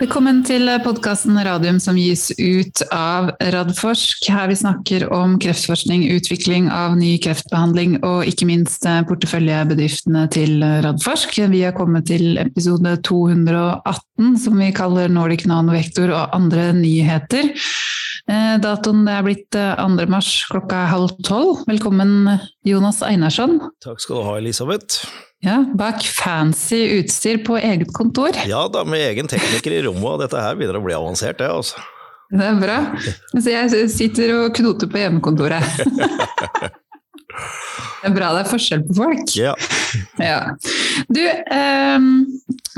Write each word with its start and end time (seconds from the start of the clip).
Velkommen 0.00 0.38
til 0.48 0.64
podkasten 0.80 1.36
Radium 1.44 1.76
som 1.76 1.98
gis 2.00 2.30
ut 2.40 2.80
av 2.88 3.26
Radforsk. 3.52 4.30
Her 4.32 4.48
vi 4.48 4.56
snakker 4.56 5.04
om 5.12 5.34
kreftforskning, 5.42 6.06
utvikling 6.14 6.70
av 6.72 6.94
ny 6.96 7.10
kreftbehandling 7.20 7.98
og 7.98 8.24
ikke 8.30 8.48
minst 8.48 8.88
porteføljebedriftene 9.10 10.24
til 10.32 10.64
Radforsk. 10.86 11.36
Vi 11.52 11.60
har 11.66 11.76
kommet 11.76 12.08
til 12.08 12.40
episode 12.40 12.96
218 13.04 14.40
som 14.40 14.56
vi 14.64 14.72
kaller 14.72 15.12
Nordic 15.12 15.44
Nanovektor 15.44 16.16
og 16.16 16.32
andre 16.32 16.70
nyheter. 16.80 17.52
Datoen 18.24 18.62
datoen 18.64 19.04
er 19.04 19.24
blitt 19.26 19.52
2. 19.52 20.06
mars 20.08 20.36
klokka 20.48 20.86
halv 20.94 21.12
tolv. 21.28 21.66
Velkommen 21.68 22.38
Jonas 22.64 23.04
Einarsson. 23.04 23.58
Takk 23.84 24.00
skal 24.00 24.22
du 24.22 24.30
ha 24.32 24.40
Elisabeth. 24.40 25.04
Ja, 25.40 25.64
Bak 25.74 26.02
fancy 26.04 26.82
utstyr 26.98 27.38
på 27.44 27.56
eget 27.56 27.92
kontor. 27.96 28.36
Ja 28.46 28.66
da, 28.68 28.84
med 28.84 29.00
egen 29.00 29.28
tekniker 29.30 29.72
i 29.72 29.80
rommet, 29.86 30.04
og 30.04 30.20
dette 30.20 30.36
her 30.36 30.58
begynner 30.58 30.76
å 30.76 30.84
bli 30.84 30.96
avansert, 30.96 31.38
det 31.40 31.48
altså. 31.48 31.80
Det 32.30 32.44
er 32.46 32.58
bra. 32.60 32.76
Så 33.32 33.48
jeg 33.48 33.88
sitter 33.90 34.34
og 34.36 34.52
knoter 34.54 34.90
på 34.90 35.00
hjemmekontoret. 35.00 35.64
Det 38.00 38.08
er 38.08 38.14
bra 38.16 38.30
det 38.32 38.44
er 38.44 38.48
forskjell 38.48 38.84
på 38.88 38.94
folk. 38.96 39.32
Ja. 39.36 39.50
ja. 40.20 40.38
Du, 41.12 41.20
eh, 41.20 42.06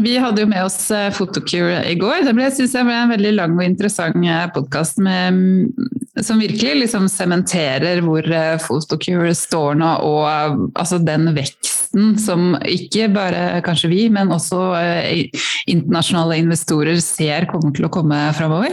vi 0.02 0.16
hadde 0.18 0.42
jo 0.42 0.48
med 0.50 0.64
oss 0.64 0.88
Photocure 1.14 1.82
i 1.86 1.94
går. 2.00 2.24
Det 2.26 2.34
ble, 2.34 2.48
synes 2.54 2.74
jeg 2.74 2.88
ble 2.88 2.96
en 2.96 3.12
veldig 3.12 3.34
lang 3.36 3.54
og 3.54 3.62
interessant 3.66 4.18
podkast 4.54 4.98
som 4.98 6.42
virkelig 6.42 6.74
liksom 6.86 7.06
sementerer 7.10 8.02
hvor 8.06 8.26
Photocure 8.64 9.30
står 9.36 9.78
nå, 9.82 9.94
og 10.06 10.74
altså 10.74 10.98
den 11.02 11.30
veksten 11.38 11.81
veksten 11.92 12.18
som 12.18 12.56
ikke 12.64 13.08
bare 13.12 13.62
kanskje 13.64 13.90
vi, 13.90 14.08
men 14.10 14.32
også 14.32 14.74
eh, 14.78 15.30
internasjonale 15.66 16.38
investorer 16.40 17.00
ser 17.00 17.46
kommer 17.50 17.72
til 17.74 17.86
å 17.86 17.92
komme 17.92 18.32
framover? 18.34 18.72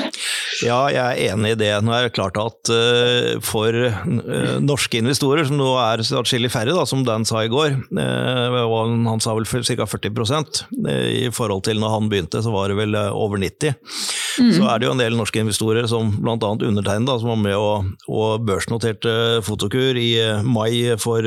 Ja, 0.63 0.89
jeg 0.91 0.99
er 0.99 1.33
enig 1.33 1.53
i 1.53 1.59
det. 1.59 1.71
Nå 1.83 1.93
er 1.93 2.07
det 2.07 2.15
klart 2.15 2.37
at 2.37 2.69
eh, 2.69 3.39
for 3.41 3.73
eh, 3.73 4.59
norske 4.59 4.99
investorer, 4.99 5.45
som 5.45 5.57
nå 5.57 5.75
er 5.79 6.03
atskillig 6.03 6.51
færre, 6.51 6.73
da, 6.75 6.85
som 6.85 7.03
Dan 7.03 7.25
sa 7.25 7.43
i 7.43 7.51
går, 7.51 7.77
og 7.89 9.07
han 9.07 9.21
sa 9.21 9.35
vel 9.35 9.47
ca. 9.47 9.85
40% 9.85 10.63
i 10.79 11.29
forhold 11.33 11.63
til 11.67 11.79
når 11.79 11.93
han 11.95 12.09
begynte, 12.09 12.41
så 12.43 12.51
var 12.53 12.69
det 12.69 12.77
vel 12.79 12.95
over 12.95 13.39
90 13.39 13.73
mm. 13.73 14.51
Så 14.55 14.67
er 14.67 14.79
det 14.79 14.87
jo 14.87 14.93
en 14.93 15.01
del 15.01 15.17
norske 15.17 15.41
investorer, 15.41 15.87
som 15.89 16.11
bl.a. 16.19 16.35
undertegnede, 16.37 17.19
som 17.21 17.33
var 17.33 17.41
med 17.41 17.57
og, 17.57 17.89
og 18.09 18.45
børsnoterte 18.47 19.41
Fotokur 19.45 19.97
i 19.99 20.11
mai 20.45 20.97
for 20.99 21.25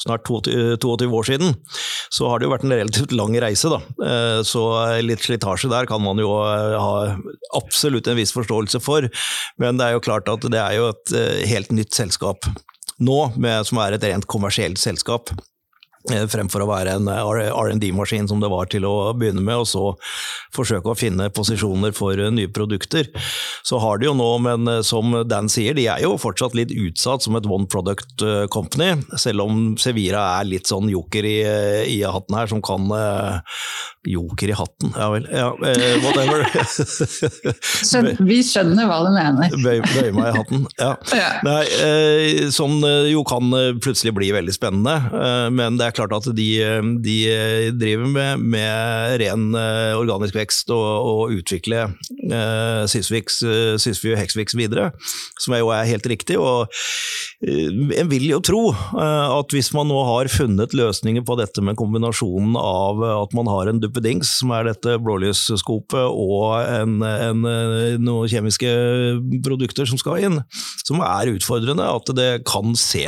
snart 0.00 0.24
22, 0.26 0.76
22 0.80 1.08
år 1.16 1.28
siden, 1.28 1.54
så 2.12 2.30
har 2.30 2.40
det 2.40 2.48
jo 2.48 2.54
vært 2.54 2.66
en 2.66 2.76
relativt 2.76 3.14
lang 3.16 3.36
reise. 3.42 3.70
da. 3.72 3.80
Eh, 4.06 4.40
så 4.46 4.64
litt 5.04 5.24
slitasje 5.26 5.70
der 5.72 5.88
kan 5.90 6.02
man 6.04 6.20
jo 6.22 6.32
eh, 6.44 6.76
ha 6.80 7.16
absolutt 7.58 8.08
en 8.08 8.18
viss 8.20 8.34
forståelse 8.36 8.82
for, 8.84 9.08
men 9.60 9.80
det 9.80 9.88
er 9.88 9.96
jo 9.96 10.04
klart 10.04 10.30
at 10.32 10.46
det 10.48 10.60
er 10.60 10.78
jo 10.78 10.90
et 10.94 11.16
eh, 11.16 11.44
helt 11.50 11.74
nytt 11.74 11.96
selskap 11.96 12.48
nå, 13.00 13.20
som 13.64 13.78
er 13.80 13.94
et 13.96 14.04
rent 14.04 14.26
kommersielt 14.28 14.76
selskap. 14.76 15.30
Eh, 16.08 16.22
fremfor 16.32 16.62
å 16.64 16.68
være 16.70 16.94
en 16.96 17.08
R&D-maskin 17.12 18.28
som 18.30 18.40
det 18.40 18.48
var 18.48 18.70
til 18.72 18.86
å 18.88 19.12
begynne 19.12 19.42
med, 19.44 19.60
og 19.60 19.68
så 19.68 19.82
forsøke 20.56 20.88
å 20.88 20.96
finne 20.96 21.28
posisjoner 21.36 21.92
for 21.96 22.16
eh, 22.16 22.30
nye 22.32 22.48
produkter. 22.48 23.10
Så 23.66 23.76
har 23.84 24.00
de 24.00 24.08
jo 24.08 24.14
nå, 24.16 24.30
men 24.46 24.64
eh, 24.72 24.80
som 24.86 25.12
Dan 25.28 25.50
sier, 25.52 25.76
de 25.76 25.84
er 25.92 26.00
jo 26.06 26.14
fortsatt 26.20 26.56
litt 26.56 26.72
utsatt 26.72 27.26
som 27.26 27.36
et 27.36 27.44
one 27.44 27.68
product 27.68 28.24
company, 28.54 28.94
selv 29.20 29.44
om 29.44 29.60
Sevira 29.80 30.24
er 30.38 30.48
litt 30.48 30.70
sånn 30.72 30.88
joker 30.88 31.28
i, 31.28 31.36
i 31.92 32.00
hatten 32.00 32.38
her, 32.38 32.48
som 32.48 32.64
kan 32.64 32.88
Joker 34.08 34.48
i 34.48 34.56
hatten, 34.56 34.94
ja 34.96 35.10
vel. 35.12 35.26
Ja, 35.28 35.48
whatever. 36.00 36.46
vi 38.30 38.38
skjønner 38.46 38.88
hva 38.88 39.00
du 39.04 39.10
mener. 39.12 39.52
Bøy, 39.60 39.82
bøy 39.84 40.10
meg 40.16 40.30
i 40.30 40.36
hatten, 40.38 40.64
ja. 40.80 40.94
ja. 41.16 41.30
Nei, 41.44 42.48
som 42.54 42.78
jo 43.10 43.24
kan 43.28 43.52
plutselig 43.84 44.14
bli 44.16 44.30
veldig 44.34 44.54
spennende, 44.56 44.96
men 45.52 45.76
det 45.76 45.90
er 45.90 45.96
klart 45.98 46.14
at 46.16 46.30
de, 46.36 46.48
de 47.04 47.18
driver 47.76 48.08
med, 48.10 48.44
med, 48.56 49.16
ren 49.20 49.50
eh, 49.58 49.98
organisk 49.98 50.36
vekst 50.38 50.70
og, 50.74 50.86
og 51.10 51.34
utvikle 51.40 51.86
uh, 51.90 52.84
Sysvy 52.88 54.14
og 54.14 54.20
Heksviks 54.20 54.56
videre, 54.58 54.90
som 55.40 55.56
jo 55.58 55.72
er 55.74 55.88
helt 55.90 56.06
riktig. 56.10 56.38
og 56.40 56.70
En 57.44 58.10
vil 58.10 58.28
jo 58.30 58.40
tro 58.44 58.62
at 58.70 59.54
hvis 59.54 59.72
man 59.76 59.88
nå 59.90 60.00
har 60.06 60.30
funnet 60.32 60.74
løsninger 60.76 61.24
på 61.26 61.36
dette 61.40 61.62
med 61.64 61.78
kombinasjonen 61.80 62.56
av 62.60 63.02
at 63.10 63.36
man 63.36 63.48
har 63.50 63.70
en 63.70 63.80
duppedings, 63.90 64.32
som 64.40 64.54
er 64.54 64.70
dette 64.70 64.96
blålysskopet, 65.02 66.06
og 66.08 66.56
en, 66.62 67.02
en, 67.04 67.44
noen 68.00 68.30
kjemiske 68.30 68.70
produkter 69.44 69.90
som 69.90 70.00
skal 70.00 70.24
inn, 70.24 70.40
som 70.86 71.02
er 71.04 71.34
utfordrende, 71.34 71.90
at 71.90 72.14
det 72.16 72.30
kan 72.48 72.72
se 72.78 73.06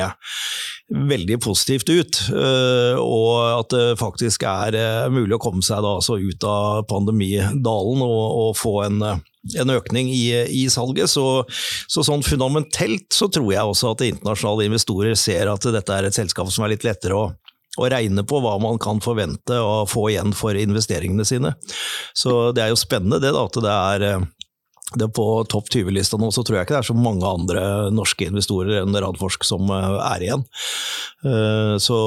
veldig 0.92 1.38
positivt 1.42 1.90
ut. 1.90 2.20
Eh, 2.28 3.00
og 3.00 3.60
at 3.62 3.72
det 3.72 3.98
faktisk 4.00 4.44
er 4.48 4.76
eh, 4.76 5.10
mulig 5.12 5.36
å 5.36 5.42
komme 5.42 5.64
seg 5.64 5.82
da, 5.84 5.96
altså 5.98 6.18
ut 6.20 6.46
av 6.48 6.84
pandemidalen 6.90 8.04
og, 8.04 8.24
og 8.44 8.56
få 8.58 8.74
en, 8.86 9.00
en 9.02 9.74
økning 9.74 10.10
i, 10.12 10.26
i 10.62 10.66
salget. 10.72 11.10
Så, 11.12 11.44
så, 11.86 12.04
sånn 12.04 12.24
fundamentelt 12.26 13.08
så 13.14 13.30
tror 13.32 13.52
jeg 13.54 13.74
også 13.74 13.94
at 13.94 14.06
internasjonale 14.08 14.68
investorer 14.70 15.16
ser 15.18 15.50
at 15.52 15.70
dette 15.74 15.96
er 15.96 16.08
et 16.08 16.18
selskap 16.18 16.50
som 16.52 16.66
er 16.66 16.74
litt 16.74 16.86
lettere 16.86 17.18
å 17.18 17.30
å 17.80 17.88
regne 17.88 18.24
på 18.28 18.40
hva 18.44 18.58
man 18.60 18.78
kan 18.82 19.00
forvente 19.00 19.56
å 19.56 19.82
få 19.88 20.10
igjen 20.12 20.34
for 20.36 20.56
investeringene 20.58 21.24
sine. 21.24 21.54
Så 22.16 22.52
det 22.56 22.66
er 22.66 22.72
jo 22.72 22.80
spennende 22.80 23.20
det, 23.22 23.32
da, 23.32 23.46
at 23.48 23.60
det 23.64 23.76
er 23.76 24.06
eh, 24.08 24.26
det 25.00 25.08
på 25.16 25.24
topp 25.48 25.70
20-lista 25.72 26.18
nå, 26.20 26.28
så 26.34 26.44
tror 26.44 26.58
jeg 26.58 26.66
ikke 26.66 26.76
det 26.76 26.82
er 26.82 26.90
så 26.90 26.96
mange 26.98 27.28
andre 27.28 27.62
norske 27.94 28.28
investorer 28.28 28.82
enn 28.82 28.98
Radforsk 29.04 29.46
som 29.48 29.70
eh, 29.72 29.96
er 30.10 30.26
igjen. 30.26 30.44
Eh, 31.24 31.76
så 31.80 31.98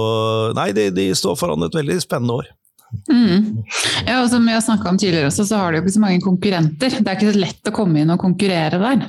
nei, 0.58 0.70
de, 0.78 0.92
de 0.94 1.10
står 1.18 1.40
foran 1.40 1.66
et 1.66 1.78
veldig 1.78 1.98
spennende 2.04 2.42
år. 2.44 2.54
Mm. 3.12 3.64
Ja, 4.06 4.22
og 4.22 4.30
som 4.32 4.46
vi 4.46 4.54
har 4.54 4.64
snakka 4.64 4.92
om 4.92 5.00
tidligere 5.00 5.30
også, 5.30 5.46
så 5.48 5.60
har 5.60 5.72
du 5.72 5.80
jo 5.80 5.86
ikke 5.86 5.96
så 5.96 6.04
mange 6.04 6.24
konkurrenter. 6.24 6.98
Det 7.00 7.06
er 7.06 7.18
ikke 7.18 7.34
så 7.34 7.42
lett 7.42 7.70
å 7.72 7.76
komme 7.76 8.02
inn 8.02 8.14
og 8.14 8.22
konkurrere 8.22 8.80
der. 8.82 9.06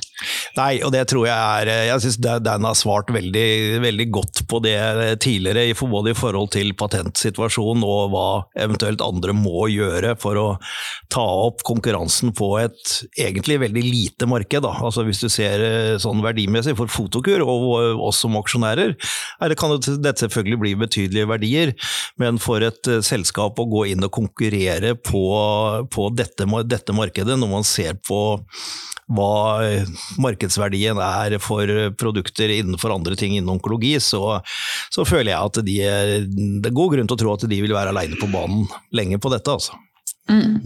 Nei, 0.57 0.71
og 0.85 0.91
det 0.95 1.03
tror 1.11 1.27
jeg 1.27 1.35
er 1.37 1.69
Jeg 1.91 2.01
syns 2.03 2.17
Dan 2.17 2.65
har 2.65 2.77
svart 2.77 3.11
veldig, 3.13 3.47
veldig, 3.83 4.07
godt 4.13 4.43
på 4.49 4.59
det 4.63 4.77
tidligere, 5.23 5.75
både 5.87 6.11
i 6.11 6.17
forhold 6.17 6.51
til 6.55 6.73
patentsituasjonen 6.77 7.83
og 7.85 8.11
hva 8.13 8.27
eventuelt 8.59 9.03
andre 9.03 9.35
må 9.35 9.67
gjøre 9.71 10.15
for 10.19 10.39
å 10.39 10.47
ta 11.13 11.23
opp 11.47 11.63
konkurransen 11.67 12.33
på 12.35 12.49
et 12.61 12.95
egentlig 13.19 13.59
veldig 13.61 13.83
lite 13.85 14.29
marked. 14.29 14.63
Da. 14.65 14.73
Altså 14.81 15.05
Hvis 15.07 15.21
du 15.23 15.29
ser 15.31 15.63
eh, 15.63 15.97
sånn 16.01 16.23
verdimessig 16.25 16.75
for 16.79 16.91
Fotokur 16.91 17.43
og 17.45 18.01
oss 18.07 18.23
som 18.23 18.37
aksjonærer, 18.39 18.95
det 18.97 19.59
kan 19.59 19.75
dette 19.77 20.25
selvfølgelig 20.25 20.61
bli 20.61 20.73
betydelige 20.81 21.29
verdier, 21.29 21.73
men 22.21 22.41
for 22.41 22.63
et 22.65 22.89
eh, 22.89 23.03
selskap 23.05 23.59
å 23.59 23.67
gå 23.69 23.76
inn 23.85 24.03
og 24.05 24.13
konkurrere 24.17 24.95
på, 24.97 25.23
på 25.93 26.09
dette, 26.15 26.47
dette, 26.65 26.95
markedet, 26.95 27.37
når 27.39 27.51
man 27.51 27.67
ser 27.67 27.99
på 28.01 28.21
hva 29.07 29.63
markedsverdien 30.19 30.99
er 30.99 31.37
for 31.39 31.69
produkter 31.99 32.51
innenfor 32.57 32.91
andre 32.91 33.15
ting 33.15 33.37
innen 33.37 33.53
onkologi, 33.55 33.93
så, 34.03 34.41
så 34.91 35.05
føler 35.07 35.31
jeg 35.31 35.51
at 35.51 35.61
de, 35.63 35.77
det 36.59 36.71
er 36.71 36.75
god 36.75 36.95
grunn 36.95 37.07
til 37.07 37.15
å 37.15 37.21
tro 37.23 37.35
at 37.37 37.47
de 37.47 37.61
vil 37.63 37.75
være 37.77 37.95
aleine 37.95 38.19
på 38.19 38.27
banen 38.33 38.65
lenge 38.91 39.21
på 39.21 39.31
dette. 39.31 39.53
altså. 39.53 39.79
Mm. 40.29 40.59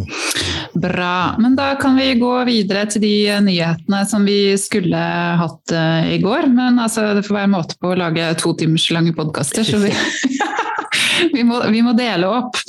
Bra. 0.73 1.35
Men 1.39 1.55
da 1.55 1.75
kan 1.75 1.95
vi 1.95 2.13
gå 2.16 2.31
videre 2.47 2.85
til 2.89 3.03
de 3.03 3.16
nyhetene 3.45 4.01
som 4.09 4.25
vi 4.25 4.55
skulle 4.57 5.01
hatt 5.41 5.73
uh, 5.75 6.07
i 6.09 6.17
går. 6.23 6.47
Men 6.49 6.79
altså, 6.81 7.11
det 7.17 7.25
får 7.28 7.41
være 7.43 7.53
måte 7.53 7.78
på 7.81 7.91
å 7.91 7.99
lage 7.99 8.31
to 8.41 8.55
timers 8.57 8.89
lange 8.93 9.13
podkaster, 9.17 9.67
så 9.67 9.81
vi 9.83 9.93
vi, 11.35 11.46
må, 11.47 11.62
vi, 11.72 11.84
må, 11.85 11.96
dele 11.97 12.29
opp. 12.29 12.59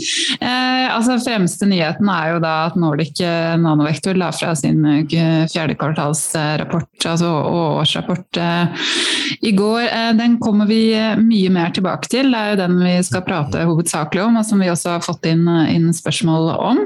Eh, 0.41 0.87
altså 0.93 1.19
Fremste 1.23 1.69
nyheten 1.69 2.09
er 2.13 2.35
jo 2.35 2.43
da 2.43 2.55
at 2.69 2.79
Nordic 2.81 3.21
eh, 3.25 3.55
Nanovektor 3.61 4.19
la 4.19 4.33
fra 4.35 4.55
sin 4.59 4.83
fjerdekvartalsrapport 4.83 5.53
fjerde 5.53 5.77
kvartalsrapport, 5.79 7.07
altså 7.07 7.29
årsrapport, 7.29 8.37
eh, 8.37 8.67
i 9.41 9.53
går. 9.53 9.83
Eh, 9.83 10.13
den 10.17 10.39
kommer 10.39 10.67
vi 10.67 10.93
eh, 10.95 11.17
mye 11.17 11.51
mer 11.51 11.71
tilbake 11.71 12.09
til. 12.09 12.33
Det 12.33 12.39
er 12.39 12.51
jo 12.53 12.61
den 12.61 12.79
vi 12.83 12.97
skal 13.03 13.25
prate 13.27 13.65
hovedsakelig 13.65 14.23
om, 14.23 14.37
og 14.37 14.47
som 14.47 14.61
vi 14.61 14.71
også 14.71 14.97
har 14.97 15.05
fått 15.05 15.27
inn, 15.27 15.47
inn 15.69 15.93
spørsmål 15.93 16.51
om. 16.57 16.83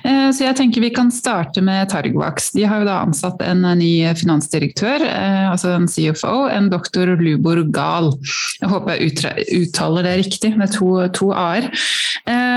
så 0.00 0.44
jeg 0.44 0.56
tenker 0.56 0.80
vi 0.80 0.92
kan 0.94 1.10
starte 1.12 1.60
med 1.64 1.88
Targvax. 1.90 2.52
De 2.54 2.64
har 2.64 2.80
jo 2.80 2.88
da 2.88 3.00
ansatt 3.04 3.42
en 3.42 3.64
ny 3.78 4.06
finansdirektør, 4.16 5.02
altså 5.50 5.74
en 5.74 5.88
CFO, 5.90 6.46
en 6.48 6.70
doktor 6.70 7.10
Lubor 7.20 7.62
Gahl. 7.74 8.12
Jeg 8.60 8.70
håper 8.70 8.96
jeg 8.96 9.64
uttaler 9.64 10.06
det 10.06 10.16
riktig 10.22 10.52
med 10.56 10.72
to, 10.80 11.08
to 11.08 11.32
a-er. 11.32 11.70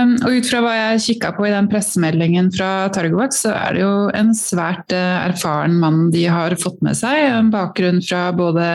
Um, 0.04 0.14
og 0.24 0.38
ut 0.38 0.48
fra 0.50 0.60
hva 0.64 0.74
jeg 0.76 1.02
kikka 1.08 1.34
på 1.38 1.48
i 1.48 1.54
den 1.54 1.68
pressemeldingen 1.72 2.50
fra 2.54 2.88
Targovac, 2.94 3.36
så 3.36 3.54
er 3.56 3.76
det 3.76 3.84
jo 3.84 3.94
en 4.16 4.32
svært 4.38 4.94
uh, 4.96 5.26
erfaren 5.30 5.76
mann 5.80 6.10
de 6.14 6.26
har 6.32 6.56
fått 6.60 6.82
med 6.86 6.98
seg. 7.00 7.20
En 7.30 7.52
bakgrunn 7.54 8.02
fra 8.04 8.26
både 8.36 8.66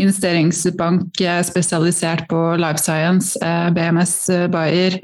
investeringsbank 0.00 1.22
uh, 1.22 1.40
spesialisert 1.46 2.26
på 2.30 2.42
life 2.60 2.82
science, 2.82 3.36
BMS, 3.76 4.14
Bayer 4.52 4.98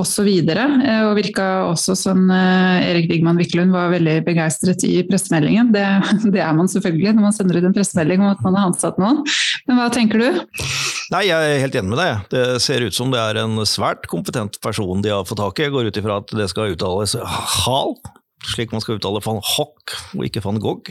osv. 0.00 0.28
Og, 0.30 0.50
og 0.50 1.12
virka 1.18 1.46
også 1.68 1.96
som 1.98 2.30
Erik 2.30 3.08
Digman 3.10 3.38
Wiklund 3.40 3.74
var 3.74 3.92
veldig 3.94 4.20
begeistret 4.26 4.84
i 4.86 5.00
pressemeldingen. 5.08 5.72
Det, 5.74 5.84
det, 6.34 6.42
er 6.42 6.56
man 6.56 6.70
selvfølgelig 6.70 7.16
når 7.16 7.28
man 7.28 7.36
sender 7.36 7.60
ut 7.60 7.68
en 7.68 7.76
pressemelding 7.76 8.24
om 8.24 8.32
at 8.32 8.44
man 8.46 8.58
har 8.58 8.70
ansatt 8.70 9.00
noen. 9.00 9.22
Men 9.68 9.80
hva 9.80 9.90
tenker 9.94 10.22
du? 10.22 10.40
Nei, 11.10 11.24
Jeg 11.26 11.42
er 11.42 11.62
helt 11.64 11.74
enig 11.74 11.90
med 11.90 11.98
deg. 11.98 12.26
Det 12.30 12.44
ser 12.62 12.84
ut 12.86 12.94
som 12.94 13.10
det 13.10 13.18
er 13.18 13.40
en 13.42 13.58
svært 13.66 13.89
kompetent 14.10 14.60
person 14.62 15.02
de 15.02 15.12
har 15.12 15.26
fått 15.28 15.40
tak 15.40 15.58
i. 15.58 15.66
Jeg 15.66 15.74
går 15.74 15.90
ut 15.90 16.00
ifra 16.00 16.20
at 16.22 16.34
det 16.36 16.48
skal 16.52 16.74
uttales 16.74 17.16
Hal, 17.20 17.96
slik 18.46 18.72
man 18.72 18.80
skal 18.80 18.96
uttale 18.96 19.20
van 19.24 19.40
Hock 19.44 19.94
og 20.16 20.24
ikke 20.24 20.42
van 20.44 20.60
Gogh. 20.62 20.90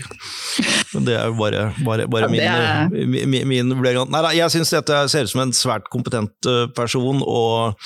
Men 0.93 1.05
det 1.07 1.15
er 1.17 1.29
jo 1.29 1.37
bare, 1.39 1.63
bare, 1.85 2.05
bare 2.11 2.29
ja, 2.37 2.53
er... 2.53 2.91
min, 2.93 3.29
min, 3.29 3.47
min 3.49 3.73
vurdering. 3.73 4.09
Nei, 4.13 4.35
jeg 4.37 4.53
syns 4.53 4.73
dette 4.73 4.99
ser 5.11 5.25
ut 5.25 5.33
som 5.33 5.43
en 5.43 5.53
svært 5.55 5.89
kompetent 5.93 6.49
eh, 6.49 6.67
person, 6.75 7.23
og 7.25 7.79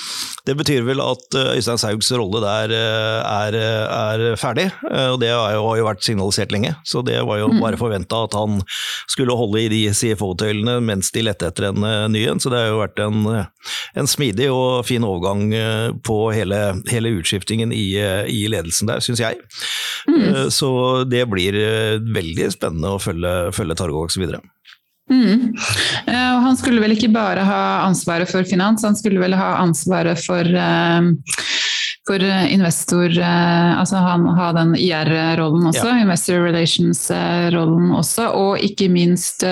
det 0.48 0.56
betyr 0.58 0.84
vel 0.86 1.00
at 1.04 1.38
eh, 1.38 1.54
Øystein 1.56 1.80
Saugs 1.80 2.12
rolle 2.12 2.42
der 2.44 2.74
eh, 2.76 3.20
er, 3.24 3.58
er 3.58 4.40
ferdig. 4.40 4.68
Og 4.84 5.18
det 5.22 5.32
har 5.32 5.56
jo, 5.56 5.64
har 5.70 5.80
jo, 5.80 5.88
vært 5.88 6.04
signalisert 6.06 6.52
lenge, 6.54 6.74
så 6.86 7.02
det 7.06 7.18
var 7.26 7.40
jo 7.40 7.50
mm. 7.52 7.60
bare 7.64 7.80
forventa 7.80 8.24
at 8.28 8.36
han 8.36 8.60
skulle 9.10 9.36
holde 9.36 9.64
i 9.64 9.70
de 9.72 9.82
CFO-tøylene 9.96 10.78
mens 10.84 11.12
de 11.14 11.24
lette 11.24 11.48
etter 11.48 11.70
en 11.70 11.88
ny 12.12 12.26
en. 12.30 12.42
Så 12.42 12.52
det 12.52 12.60
har 12.60 12.72
jo 12.72 12.82
vært 12.82 13.00
en, 13.04 13.24
en 13.96 14.10
smidig 14.10 14.50
og 14.52 14.84
fin 14.88 15.04
overgang 15.06 15.48
på 16.04 16.18
hele, 16.34 16.60
hele 16.90 17.14
utskiftingen 17.20 17.72
i, 17.74 17.86
i 18.30 18.44
ledelsen 18.50 18.90
der, 18.90 19.02
syns 19.04 19.22
jeg. 19.22 19.40
Mm. 20.08 20.50
Så 20.52 20.70
det 21.08 21.24
blir 21.30 21.56
veldig 22.14 22.50
spennende 22.52 22.94
å 22.94 23.00
følge, 23.02 23.52
følge 23.56 23.78
så 24.12 24.20
videre. 24.22 24.42
Mm. 25.10 25.52
Uh, 26.08 26.36
han 26.46 26.56
skulle 26.56 26.80
vel 26.80 26.94
ikke 26.94 27.12
bare 27.12 27.44
ha 27.44 27.62
ansvaret 27.84 28.30
for 28.30 28.46
finans, 28.48 28.84
han 28.84 28.96
skulle 28.96 29.20
vel 29.20 29.36
ha 29.36 29.50
ansvaret 29.60 30.20
for, 30.24 30.48
for 32.08 32.24
investor 32.24 33.12
Altså 33.20 34.00
han 34.00 34.24
har 34.38 34.56
den 34.56 34.72
IR-rollen 34.80 35.68
også, 35.68 35.90
ja. 35.90 36.00
Investor 36.06 36.40
Relations-rollen 36.48 37.92
også, 38.00 38.30
og 38.32 38.64
ikke 38.64 38.88
minst 38.92 39.44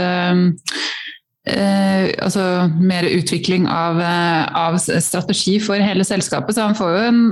Eh, 1.43 2.05
altså 2.23 2.43
mer 2.79 3.03
utvikling 3.09 3.65
av, 3.67 3.99
av, 3.99 4.77
strategi 4.79 5.56
for 5.62 5.83
hele 5.83 6.06
selskapet. 6.06 6.55
Så 6.55 6.69
han 6.69 6.79
får 6.79 6.93
jo 6.94 7.03
en, 7.09 7.25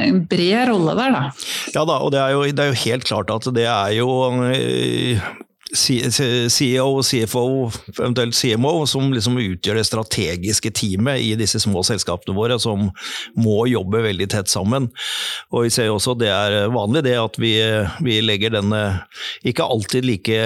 en 0.00 0.22
bred 0.30 0.70
rolle 0.70 0.96
der, 0.96 1.12
da. 1.16 1.22
Ja 1.76 1.84
da, 1.84 2.00
og 2.00 2.14
det 2.14 2.22
er, 2.22 2.34
jo, 2.36 2.46
det 2.48 2.64
er 2.64 2.72
jo 2.72 2.82
helt 2.86 3.08
klart 3.10 3.32
at 3.34 3.50
det 3.56 3.68
er 3.68 3.94
jo 3.98 4.08
CEO, 5.74 7.02
CFO, 7.02 7.70
eventuelt 7.98 8.34
CMO, 8.34 8.86
som 8.90 9.12
liksom 9.14 9.38
utgjør 9.38 9.78
det 9.78 9.86
strategiske 9.86 10.72
teamet 10.74 11.22
i 11.22 11.34
disse 11.38 11.60
små 11.62 11.84
selskapene 11.86 12.34
våre, 12.36 12.58
som 12.62 12.88
må 13.38 13.64
jobbe 13.70 14.02
veldig 14.04 14.28
tett 14.32 14.50
sammen. 14.50 14.90
Og 15.54 15.68
Vi 15.68 15.70
ser 15.74 15.90
også 15.92 16.16
det 16.18 16.30
er 16.32 16.70
vanlig 16.72 17.04
det 17.06 17.16
at 17.20 17.38
vi, 17.38 17.54
vi 18.02 18.18
legger 18.24 18.56
denne 18.56 18.82
ikke 19.46 19.66
alltid 19.66 20.06
like 20.08 20.38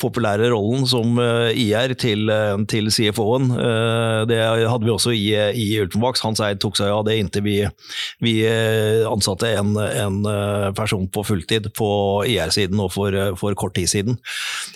populære 0.00 0.50
rollen 0.52 0.86
som 0.88 1.18
eh, 1.22 1.56
IR 1.56 1.94
til, 1.98 2.28
til 2.68 2.90
CFO-en. 2.92 3.50
Eh, 3.56 4.20
det 4.28 4.40
hadde 4.42 4.84
vi 4.84 4.92
også 4.92 5.14
i, 5.16 5.26
i 5.56 5.68
Ultimax. 5.82 6.22
Hans 6.26 6.42
Eid 6.44 6.60
tok 6.62 6.78
seg 6.78 6.92
av 6.92 7.06
det 7.08 7.18
inntil 7.20 7.46
vi, 7.46 7.56
vi 8.24 8.34
eh, 8.46 9.06
ansatte 9.08 9.50
en, 9.56 9.74
en, 9.78 10.20
person 10.76 11.06
på 11.12 11.22
fulltid 11.24 11.70
på 11.76 11.88
IR-siden 12.28 12.80
og 12.82 12.90
for, 12.92 13.14
for 13.38 13.54
kort 13.58 13.76
tid 13.78 13.88
siden. 13.90 14.18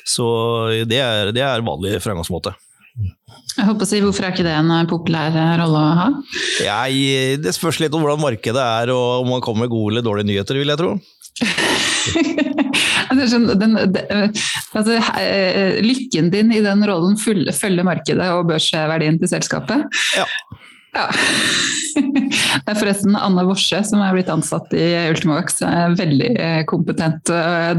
Så 0.04 0.26
det 0.88 1.00
er, 1.02 1.32
det 1.34 1.44
er 1.46 1.64
vanlig 1.66 1.98
fremgangsmåte. 2.04 2.54
Jeg 3.52 3.68
håper 3.68 3.84
å 3.84 3.88
si, 3.88 4.00
Hvorfor 4.04 4.26
er 4.26 4.34
ikke 4.34 4.46
det 4.46 4.54
en 4.56 4.72
eh, 4.72 4.88
populær 4.88 5.34
eh, 5.36 5.54
rolle 5.60 5.80
å 5.80 5.96
ha? 5.98 6.08
Jeg, 6.64 7.40
det 7.44 7.52
spørs 7.56 7.80
litt 7.82 7.94
om 7.96 8.04
hvordan 8.04 8.22
markedet 8.22 8.62
er 8.62 8.92
og 8.94 9.24
om 9.24 9.32
man 9.34 9.44
kommer 9.44 9.66
med 9.66 9.72
gode 9.72 9.94
eller 9.94 10.06
dårlige 10.06 10.30
nyheter, 10.30 10.60
vil 10.60 10.72
jeg 10.72 10.80
tro. 10.80 10.96
Sånn, 13.28 13.44
den, 13.60 13.76
den, 13.92 14.32
altså, 14.72 14.96
eh, 15.20 15.78
lykken 15.84 16.30
din 16.32 16.52
i 16.56 16.62
den 16.64 16.80
rollen 16.88 17.18
følger 17.20 17.84
markedet 17.84 18.28
og 18.32 18.48
børsverdien 18.48 19.20
til 19.20 19.30
selskapet? 19.30 19.84
Ja. 20.16 20.24
ja. 20.96 21.06
Det 21.92 22.72
er 22.72 22.78
forresten 22.78 23.16
Anne 23.18 23.44
Worse 23.44 23.82
som 23.84 24.00
er 24.04 24.14
blitt 24.16 24.30
ansatt 24.32 24.72
i 24.76 24.86
Ultimovax. 25.10 25.60
Veldig 25.98 26.32
kompetent 26.70 27.28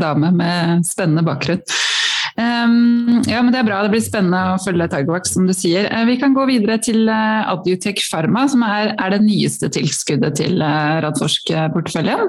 dame 0.02 0.30
med 0.38 0.86
spennende 0.86 1.26
bakgrunn. 1.26 1.64
Um, 2.34 3.22
ja, 3.30 3.44
men 3.44 3.52
Det 3.54 3.62
er 3.62 3.68
bra. 3.68 3.84
Det 3.86 3.94
blir 3.94 4.04
spennende 4.04 4.56
å 4.56 4.62
følge 4.62 4.90
Targovax, 4.90 5.36
som 5.36 5.46
du 5.50 5.54
sier. 5.56 5.90
Uh, 5.94 6.04
vi 6.10 6.18
kan 6.22 6.34
gå 6.34 6.48
videre 6.50 6.80
til 6.82 7.06
uh, 7.06 7.46
Adutec 7.52 8.02
Pharma, 8.10 8.48
som 8.50 8.66
er, 8.66 8.96
er, 8.98 9.14
det 9.14 9.22
nyeste 9.28 9.70
tilskuddet 9.74 10.40
til 10.42 10.64
uh, 10.64 11.02
Radforsk-porteføljen. 11.06 12.26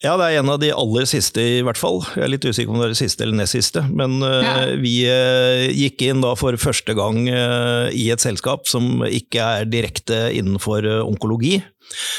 Ja, 0.00 0.14
det 0.16 0.30
er 0.30 0.38
en 0.40 0.48
av 0.48 0.62
de 0.62 0.70
aller 0.72 1.04
siste, 1.04 1.42
i 1.44 1.64
hvert 1.66 1.76
fall. 1.76 2.00
Jeg 2.16 2.24
er 2.24 2.32
litt 2.32 2.46
usikker 2.48 2.72
om 2.72 2.80
det 2.80 2.86
er 2.88 2.94
det 2.94 3.02
siste 3.02 3.26
eller 3.26 3.36
nest 3.42 3.52
siste. 3.52 3.82
Men 3.92 4.16
ja. 4.24 4.54
vi 4.80 4.94
gikk 5.76 6.06
inn 6.06 6.22
da 6.24 6.30
for 6.40 6.56
første 6.56 6.94
gang 6.96 7.28
i 7.28 8.06
et 8.08 8.24
selskap 8.24 8.64
som 8.64 9.04
ikke 9.04 9.44
er 9.60 9.68
direkte 9.68 10.22
innenfor 10.32 10.88
onkologi. 11.02 11.58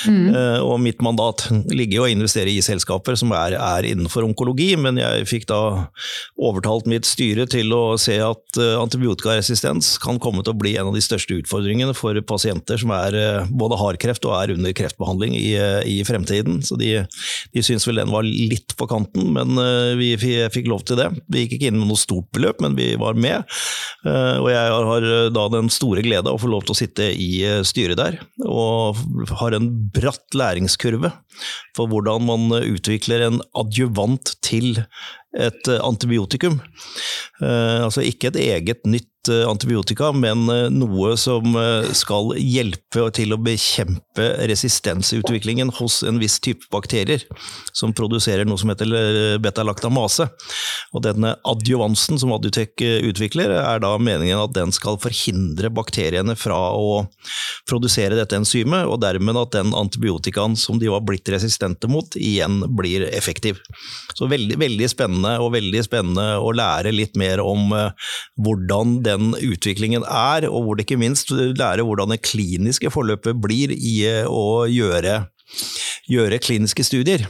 Mm. 0.08 0.32
Uh, 0.34 0.60
og 0.66 0.80
mitt 0.84 1.02
mandat 1.04 1.46
ligger 1.72 2.02
jo 2.02 2.06
å 2.06 2.12
investere 2.12 2.52
i 2.52 2.64
selskaper 2.64 3.18
som 3.20 3.32
er, 3.36 3.56
er, 3.56 3.88
innenfor 3.92 4.26
onkologi, 4.26 4.72
men 4.80 5.00
jeg 5.00 5.28
fikk 5.30 5.48
da 5.52 5.62
overtalt 6.42 6.90
mitt 6.90 7.08
styre 7.08 7.48
til 7.50 7.72
å 7.76 7.98
se 8.02 8.18
at 8.24 8.60
uh, 8.60 8.82
antibiotikaresistens 8.82 9.94
kan 10.04 10.20
komme 10.22 10.44
til 10.46 10.56
å 10.56 10.62
bli 10.62 10.76
en 10.78 10.92
av 10.92 10.98
de 10.98 11.04
største 11.04 11.38
utfordringene 11.42 11.96
for 11.98 12.18
pasienter 12.28 12.82
som 12.82 12.94
er, 12.96 13.18
uh, 13.18 13.50
både 13.50 13.80
har 13.82 14.00
kreft 14.02 14.28
og 14.28 14.36
er 14.40 14.56
under 14.56 14.76
kreftbehandling 14.76 15.38
i, 15.38 15.54
i 15.88 15.98
fremtiden. 16.08 16.62
Så 16.66 16.78
de, 16.80 16.94
de 17.56 17.66
syns 17.66 17.88
vel 17.88 18.02
den 18.02 18.14
var 18.14 18.28
litt 18.28 18.76
på 18.78 18.88
kanten, 18.90 19.32
men 19.36 19.58
vi 20.00 20.14
fikk 20.20 20.68
lov 20.70 20.84
til 20.88 20.98
det. 21.00 21.08
Vi 21.32 21.44
gikk 21.44 21.56
ikke 21.58 21.70
inn 21.70 21.80
med 21.80 21.90
noe 21.90 22.00
stort 22.00 22.28
beløp, 22.36 22.62
men 22.64 22.76
vi 22.78 22.94
var 23.00 23.18
med. 23.20 23.44
og 24.06 24.48
jeg 24.50 24.80
har 24.90 25.08
da 25.34 25.46
den 25.54 25.70
store 25.74 26.04
glede 26.06 26.30
av 26.30 26.38
å 26.38 26.42
få 26.42 26.50
lov 26.52 26.66
til 26.66 26.76
å 26.76 26.80
sitte 26.80 27.08
i 27.12 27.30
styret 27.68 28.00
der, 28.00 28.18
og 28.48 29.00
har 29.42 29.56
en 29.58 29.61
en 29.62 29.72
bratt 29.96 30.38
læringskurve 30.38 31.14
for 31.78 31.92
hvordan 31.92 32.28
man 32.28 32.58
utvikler 32.62 33.28
en 33.28 33.42
adjuvant 33.58 34.36
til 34.44 34.82
et 35.32 35.72
antibiotikum. 35.78 36.60
Eh, 37.42 37.80
altså 37.86 38.04
ikke 38.04 38.34
et 38.34 38.42
eget 38.50 38.90
nytt 38.90 39.08
Eh, 39.21 39.21
antibiotika, 39.30 40.12
men 40.12 40.50
eh, 40.50 40.70
noe 40.74 41.14
som 41.20 41.54
eh, 41.56 41.92
skal 41.94 42.34
hjelpe 42.42 43.04
til 43.14 43.36
å 43.36 43.40
bekjempe 43.42 44.26
resistensutviklingen 44.50 45.70
hos 45.78 46.00
en 46.08 46.18
viss 46.22 46.40
type 46.42 46.66
bakterier, 46.74 47.22
som 47.74 47.94
produserer 47.94 48.48
noe 48.48 48.58
som 48.58 48.72
heter 48.74 49.38
betalaktamase. 49.44 50.26
Og 50.96 51.04
denne 51.06 51.36
adjuvansen 51.48 52.18
som 52.22 52.34
Adutec 52.34 52.82
utvikler, 52.82 53.54
er 53.62 53.84
da 53.84 53.94
meningen 54.02 54.42
at 54.42 54.56
den 54.58 54.74
skal 54.76 54.98
forhindre 55.02 55.70
bakteriene 55.70 56.36
fra 56.40 56.58
å 56.74 57.06
produsere 57.70 58.18
dette 58.18 58.40
enzymet, 58.40 58.90
og 58.90 59.00
dermed 59.04 59.38
at 59.40 59.54
den 59.56 59.76
antibiotikaen 59.78 60.58
som 60.60 60.82
de 60.82 60.90
var 60.92 61.06
blitt 61.06 61.30
resistente 61.32 61.90
mot, 61.92 62.18
igjen 62.18 62.64
blir 62.76 63.06
effektiv. 63.12 63.62
Så 64.18 64.28
veldig, 64.32 64.58
veldig 64.62 64.90
spennende, 64.92 65.38
og 65.44 65.54
veldig 65.56 65.86
spennende 65.86 66.28
å 66.42 66.52
lære 66.56 66.94
litt 66.96 67.16
mer 67.20 67.44
om 67.46 67.72
hvordan 68.42 68.98
den 69.06 69.11
den 69.12 69.36
utviklingen 69.36 70.06
er, 70.08 70.48
og 70.50 70.66
hvor 70.66 70.80
det 70.80 70.88
ikke 70.88 71.02
minst 71.02 71.32
lærer 71.32 71.86
hvordan 71.86 72.16
det 72.16 72.24
kliniske 72.26 72.92
forløpet 72.94 73.38
blir 73.44 73.76
i 73.76 74.00
eh, 74.08 74.26
å 74.26 74.66
gjøre, 74.72 75.22
gjøre 76.10 76.42
kliniske 76.44 76.88
studier. 76.88 77.28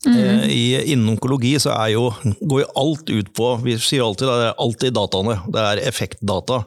Mm. 0.00 0.46
I, 0.48 0.64
innen 0.94 1.12
onkologi 1.12 1.52
så 1.60 1.74
jo, 1.92 2.06
går 2.40 2.62
jo 2.62 2.68
alt 2.80 3.10
ut 3.12 3.26
på 3.36 3.48
Vi 3.60 3.74
sier 3.76 4.00
alltid 4.00 4.30
det 4.30 4.46
er 4.46 4.62
alltid 4.64 4.94
dataene. 4.96 5.34
Det 5.52 5.64
er 5.72 5.82
effektdata. 5.90 6.62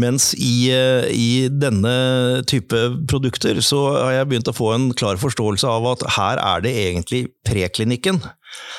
Mens 0.00 0.30
i, 0.40 0.70
eh, 0.72 1.08
i, 1.12 1.48
denne 1.52 2.42
type 2.48 2.78
produkter 3.10 3.60
så 3.60 3.82
har 3.98 4.14
jeg 4.16 4.30
begynt 4.30 4.48
å 4.48 4.56
få 4.56 4.70
en 4.72 4.86
klar 4.96 5.20
forståelse 5.20 5.68
av 5.68 5.88
at 5.90 6.06
her 6.16 6.40
er 6.40 6.64
det 6.64 6.72
egentlig 6.86 7.26
preklinikken 7.44 8.22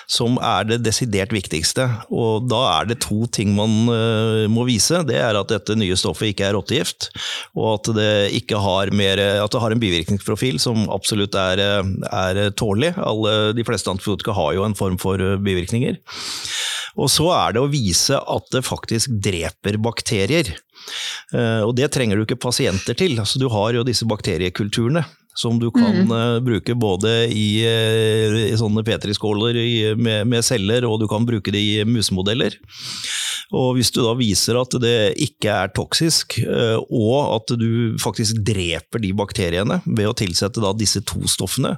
som 0.10 0.36
er 0.42 0.68
det 0.70 0.80
desidert 0.86 1.34
viktigste. 1.34 1.86
Og 2.14 2.48
da 2.50 2.62
er 2.76 2.90
det 2.90 3.00
to 3.06 3.24
ting 3.34 3.56
man 3.58 3.90
uh, 3.90 4.46
må 4.52 4.68
vise. 4.68 5.02
Det 5.08 5.18
er 5.18 5.38
at 5.38 5.50
dette 5.50 5.78
nye 5.80 5.98
stoffet 5.98 6.30
ikke 6.30 6.46
er 6.46 6.54
rottegift, 6.58 7.10
og 7.58 7.70
at 7.72 7.90
det, 7.98 8.12
ikke 8.38 8.62
har, 8.62 8.94
mer, 8.94 9.22
at 9.42 9.54
det 9.54 9.64
har 9.64 9.74
en 9.74 9.82
bivirkningsprofil 9.82 10.62
som 10.62 10.86
absolutt 10.94 11.38
er, 11.40 11.64
er 12.10 12.44
tålelig. 12.60 12.94
Alle, 13.02 13.34
de 13.58 13.66
fleste 13.66 13.90
antibiotika 13.90 14.38
har 14.38 14.54
jo 14.60 14.68
en 14.68 14.78
form 14.78 15.00
for 15.02 15.22
bivirkninger. 15.42 15.98
Og 17.00 17.10
så 17.10 17.26
er 17.34 17.56
det 17.56 17.64
å 17.64 17.72
vise 17.72 18.20
at 18.20 18.50
det 18.54 18.66
faktisk 18.68 19.16
dreper 19.24 19.80
bakterier. 19.82 20.52
Og 21.34 21.72
det 21.78 21.88
trenger 21.96 22.20
du 22.20 22.26
ikke 22.26 22.42
pasienter 22.44 22.98
til. 23.00 23.16
Altså, 23.18 23.40
du 23.42 23.48
har 23.50 23.74
jo 23.74 23.86
disse 23.88 24.06
bakteriekulturene 24.10 25.02
som 25.38 25.60
du 25.60 25.70
kan 25.74 26.04
mm. 26.06 26.44
bruke 26.46 26.76
både 26.78 27.12
i, 27.34 27.64
uh, 27.66 28.40
i 28.46 28.58
sånne 28.60 28.84
petriskåler 28.86 29.58
med, 29.98 30.28
med, 30.30 30.46
celler, 30.46 30.86
og 30.88 31.00
du 31.02 31.08
kan 31.12 31.26
bruke 31.28 31.54
det 31.54 31.62
i 31.62 31.84
musemodeller. 31.88 32.58
Og 33.54 33.78
hvis 33.78 33.92
du 33.94 34.02
da 34.02 34.14
viser 34.18 34.58
at 34.58 34.76
det 34.82 35.14
ikke 35.22 35.54
er 35.54 35.74
toksisk, 35.76 36.40
uh, 36.46 36.80
og 36.90 37.18
at 37.38 37.56
du 37.60 37.96
faktisk 38.02 38.42
dreper 38.46 39.04
de 39.04 39.14
bakteriene 39.18 39.80
ved 39.86 40.10
å 40.10 40.18
tilsette 40.18 40.64
da 40.64 40.74
disse 40.78 41.04
to 41.10 41.24
stoffene, 41.30 41.76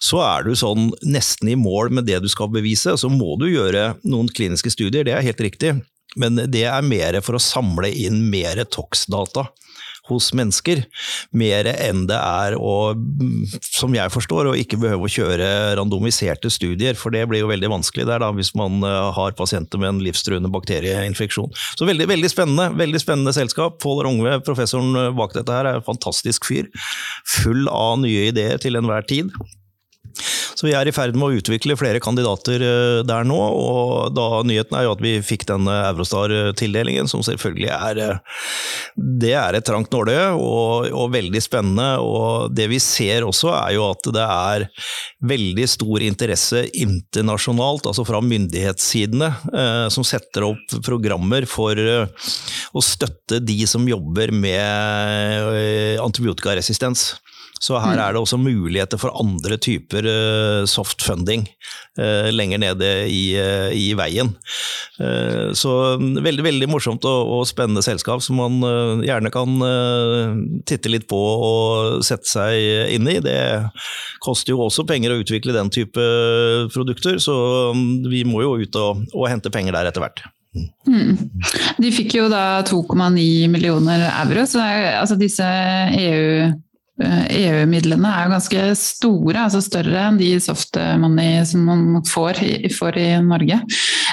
så 0.00 0.20
er 0.24 0.48
du 0.48 0.54
sånn 0.58 0.90
nesten 1.04 1.52
i 1.52 1.58
mål 1.58 1.92
med 1.96 2.08
det 2.08 2.20
du 2.24 2.28
skal 2.32 2.52
bevise. 2.52 2.96
Så 3.00 3.12
må 3.12 3.36
du 3.40 3.48
gjøre 3.50 3.94
noen 4.04 4.28
kliniske 4.32 4.72
studier, 4.72 5.06
det 5.06 5.16
er 5.16 5.26
helt 5.26 5.42
riktig. 5.44 5.78
Men 6.18 6.40
det 6.50 6.64
er 6.66 6.82
mer 6.82 7.20
for 7.22 7.38
å 7.38 7.42
samle 7.42 7.90
inn 7.94 8.24
mer 8.32 8.58
tox-data 8.66 9.46
hos 10.10 10.30
mennesker, 10.36 10.82
mer 11.36 11.70
enn 11.72 12.06
det 12.10 12.18
er 12.18 12.56
å, 12.58 12.92
som 13.64 13.94
jeg 13.96 14.12
forstår, 14.12 14.50
å 14.50 14.56
ikke 14.58 14.80
behøve 14.82 15.06
å 15.06 15.12
kjøre 15.12 15.50
randomiserte 15.78 16.50
studier, 16.52 16.98
for 16.98 17.14
det 17.14 17.26
blir 17.30 17.44
jo 17.44 17.50
veldig 17.52 17.70
vanskelig 17.72 18.08
der 18.10 18.22
da, 18.24 18.32
hvis 18.36 18.52
man 18.58 18.82
eh, 18.86 18.98
har 19.16 19.36
pasienter 19.38 19.80
med 19.80 19.94
en 19.94 20.02
livstruende 20.04 20.50
bakterieinfeksjon. 20.52 21.52
Så 21.78 21.88
veldig, 21.88 22.08
veldig 22.10 22.32
spennende 22.32 22.70
veldig 22.80 23.00
spennende 23.02 23.34
selskap. 23.36 23.78
Pål 23.82 24.04
Rongve, 24.06 24.40
professoren 24.46 25.14
bak 25.16 25.34
dette 25.36 25.54
her, 25.54 25.68
er 25.68 25.80
en 25.80 25.86
fantastisk 25.86 26.48
fyr. 26.48 26.70
Full 27.40 27.68
av 27.72 28.00
nye 28.04 28.28
ideer 28.30 28.60
til 28.62 28.78
enhver 28.80 29.06
tid. 29.08 29.32
Så 30.60 30.66
vi 30.68 30.74
er 30.76 30.84
i 30.84 30.92
ferd 30.92 31.16
med 31.16 31.24
å 31.24 31.38
utvikle 31.40 31.72
flere 31.80 32.02
kandidater 32.04 32.60
eh, 32.60 32.98
der 33.08 33.24
nå. 33.24 33.36
og 33.40 34.10
da 34.12 34.42
Nyheten 34.44 34.76
er 34.76 34.84
jo 34.84 34.92
at 34.92 35.00
vi 35.00 35.14
fikk 35.24 35.46
denne 35.48 35.72
Eurostar-tildelingen, 35.88 37.08
som 37.08 37.22
selvfølgelig 37.24 37.70
er 37.72 38.00
eh, 38.04 38.42
Det 39.22 39.32
er 39.40 39.56
et 39.56 39.64
trangt 39.64 39.88
nåløye 39.94 40.26
og, 40.34 40.90
og, 40.90 41.06
veldig 41.14 41.40
spennende. 41.40 41.88
og 42.04 42.52
Det 42.52 42.68
vi 42.68 42.80
ser 42.84 43.24
også, 43.24 43.54
er 43.56 43.78
jo 43.78 43.86
at 43.88 44.10
det 44.12 44.26
er 44.26 44.66
veldig 45.32 45.66
stor 45.78 46.04
interesse 46.04 46.66
internasjonalt, 46.76 47.88
altså 47.88 48.04
fra 48.04 48.20
myndighetssidene, 48.20 49.32
eh, 49.54 49.86
som 49.96 50.04
setter 50.04 50.50
opp 50.50 50.76
programmer 50.84 51.48
for 51.48 51.72
å 51.80 52.84
støtte 52.84 53.40
de 53.40 53.62
som 53.70 53.88
jobber 53.88 54.28
med 54.36 56.00
antibiotikaresistens. 56.04 57.14
Så 57.60 57.76
her 57.76 57.92
mm. 57.92 58.00
er 58.00 58.14
det 58.14 58.20
også 58.22 58.38
muligheter 58.40 59.00
for 59.00 59.12
andre 59.20 59.58
typer 59.60 60.06
uh, 60.08 60.62
soft 60.68 61.04
funding 61.04 61.44
uh, 62.00 62.30
lenger 62.32 62.62
nede 62.62 62.88
i, 63.12 63.24
uh, 63.36 63.68
i 63.76 63.92
veien. 63.98 64.32
så 65.56 65.70
veldig 65.96 66.42
veldig 66.44 66.66
morsomt 66.68 67.04
og, 67.08 67.30
og, 67.32 67.46
spennende 67.48 67.80
selskap 67.80 68.20
som 68.20 68.36
man 68.36 68.58
gjerne 69.00 69.30
kan 69.32 69.54
titte 70.68 70.92
litt 70.92 71.06
på 71.08 71.16
og 71.16 72.04
sette 72.04 72.28
seg 72.28 72.92
inn 72.92 73.08
i. 73.08 73.16
Det 73.24 73.38
koster 74.20 74.52
jo 74.52 74.66
også 74.66 74.84
penger 74.88 75.14
å 75.14 75.22
utvikle 75.22 75.56
den 75.56 75.72
type 75.72 76.04
produkter, 76.74 77.16
så 77.16 77.38
um, 77.72 78.04
vi 78.12 78.26
må 78.28 78.44
jo 78.44 78.58
ut 78.60 78.76
og, 78.80 79.06
og 79.14 79.30
hente 79.32 79.52
penger 79.54 79.78
der 79.78 79.88
etter 79.88 80.04
hvert. 80.04 80.20
Mm. 80.84 81.16
De 81.80 81.92
fikk 81.94 82.18
jo 82.18 82.28
da 82.28 82.60
2,9 82.68 83.48
millioner 83.52 84.04
euro, 84.10 84.44
så 84.50 84.64
altså 85.00 85.16
disse 85.20 85.46
EU 85.96 86.50
EU-midlene 87.00 88.10
er 88.12 88.26
jo 88.26 88.34
ganske 88.34 88.64
store, 88.78 89.46
altså 89.46 89.62
større 89.64 90.06
enn 90.08 90.18
de 90.20 90.34
soft 90.42 90.76
som 90.76 91.64
man 91.66 92.00
får, 92.06 92.42
får 92.76 92.98
i 93.00 93.08
Norge. 93.24 93.60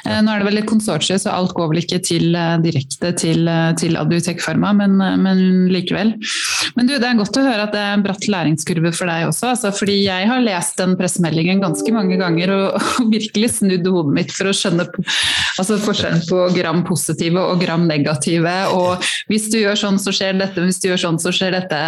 Ja. 0.05 0.21
nå 0.23 0.31
er 0.31 0.41
det 0.41 0.47
vel 0.47 0.61
et 0.61 0.69
konsortium, 0.69 1.19
så 1.19 1.33
alt 1.33 1.53
går 1.57 1.71
vel 1.71 1.81
ikke 1.81 1.99
til, 2.05 2.35
eh, 2.35 2.55
direkte 2.63 3.11
til, 3.17 3.47
eh, 3.47 3.73
til 3.79 3.97
Adutek 3.99 4.39
Pharma, 4.43 4.73
men, 4.77 4.97
men, 4.97 5.41
likevel. 5.71 6.13
Men 6.77 6.87
du, 6.87 6.95
det 6.95 7.07
er 7.07 7.19
godt 7.19 7.39
å 7.39 7.45
høre 7.45 7.67
at 7.67 7.73
det 7.75 7.81
er 7.81 7.97
en 7.97 8.05
bratt 8.05 8.27
læringskurve 8.31 8.93
for 8.95 9.09
deg 9.09 9.27
også. 9.27 9.51
Altså, 9.53 9.71
fordi 9.75 9.99
jeg 10.05 10.29
har 10.29 10.43
lest 10.45 10.77
den 10.79 10.95
pressemeldingen 10.99 11.63
ganske 11.63 11.93
mange 11.95 12.19
ganger 12.21 12.53
og, 12.55 12.77
og 13.01 13.11
virkelig 13.13 13.53
snudd 13.57 13.87
hodet 13.87 14.15
mitt 14.19 14.33
for 14.35 14.51
å 14.51 14.55
skjønne 14.55 14.87
altså 15.57 15.79
forskjellen 15.81 16.23
på 16.29 16.43
gram 16.55 16.83
positive 16.87 17.41
og 17.41 17.63
gram 17.63 17.87
negative. 17.89 18.55
Og 18.77 19.07
hvis 19.31 19.49
du 19.53 19.59
gjør 19.61 19.79
sånn, 19.79 19.99
så 20.01 20.13
skjer 20.15 20.37
dette, 20.39 20.63
hvis 20.63 20.81
du 20.83 20.89
gjør 20.91 21.03
sånn, 21.07 21.21
så 21.21 21.33
skjer 21.35 21.57
dette. 21.57 21.81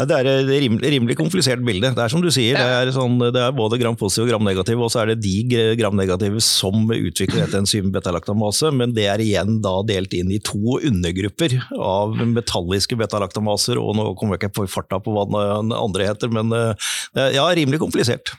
Ja, 0.00 0.06
det 0.08 0.16
er 0.16 0.28
et 0.30 0.48
rimelig, 0.48 0.90
rimelig, 0.94 1.14
komplisert 1.18 1.60
bilde. 1.66 1.90
Det 1.92 2.00
er 2.00 2.12
som 2.12 2.22
du 2.24 2.30
sier, 2.32 2.56
ja. 2.56 2.64
det, 2.64 2.88
er 2.88 2.94
sånn, 2.96 3.18
det, 3.20 3.36
er 3.36 3.52
både 3.56 3.76
gram-positiv 3.82 4.24
og 4.24 4.30
gram-negativ, 4.32 4.80
og 4.80 4.88
så 4.92 5.02
er 5.02 5.12
det 5.12 5.18
de 5.26 5.60
gram-negative 5.76 6.40
som 6.44 6.86
utvikler 6.88 7.44
dette 7.44 7.60
enzymet 7.60 7.92
betalaktamase, 7.98 8.72
men 8.72 8.94
det 8.96 9.10
er 9.12 9.20
igjen 9.20 9.58
da 9.64 9.74
delt 9.84 10.16
inn 10.16 10.32
i 10.32 10.40
to 10.40 10.78
undergrupper 10.78 11.58
av 11.76 12.16
metalliske 12.16 12.96
betalaktamaser, 13.00 13.80
og 13.80 13.98
nå 13.98 14.12
kommer 14.16 14.38
jeg 14.38 14.46
ikke 14.46 14.62
på 14.62 14.70
farta 14.72 15.02
på 15.04 15.12
hva 15.12 15.28
den 15.28 15.74
andre 15.76 16.08
heter, 16.08 16.32
men 16.32 16.54
eh, 16.56 16.94
ja, 17.36 17.44
rimelig 17.52 17.82
komplisert. 17.84 18.32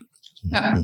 Ja. 0.50 0.76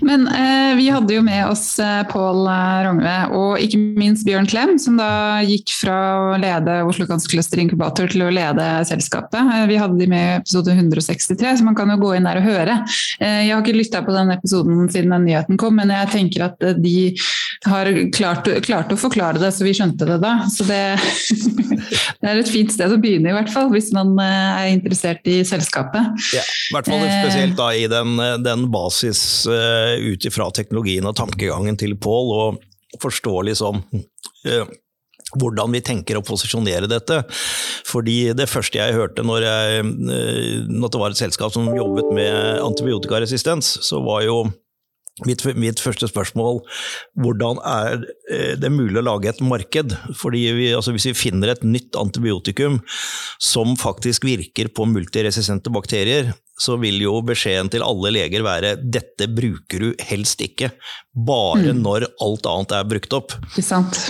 Men 0.00 0.28
eh, 0.28 0.76
vi 0.76 0.86
hadde 0.88 1.12
jo 1.12 1.22
med 1.24 1.44
oss 1.44 1.76
eh, 1.78 2.00
Pål 2.08 2.46
eh, 2.48 2.78
Rognve 2.86 3.16
og 3.36 3.60
ikke 3.60 3.80
minst 4.00 4.24
Bjørn 4.24 4.48
Klem, 4.48 4.72
som 4.80 4.96
da 4.96 5.42
gikk 5.44 5.74
fra 5.76 5.96
å 6.16 6.38
lede 6.40 6.78
Oslo 6.88 7.04
Cancer 7.08 7.28
Cluster 7.28 7.60
Inkubator 7.60 8.08
til 8.08 8.24
å 8.24 8.30
lede 8.32 8.64
selskapet. 8.88 9.36
Eh, 9.36 9.66
vi 9.68 9.76
hadde 9.76 10.00
de 10.00 10.08
med 10.08 10.24
i 10.24 10.38
episode 10.38 10.72
163, 10.72 11.58
så 11.60 11.66
man 11.66 11.76
kan 11.76 11.92
jo 11.92 11.98
gå 12.00 12.14
inn 12.16 12.28
der 12.28 12.40
og 12.40 12.48
høre. 12.48 12.78
Eh, 13.20 13.42
jeg 13.44 13.52
har 13.52 13.60
ikke 13.60 13.76
lytta 13.76 14.00
på 14.06 14.14
den 14.16 14.32
episoden 14.32 14.88
siden 14.88 15.12
den 15.12 15.28
nyheten 15.28 15.60
kom, 15.60 15.76
men 15.76 15.92
jeg 15.92 16.12
tenker 16.14 16.46
at 16.48 16.64
eh, 16.64 16.80
de 16.80 16.96
har 17.68 17.92
klart, 18.16 18.48
klart 18.64 18.96
å 18.96 18.98
forklare 18.98 19.42
det, 19.44 19.52
så 19.52 19.68
vi 19.68 19.76
skjønte 19.76 20.08
det 20.08 20.18
da. 20.24 20.38
Så 20.50 20.64
det, 20.66 20.80
det, 22.22 22.32
er 22.32 22.40
et 22.40 22.50
fint 22.50 22.72
sted 22.72 22.96
å 22.96 23.00
begynne, 23.02 23.28
i 23.28 23.36
hvert 23.36 23.52
fall, 23.52 23.68
hvis 23.76 23.92
man 23.92 24.16
er 24.24 24.72
interessert 24.72 25.28
i 25.28 25.42
selskapet. 25.46 26.16
Ja, 26.32 26.42
i 26.42 26.74
hvert 26.78 26.88
fall 26.88 27.06
spesielt 27.06 27.60
da 27.60 27.70
i 27.76 27.84
den, 27.92 28.16
den 28.40 28.66
basen 28.72 29.01
praksis 29.02 29.46
uh, 29.46 29.98
ut 29.98 30.24
ifra 30.24 30.50
teknologien 30.50 31.06
og 31.06 31.16
tankegangen 31.16 31.76
til 31.76 31.96
Pål, 31.96 32.32
og 32.32 33.00
forstå 33.02 33.42
liksom 33.48 33.82
uh, 33.82 34.66
hvordan 35.38 35.72
vi 35.72 35.80
tenker 35.80 36.18
å 36.18 36.24
posisjonere 36.24 36.86
dette. 36.86 37.22
Fordi 37.88 38.32
det 38.36 38.50
første 38.50 38.78
jeg 38.78 38.94
hørte 38.94 39.22
når, 39.24 39.42
jeg, 39.42 39.84
uh, 39.84 40.66
når 40.68 40.88
det 40.88 41.00
var 41.00 41.10
et 41.10 41.22
selskap 41.22 41.52
som 41.52 41.70
jobbet 41.74 42.12
med 42.14 42.62
antibiotikaresistens, 42.62 43.78
så 43.82 44.02
var 44.02 44.26
jo 44.26 44.44
Mitt, 45.28 45.42
mitt, 45.60 45.76
første 45.76 46.08
spørsmål 46.08 46.62
hvordan 47.20 47.58
er 47.68 47.98
det 48.56 48.70
mulig 48.72 48.96
å 48.96 49.04
lage 49.04 49.28
et 49.28 49.42
marked? 49.44 49.92
Fordi 50.16 50.40
vi, 50.56 50.70
altså 50.72 50.94
Hvis 50.96 51.04
vi 51.10 51.12
finner 51.12 51.52
et 51.52 51.66
nytt 51.68 51.98
antibiotikum 52.00 52.78
som 53.36 53.76
faktisk 53.76 54.24
virker 54.24 54.72
på 54.72 54.86
multiresistente 54.88 55.68
bakterier, 55.70 56.32
så 56.60 56.76
vil 56.80 57.00
jo 57.02 57.14
beskjeden 57.24 57.70
til 57.72 57.84
alle 57.84 58.12
leger 58.14 58.44
være 58.44 58.74
dette 58.82 59.28
bruker 59.32 59.82
du 59.82 60.02
helst 60.04 60.42
ikke, 60.44 60.70
bare 61.12 61.72
mm. 61.72 61.80
når 61.84 62.06
alt 62.24 62.48
annet 62.48 62.74
er 62.76 62.88
brukt 62.88 63.16
opp. 63.16 63.34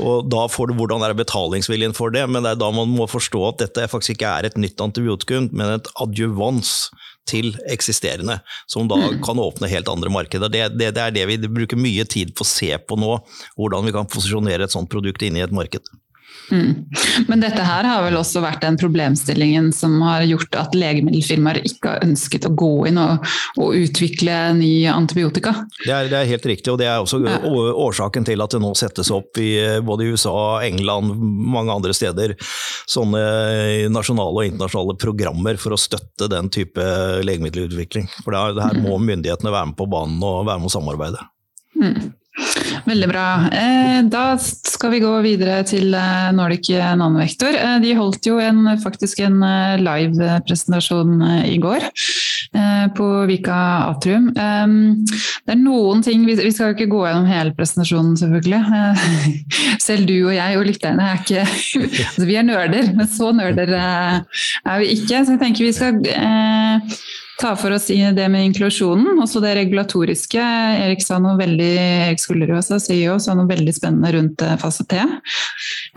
Og 0.02 0.26
da 0.32 0.46
får 0.50 0.70
du 0.70 0.76
hvordan 0.80 1.06
er 1.06 1.16
betalingsviljen 1.18 1.94
for 1.96 2.14
det, 2.14 2.24
men 2.28 2.44
det 2.44 2.54
er 2.54 2.60
da 2.60 2.72
man 2.74 2.90
må 2.92 3.06
forstå 3.10 3.44
at 3.52 3.62
dette 3.62 3.88
faktisk 3.92 4.16
ikke 4.16 4.34
er 4.40 4.50
et 4.50 4.58
nytt 4.60 4.82
antibiotikum, 4.82 5.48
men 5.54 5.78
et 5.78 5.90
adjuvans 6.02 6.90
til 7.30 7.52
eksisterende, 7.70 8.40
som 8.66 8.88
da 8.90 8.98
mm. 8.98 9.20
kan 9.22 9.38
åpne 9.38 9.70
helt 9.70 9.88
andre 9.88 10.10
markeder. 10.12 10.50
Det, 10.50 10.64
det, 10.74 10.92
det 10.96 11.04
er 11.04 11.14
det 11.14 11.26
vi 11.30 11.38
bruker 11.46 11.78
mye 11.78 12.04
tid 12.10 12.34
på 12.34 12.42
å 12.44 12.52
se 12.52 12.72
på 12.82 12.98
nå, 12.98 13.14
hvordan 13.54 13.86
vi 13.86 13.94
kan 13.94 14.10
posisjonere 14.10 14.66
et 14.66 14.74
sånt 14.74 14.90
produkt 14.90 15.22
inne 15.22 15.40
i 15.40 15.46
et 15.46 15.54
marked. 15.54 15.86
Mm. 16.52 16.84
Men 17.28 17.40
dette 17.40 17.64
her 17.64 17.86
har 17.88 18.02
vel 18.04 18.18
også 18.18 18.42
vært 18.44 18.60
den 18.64 18.76
problemstillingen 18.80 19.70
som 19.72 19.94
har 20.04 20.24
gjort 20.28 20.58
at 20.60 20.74
legemiddelfirmaer 20.76 21.62
ikke 21.64 21.94
har 21.94 22.04
ønsket 22.04 22.48
å 22.48 22.52
gå 22.58 22.70
inn 22.90 23.00
og, 23.00 23.24
og 23.56 23.76
utvikle 23.78 24.36
ny 24.58 24.72
antibiotika? 24.92 25.54
Det 25.80 25.92
er, 25.92 26.10
det 26.12 26.18
er, 26.18 26.30
helt 26.32 26.48
riktig, 26.52 26.72
og 26.74 26.80
det 26.82 26.90
er 26.90 27.00
også 27.00 27.22
ja. 27.24 27.38
årsaken 27.86 28.28
til 28.28 28.44
at 28.44 28.52
det 28.52 28.62
nå 28.62 28.72
settes 28.78 29.12
opp 29.14 29.40
i 29.40 29.50
både 29.84 30.10
USA, 30.12 30.36
England, 30.66 31.16
mange 31.16 31.72
andre 31.72 31.96
steder 31.96 32.36
sånne 32.90 33.22
nasjonale 33.92 34.42
og 34.42 34.50
internasjonale 34.52 34.98
programmer 35.00 35.60
for 35.60 35.76
å 35.76 35.80
støtte 35.80 36.28
den 36.32 36.50
type 36.52 36.88
legemiddelutvikling. 37.24 38.10
For 38.22 38.34
det, 38.34 38.42
er, 38.42 38.64
her 38.68 38.82
må 38.82 38.98
mm. 38.98 39.06
myndighetene 39.12 39.54
være 39.54 39.72
med 39.72 39.78
på 39.78 39.88
banen 39.90 40.20
og 40.20 40.44
være 40.50 40.60
med 40.60 40.68
å 40.68 40.76
samarbeide. 40.76 41.30
Mm. 41.80 42.12
Veldig 42.86 43.08
bra. 43.10 43.26
Eh, 43.52 43.98
da 44.08 44.22
skal 44.40 44.94
vi 44.94 45.02
gå 45.02 45.10
videre 45.24 45.58
til 45.68 45.92
eh, 45.94 46.30
Nordic 46.32 46.70
Nanovektor. 46.72 47.52
Eh, 47.52 47.76
de 47.84 47.92
holdt 47.98 48.26
jo 48.26 48.38
en, 48.40 48.64
faktisk 48.80 49.20
en 49.26 49.36
live-presentasjon 49.82 51.20
i 51.46 51.58
går 51.62 51.90
på 52.96 53.06
Vika 53.30 53.58
Atrium. 53.88 54.26
Det 54.34 55.54
er 55.54 55.56
noen 55.56 56.02
ting 56.04 56.26
Vi 56.26 56.34
skal 56.52 56.72
jo 56.72 56.74
ikke 56.74 56.90
gå 56.90 56.98
gjennom 57.06 57.28
hele 57.30 57.54
presentasjonen, 57.56 58.16
selvfølgelig. 58.20 58.60
Selv 59.86 60.04
du 60.10 60.16
og 60.18 60.34
jeg 60.36 60.58
og 60.58 60.66
lytterne 60.68 61.06
er 61.06 61.22
ikke 61.22 61.46
altså 61.46 62.28
Vi 62.28 62.36
er 62.36 62.44
nerder, 62.48 62.92
men 62.98 63.08
så 63.08 63.32
nerder 63.36 63.72
er 63.78 64.82
vi 64.82 64.92
ikke. 64.98 65.22
Så 65.24 65.36
jeg 65.36 65.42
tenker 65.46 65.68
vi 65.68 65.72
skal 65.76 66.02
ta 67.42 67.52
for 67.58 67.74
oss 67.74 67.88
det 67.88 68.28
med 68.30 68.46
inklusjonen, 68.48 69.18
også 69.22 69.42
det 69.42 69.54
regulatoriske. 69.58 70.42
Erik 70.84 71.02
sa 71.04 71.18
noe 71.22 71.36
veldig 71.40 71.70
Erik 72.06 72.22
også, 72.56 72.78
CEO, 72.82 73.18
sa 73.22 73.34
noe 73.38 73.50
veldig 73.50 73.74
spennende 73.74 74.12
rundt 74.14 74.44
eh, 74.46 74.58
fase 74.60 74.86
T. 74.88 75.00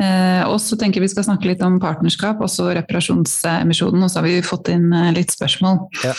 Eh, 0.01 0.41
og 0.49 0.57
så 0.63 0.77
tenker 0.79 1.03
vi 1.03 1.11
skal 1.11 1.27
snakke 1.27 1.51
litt 1.51 1.61
om 1.65 1.77
partnerskap, 1.81 2.41
også 2.41 2.71
reparasjonsemisjonen. 2.79 4.05
Og 4.05 4.11
så 4.11 4.21
har 4.21 4.27
vi 4.29 4.39
fått 4.45 4.71
inn 4.73 4.89
eh, 4.93 5.13
litt 5.15 5.35
spørsmål. 5.35 5.85
Ja. 6.05 6.15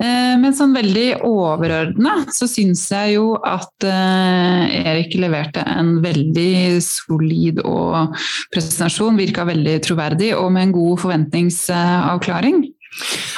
Eh, 0.00 0.34
men 0.40 0.56
sånn 0.56 0.72
veldig 0.72 1.20
overordna 1.28 2.22
så 2.32 2.48
syns 2.50 2.86
jeg 2.90 3.18
jo 3.18 3.34
at 3.36 3.84
eh, 3.86 4.80
Erik 4.80 5.14
leverte 5.20 5.64
en 5.68 5.98
veldig 6.04 6.80
solid 6.84 7.62
og 7.62 8.16
presentasjon. 8.54 9.20
Virka 9.20 9.46
veldig 9.48 9.78
troverdig 9.84 10.34
og 10.38 10.50
med 10.56 10.68
en 10.68 10.76
god 10.80 11.02
forventningsavklaring. 11.06 12.62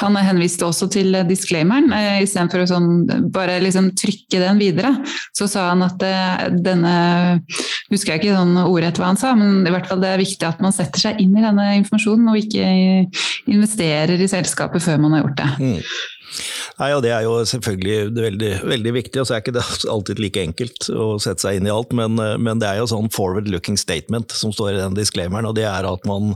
Han 0.01 0.17
henviste 0.17 0.67
også 0.67 0.89
til 0.93 1.15
disclaimeren. 1.29 1.93
Eh, 1.95 2.23
Istedenfor 2.25 2.65
å 2.65 2.69
sånn, 2.71 2.89
bare 3.35 3.59
liksom 3.63 3.91
trykke 3.99 4.41
den 4.43 4.63
videre, 4.63 4.95
så 5.37 5.49
sa 5.51 5.69
han 5.71 5.85
at 5.87 6.03
denne 6.63 6.95
Husker 7.93 8.15
jeg 8.15 8.23
ikke 8.23 8.39
sånn 8.39 8.57
ordrett 8.63 8.97
hva 8.97 9.11
han 9.11 9.19
sa, 9.21 9.35
men 9.37 9.67
i 9.69 9.73
hvert 9.73 9.85
fall 9.91 10.01
det 10.01 10.15
er 10.15 10.21
viktig 10.23 10.47
at 10.49 10.63
man 10.65 10.73
setter 10.73 11.03
seg 11.03 11.21
inn 11.21 11.35
i 11.37 11.45
denne 11.45 11.67
informasjonen 11.77 12.31
og 12.33 12.39
ikke 12.41 12.65
investerer 13.53 14.17
i 14.17 14.31
selskapet 14.31 14.81
før 14.85 15.03
man 15.03 15.17
har 15.17 15.27
gjort 15.27 15.43
det. 15.43 15.51
Mm. 15.61 16.22
Nei, 16.79 16.91
og 16.97 17.03
Det 17.05 17.13
er 17.15 17.27
jo 17.27 17.35
selvfølgelig 17.49 18.13
veldig, 18.17 18.53
veldig 18.69 18.93
viktig. 18.99 19.21
og 19.21 19.29
så 19.29 19.37
er 19.37 19.43
ikke 19.45 19.57
det 19.57 19.65
alltid 19.95 20.23
like 20.23 20.43
enkelt 20.43 20.89
å 20.91 21.09
sette 21.23 21.45
seg 21.45 21.59
inn 21.59 21.69
i 21.69 21.75
alt, 21.75 21.93
men, 21.97 22.17
men 22.17 22.63
det 22.63 22.69
er 22.69 22.81
jo 22.81 22.91
sånn 22.91 23.11
forward 23.15 23.51
looking 23.53 23.79
statement 23.81 24.35
som 24.37 24.55
står 24.55 24.75
i 24.75 24.81
den 24.81 24.97
disclaimeren. 24.99 25.49
og 25.49 25.57
Det 25.59 25.67
er 25.69 25.89
at 25.89 26.07
man 26.09 26.35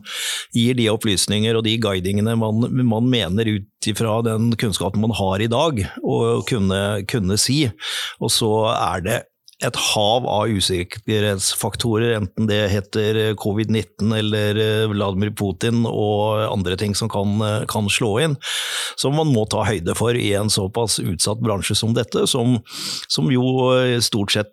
gir 0.56 0.76
de 0.78 0.90
opplysninger 0.92 1.56
og 1.56 1.66
de 1.66 1.76
guidingene 1.82 2.36
man, 2.40 2.68
man 2.86 3.08
mener 3.10 3.56
ut 3.56 3.90
ifra 3.90 4.18
den 4.26 4.50
kunnskapen 4.58 5.02
man 5.02 5.14
har 5.16 5.42
i 5.42 5.50
dag, 5.50 5.80
å 6.02 6.42
kunne, 6.48 6.82
kunne 7.10 7.38
si. 7.40 7.64
Og 8.20 8.32
så 8.34 8.52
er 8.74 9.06
det 9.06 9.22
et 9.64 9.76
hav 9.80 10.26
av 10.28 10.50
usikkerhetsfaktorer, 10.52 12.10
enten 12.18 12.48
det 12.48 12.58
heter 12.68 13.18
covid-19 13.40 14.12
eller 14.18 14.58
eh, 14.60 14.88
Vladimir 14.90 15.30
Putin 15.32 15.86
og 15.88 16.42
andre 16.44 16.76
ting 16.76 16.92
som 16.98 17.08
kan, 17.08 17.32
eh, 17.40 17.64
kan, 17.70 17.88
slå 17.88 18.10
inn, 18.20 18.34
som 19.00 19.16
man 19.16 19.30
må 19.32 19.46
ta 19.48 19.62
høyde 19.64 19.94
for 19.96 20.18
i 20.18 20.34
en 20.36 20.52
såpass 20.52 20.98
utsatt 21.00 21.40
bransje 21.40 21.78
som 21.78 21.94
dette, 21.96 22.26
som, 22.28 22.58
som 23.08 23.32
jo 23.32 23.46
eh, 23.78 23.96
stort 24.04 24.34
sett 24.36 24.52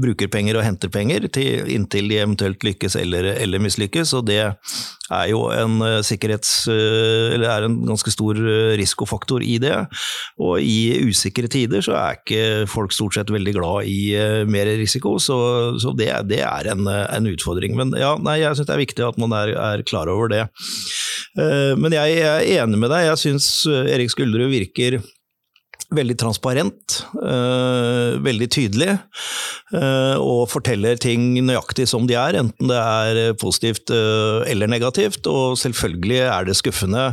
bruker 0.00 0.30
penger 0.32 0.56
og 0.56 0.64
henter 0.64 0.88
penger 0.92 1.28
til, 1.28 1.68
inntil 1.74 2.08
de 2.08 2.22
eventuelt 2.22 2.64
lykkes 2.64 2.96
eller, 2.96 3.34
eller 3.34 3.60
mislykkes. 3.60 4.14
og 4.16 4.24
det 4.30 4.40
er 4.46 5.26
jo 5.32 5.42
en 5.50 5.82
sikkerhets... 6.06 6.68
eller 6.70 7.48
er 7.50 7.64
en 7.66 7.80
ganske 7.82 8.12
stor 8.14 8.38
risikofaktor 8.78 9.42
i 9.42 9.56
det. 9.58 9.74
Og 10.38 10.62
i 10.62 11.02
usikre 11.10 11.50
tider 11.50 11.82
så 11.82 11.96
er 11.98 12.20
ikke 12.20 12.44
folk 12.70 12.94
stort 12.94 13.18
sett 13.18 13.32
veldig 13.34 13.56
glad 13.58 13.90
i 13.90 14.14
mer 14.50 14.70
risiko, 14.80 15.16
så, 15.22 15.38
så 15.82 15.94
det, 15.96 16.10
det, 16.30 16.42
er 16.46 16.70
en, 16.72 16.88
en, 16.88 17.30
utfordring. 17.30 17.76
Men 17.78 17.94
ja, 17.98 18.14
nei, 18.22 18.40
jeg 18.42 18.58
syns 18.58 18.70
det 18.70 18.76
er 18.76 18.84
viktig 18.84 19.06
at 19.06 19.20
man 19.20 19.34
er, 19.36 19.54
er 19.54 19.86
klar 19.86 20.10
over 20.12 20.32
det. 20.32 20.44
Eh, 21.38 21.72
men 21.78 21.94
jeg 21.94 22.20
er 22.20 22.46
enig 22.60 22.80
med 22.80 22.92
deg, 22.92 23.08
jeg 23.10 23.24
syns 23.24 23.50
Erik 23.68 24.12
Skuldrud 24.14 24.50
virker 24.52 25.00
veldig 25.94 26.16
transparent, 26.20 27.00
øh, 27.18 28.18
veldig 28.22 28.48
tydelig, 28.54 28.92
øh, 29.74 30.16
og 30.22 30.44
forteller 30.50 30.98
ting 31.02 31.32
nøyaktig 31.42 31.88
som 31.90 32.06
de 32.06 32.14
er, 32.18 32.38
enten 32.38 32.70
det 32.70 32.78
er 32.78 33.34
positivt 33.40 33.90
øh, 33.94 34.44
eller 34.50 34.70
negativt. 34.70 35.26
Og 35.26 35.58
selvfølgelig 35.58 36.20
er 36.28 36.46
det 36.46 36.56
skuffende 36.58 37.06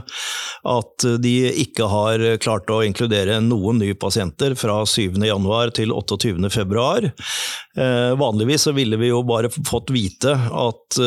at 0.67 1.07
de 1.23 1.35
ikke 1.63 1.87
har 1.89 2.23
klart 2.43 2.69
å 2.73 2.81
inkludere 2.85 3.39
noen 3.41 3.79
nye 3.81 3.97
pasienter 3.97 4.55
fra 4.59 4.81
7.1 4.85 5.73
til 5.77 5.93
28.2. 5.95 7.11
Vanligvis 8.17 8.67
så 8.67 8.73
ville 8.75 8.97
vi 8.99 9.11
jo 9.11 9.21
bare 9.27 9.51
fått 9.53 9.93
vite 9.93 10.33
at 10.35 10.97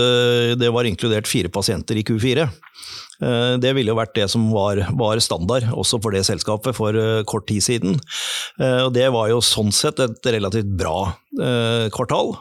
det 0.60 0.70
var 0.72 0.88
inkludert 0.88 1.28
fire 1.28 1.50
pasienter 1.52 1.98
i 1.98 2.06
Q4. 2.06 2.46
Eh, 3.20 3.54
det 3.60 3.74
ville 3.76 3.92
jo 3.92 3.98
vært 3.98 4.14
det 4.16 4.26
som 4.32 4.48
var, 4.54 4.80
var, 4.96 5.20
standard 5.20 5.68
også 5.76 6.00
for 6.00 6.16
det 6.16 6.24
selskapet 6.28 6.76
for 6.76 6.96
eh, 6.96 7.22
kort 7.28 7.48
tid 7.50 7.64
siden. 7.64 7.98
Eh, 8.60 8.86
og 8.86 8.94
det 8.96 9.08
var 9.12 9.28
jo 9.32 9.42
sånn 9.44 9.72
sett 9.74 10.00
et 10.00 10.32
relativt 10.36 10.70
bra 10.80 11.12
kvartal. 11.94 12.32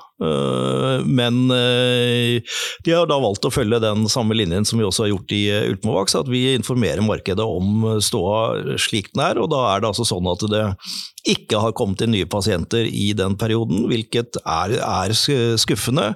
Men 1.05 1.36
de 1.53 2.89
har 2.89 3.05
da 3.07 3.19
valgt 3.21 3.45
å 3.45 3.51
følge 3.53 3.77
den 3.83 4.07
samme 4.09 4.33
linjen 4.33 4.65
som 4.65 4.81
vi 4.81 4.88
også 4.88 5.03
har 5.05 5.12
gjort 5.12 5.36
i 5.38 5.43
Ultimovax, 5.69 6.15
at 6.17 6.31
vi 6.31 6.41
informerer 6.55 7.05
markedet 7.05 7.45
om 7.45 7.86
ståa 8.01 8.73
slik 8.82 9.12
den 9.13 9.21
er. 9.27 9.39
Og 9.39 9.51
da 9.54 9.62
er 9.69 9.84
det 9.84 9.91
altså 9.91 10.08
sånn 10.10 10.27
at 10.34 10.41
det 10.49 10.63
ikke 11.30 11.62
har 11.62 11.77
kommet 11.77 12.01
inn 12.01 12.15
nye 12.17 12.27
pasienter 12.27 12.89
i 12.89 13.12
den 13.15 13.38
perioden, 13.39 13.86
hvilket 13.93 14.41
er, 14.41 14.73
er 14.82 15.13
skuffende. 15.62 16.10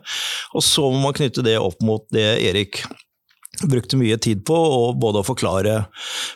Og 0.57 0.65
så 0.65 0.89
må 0.89 1.05
man 1.05 1.15
knytte 1.21 1.45
det 1.45 1.59
opp 1.61 1.77
mot 1.85 2.09
det 2.11 2.25
Erik 2.49 2.81
brukte 3.61 3.97
mye 3.99 4.17
tid 4.17 4.43
på 4.47 4.57
både 4.97 5.21
å 5.21 5.27
forklare 5.27 5.75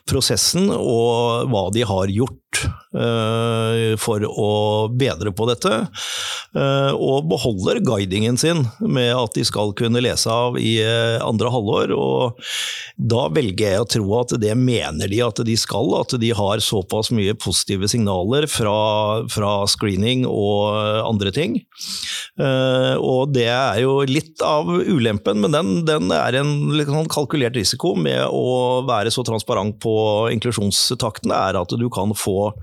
prosessen 0.10 0.70
og 0.74 1.50
hva 1.52 1.68
de 1.74 1.86
har 1.88 2.14
gjort 2.14 2.62
for 4.02 4.24
å 4.28 4.52
bedre 4.90 5.32
på 5.36 5.48
dette. 5.50 5.74
Uh, 6.58 6.94
og 6.96 7.28
beholder 7.30 7.82
guidingen 7.86 8.38
sin 8.40 8.64
med 8.80 9.12
at 9.14 9.36
de 9.36 9.44
skal 9.46 9.74
kunne 9.78 10.02
lese 10.02 10.32
av 10.32 10.56
i 10.58 10.78
uh, 10.82 11.20
andre 11.26 11.52
halvår. 11.54 11.92
Og 11.94 12.40
da 12.98 13.28
velger 13.34 13.76
jeg 13.76 13.84
å 13.84 13.90
tro 13.98 14.06
at 14.22 14.34
det 14.42 14.54
mener 14.58 15.12
de 15.12 15.20
at 15.26 15.42
de 15.46 15.58
skal, 15.60 15.92
at 16.00 16.16
de 16.22 16.32
har 16.38 16.64
såpass 16.64 17.12
mye 17.14 17.36
positive 17.38 17.90
signaler 17.92 18.48
fra, 18.50 18.78
fra 19.30 19.52
screening 19.70 20.26
og 20.28 20.74
andre 21.04 21.34
ting. 21.36 21.60
og 22.38 23.34
det 23.34 23.48
er 23.50 23.82
jo 23.82 24.00
litt 24.08 24.42
av 24.46 24.70
ulempen, 24.70 25.42
men 25.44 25.54
den, 25.54 25.72
den 25.88 26.12
er 26.14 26.40
en 26.40 26.52
liksom, 26.78 27.10
kalkulert 27.12 27.58
risiko 27.58 27.94
med 27.98 28.24
å 28.32 28.84
være 28.88 29.12
så 29.14 29.26
transparent 29.28 29.80
på 29.84 29.96
inklusjonstakten, 30.34 31.34
er 31.34 31.60
at 31.60 31.74
du 31.78 31.88
kan 31.94 32.14
få 32.18 32.54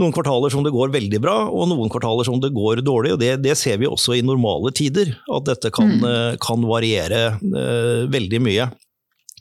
noen 0.00 0.14
kvartaler 0.14 0.52
som 0.52 0.64
det 0.64 0.74
går 0.74 0.94
veldig 0.94 1.20
bra, 1.24 1.36
og 1.50 1.68
noen 1.70 1.92
kvartaler 1.92 2.26
som 2.26 2.40
det 2.42 2.52
går 2.54 2.84
dårlig. 2.86 3.14
og 3.14 3.20
Det, 3.22 3.34
det 3.44 3.56
ser 3.60 3.80
vi 3.82 3.90
også 3.90 4.18
i 4.18 4.24
normale 4.24 4.72
tider, 4.74 5.14
at 5.28 5.50
dette 5.50 5.72
kan, 5.74 5.98
mm. 6.00 6.08
Eh, 6.14 6.32
kan 6.42 6.64
variere 6.68 7.22
uh, 7.40 8.04
veldig 8.10 8.40
mye. 8.44 8.66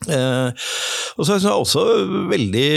Eh, 0.03 0.69
og 1.15 1.23
så 1.23 1.35
er 1.35 1.43
det 1.43 1.51
også 1.53 1.83
veldig, 2.31 2.69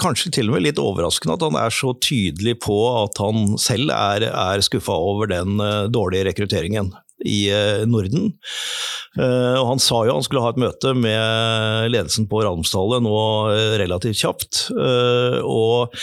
kanskje 0.00 0.32
til 0.36 0.50
og 0.50 0.56
med 0.56 0.66
litt 0.66 0.80
overraskende 0.82 1.38
at 1.38 1.44
han 1.46 1.56
er 1.56 1.72
så 1.72 1.94
tydelig 2.02 2.58
på 2.64 2.76
at 2.90 3.20
han 3.22 3.54
selv 3.62 3.94
er, 3.94 4.28
er 4.28 4.64
skuffa 4.64 4.96
over 4.96 5.30
den 5.30 5.56
uh, 5.62 5.86
dårlige 5.92 6.28
rekrutteringen 6.28 6.92
i 7.26 7.48
uh, 7.50 7.86
Norden. 7.88 8.32
Eh, 9.18 9.56
og 9.58 9.66
han 9.72 9.80
sa 9.82 10.02
jo 10.06 10.14
han 10.14 10.24
skulle 10.24 10.44
ha 10.44 10.52
et 10.52 10.60
møte 10.60 10.92
med 10.94 11.90
ledelsen 11.90 12.28
på 12.30 12.42
Radiumstallet 12.44 13.02
nå 13.02 13.16
eh, 13.50 13.74
relativt 13.80 14.20
kjapt. 14.20 14.60
Eh, 14.74 15.38
og 15.42 15.96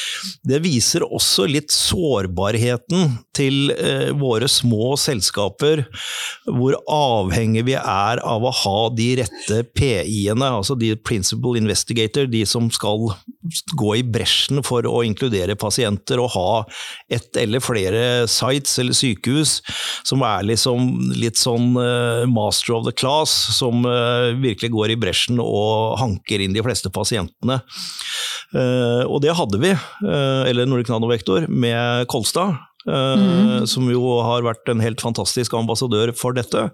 det 0.47 0.59
viser 0.65 1.05
også 1.05 1.47
litt 1.49 1.71
sårbarheten 1.73 3.19
til 3.35 3.71
våre 4.15 4.47
små 4.47 4.93
selskaper, 4.99 5.81
hvor 6.47 6.77
avhengig 6.91 7.65
vi 7.67 7.75
er 7.75 8.21
av 8.23 8.45
å 8.47 8.53
ha 8.63 8.77
de 8.95 9.09
rette 9.19 9.57
PI-ene, 9.75 10.47
altså 10.61 10.77
de 10.79 10.93
principal 10.95 11.59
investigator, 11.59 12.29
de 12.31 12.45
som 12.47 12.69
skal 12.71 13.09
gå 13.75 13.91
i 13.99 14.05
bresjen 14.07 14.63
for 14.65 14.87
å 14.87 15.03
inkludere 15.05 15.57
pasienter 15.59 16.21
og 16.21 16.31
ha 16.37 16.49
ett 17.11 17.35
eller 17.41 17.63
flere 17.63 18.25
sites 18.31 18.79
eller 18.81 18.95
sykehus 18.95 19.59
som 20.07 20.23
er 20.25 20.47
liksom 20.47 21.04
litt 21.13 21.37
sånn 21.37 21.73
master 22.31 22.73
of 22.77 22.85
the 22.87 22.93
class, 22.95 23.31
som 23.57 23.85
uh, 23.85 24.33
virkelig 24.41 24.71
går 24.73 24.93
i 24.93 24.99
bresjen 24.99 25.41
og 25.41 25.97
hanker 26.01 26.43
inn 26.43 26.55
de 26.55 26.63
fleste 26.65 26.91
pasientene. 26.93 27.61
Uh, 28.55 29.03
og 29.05 29.19
det 29.25 29.35
hadde 29.35 29.59
vi, 29.61 29.73
eller 30.05 30.69
Nordic 30.69 30.91
Nanovektor, 30.93 31.49
med 31.49 32.07
Kolstad. 32.11 32.57
Mm. 32.85 33.63
Som 33.65 33.87
jo 33.89 34.19
har 34.21 34.43
vært 34.45 34.69
en 34.69 34.77
helt 34.77 35.01
fantastisk 35.01 35.55
ambassadør 35.57 36.11
for 36.13 36.37
dette. 36.37 36.67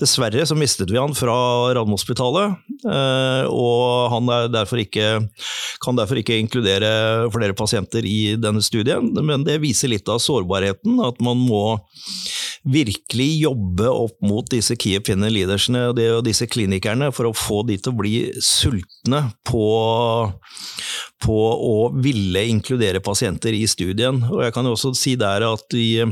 Dessverre 0.00 0.46
så 0.48 0.56
mistet 0.56 0.88
vi 0.88 0.96
han 0.96 1.12
fra 1.12 1.34
Radiumhospitalet, 1.76 2.54
og 3.52 3.84
han 4.14 4.32
derfor 4.54 4.80
ikke, 4.80 5.10
kan 5.84 6.00
derfor 6.00 6.16
ikke 6.16 6.38
inkludere 6.40 7.28
flere 7.36 7.52
pasienter 7.52 8.08
i 8.08 8.38
denne 8.40 8.64
studien. 8.64 9.12
Men 9.20 9.44
det 9.44 9.58
viser 9.60 9.92
litt 9.92 10.08
av 10.08 10.24
sårbarheten, 10.24 10.96
at 11.04 11.20
man 11.20 11.44
må 11.44 11.76
virkelig 12.68 13.28
jobbe 13.40 13.88
opp 13.88 14.16
mot 14.26 14.48
disse 14.52 14.76
key 14.76 14.98
opinion 14.98 15.32
leadersene 15.32 15.86
og, 15.90 16.00
disse 16.26 16.48
klinikerne 16.50 17.10
for 17.14 17.30
å 17.30 17.36
få 17.36 17.62
de 17.68 17.78
til 17.80 17.94
å 17.94 17.98
bli 18.00 18.14
sultne 18.44 19.22
på, 19.48 19.64
på 21.24 21.38
å 21.70 21.76
ville 21.96 22.44
inkludere 22.52 23.00
pasienter 23.04 23.56
i 23.56 23.64
studien. 23.70 24.20
Og 24.28 24.44
jeg 24.44 24.56
kan 24.56 24.68
jo 24.68 24.76
også 24.76 24.92
si 24.98 25.16
der 25.20 25.46
at 25.48 25.78
i 25.78 26.04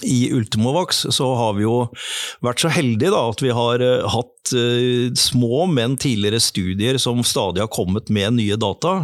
i 0.00 0.32
Ultimovax 0.32 1.06
så 1.10 1.26
har 1.36 1.56
vi 1.58 1.66
jo 1.66 1.76
vært 2.44 2.62
så 2.64 2.70
heldige 2.72 3.12
da, 3.12 3.20
at 3.28 3.42
vi 3.44 3.52
har 3.54 3.82
uh, 3.84 4.06
hatt 4.10 4.52
uh, 4.56 5.12
små, 5.18 5.66
men 5.70 5.98
tidligere 6.00 6.40
studier 6.42 6.98
som 7.02 7.20
stadig 7.26 7.62
har 7.62 7.70
kommet 7.72 8.08
med 8.12 8.38
nye 8.38 8.56
data. 8.60 8.94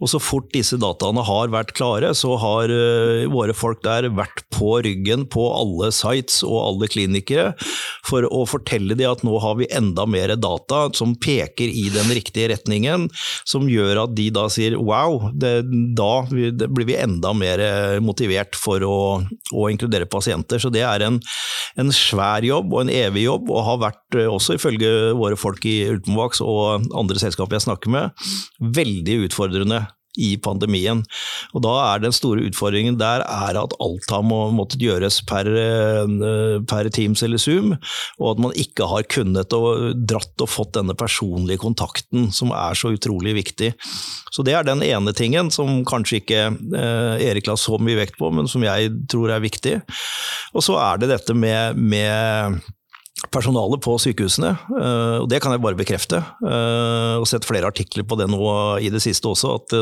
Og 0.00 0.10
så 0.10 0.20
fort 0.22 0.48
disse 0.54 0.78
dataene 0.80 1.24
har 1.28 1.52
vært 1.52 1.74
klare, 1.76 2.14
så 2.16 2.38
har 2.40 2.72
uh, 2.72 3.28
våre 3.34 3.56
folk 3.56 3.84
der 3.84 4.08
vært 4.16 4.46
på 4.54 4.78
ryggen 4.86 5.28
på 5.30 5.46
alle 5.52 5.92
sites 5.94 6.40
og 6.46 6.58
alle 6.62 6.90
klinikere 6.90 7.52
for 8.04 8.26
å 8.28 8.44
fortelle 8.48 8.96
dem 8.98 9.12
at 9.12 9.24
nå 9.26 9.38
har 9.42 9.56
vi 9.58 9.68
enda 9.74 10.06
mer 10.08 10.34
data 10.36 10.86
som 10.96 11.14
peker 11.16 11.70
i 11.70 11.86
den 11.94 12.10
riktige 12.14 12.50
retningen, 12.52 13.08
som 13.48 13.68
gjør 13.70 14.04
at 14.04 14.14
de 14.16 14.28
da 14.34 14.46
sier 14.52 14.76
wow, 14.78 15.30
det, 15.32 15.54
da 15.96 16.12
blir 16.28 16.88
vi 16.88 16.98
enda 17.00 17.32
mer 17.36 17.62
motivert 18.04 18.58
for 18.58 18.84
å, 18.86 18.98
å 19.54 19.66
inkludere 19.72 20.08
pasienter. 20.10 20.60
Så 20.62 20.72
det 20.74 20.84
er 20.86 21.06
en, 21.06 21.20
en 21.80 21.92
svær 21.94 22.44
jobb 22.46 22.72
og 22.74 22.84
en 22.84 22.94
evig 22.94 23.26
jobb, 23.26 23.50
og 23.52 23.66
har 23.68 23.82
vært 23.88 24.20
eh, 24.20 24.30
også 24.30 24.58
ifølge 24.58 25.14
våre 25.18 25.38
folk 25.40 25.64
i 25.68 25.76
Ultimovax 25.94 26.42
og 26.44 26.88
andre 26.96 27.20
selskaper 27.22 27.58
jeg 27.58 27.68
snakker 27.68 27.94
med, 27.94 28.24
veldig 28.74 29.22
utfordrende 29.28 29.84
i 30.20 30.34
pandemien. 30.40 31.02
Og 31.54 31.64
Da 31.64 31.74
er 31.94 32.02
den 32.02 32.14
store 32.14 32.44
utfordringen 32.48 32.98
der 33.00 33.24
er 33.24 33.58
at 33.58 33.76
alt 33.82 34.10
har 34.10 34.22
må, 34.26 34.50
måttet 34.54 34.82
gjøres 34.82 35.20
per, 35.26 35.48
eh, 35.48 36.60
per, 36.68 36.90
Teams 36.94 37.22
eller 37.22 37.38
Zoom, 37.38 37.74
og 38.20 38.34
at 38.34 38.42
man 38.44 38.52
ikke 38.52 38.86
har 38.86 39.06
kunnet 39.10 39.52
og 39.56 39.96
dratt 40.06 40.44
og 40.44 40.50
fått 40.50 40.74
denne 40.76 40.94
personlige 40.94 41.62
kontakten 41.62 42.30
som 42.32 42.52
er 42.54 42.76
så 42.78 42.92
utrolig 42.94 43.34
viktig. 43.34 43.72
Så 44.30 44.44
Det 44.44 44.52
er 44.52 44.64
den 44.64 44.82
ene 44.82 45.12
tingen 45.14 45.50
som 45.50 45.84
kanskje 45.84 46.20
ikke 46.20 46.42
eh, 46.76 47.24
Erik 47.30 47.46
la 47.48 47.56
så 47.56 47.78
mye 47.80 47.96
vekt 47.96 48.18
på, 48.18 48.30
men 48.30 48.46
som 48.50 48.62
jeg 48.62 48.92
tror 49.08 49.30
er 49.30 49.40
viktig. 49.40 49.80
Og 50.54 50.62
så 50.62 50.76
er 50.78 50.98
det 51.00 51.10
dette 51.10 51.34
med, 51.34 51.78
med 51.78 52.60
personalet 53.32 53.80
på 53.82 53.94
sykehusene, 54.02 54.50
eh, 54.74 55.16
og 55.22 55.28
det 55.30 55.38
kan 55.42 55.54
jeg 55.54 55.62
bare 55.62 55.78
bekrefte. 55.78 56.18
Jeg 56.18 57.20
har 57.20 57.28
sett 57.30 57.46
flere 57.46 57.68
artikler 57.70 58.06
på 58.06 58.18
det 58.20 58.26
nå 58.30 58.40
i 58.82 58.90
det 58.92 59.00
siste 59.04 59.30
også, 59.30 59.54
at 59.60 59.74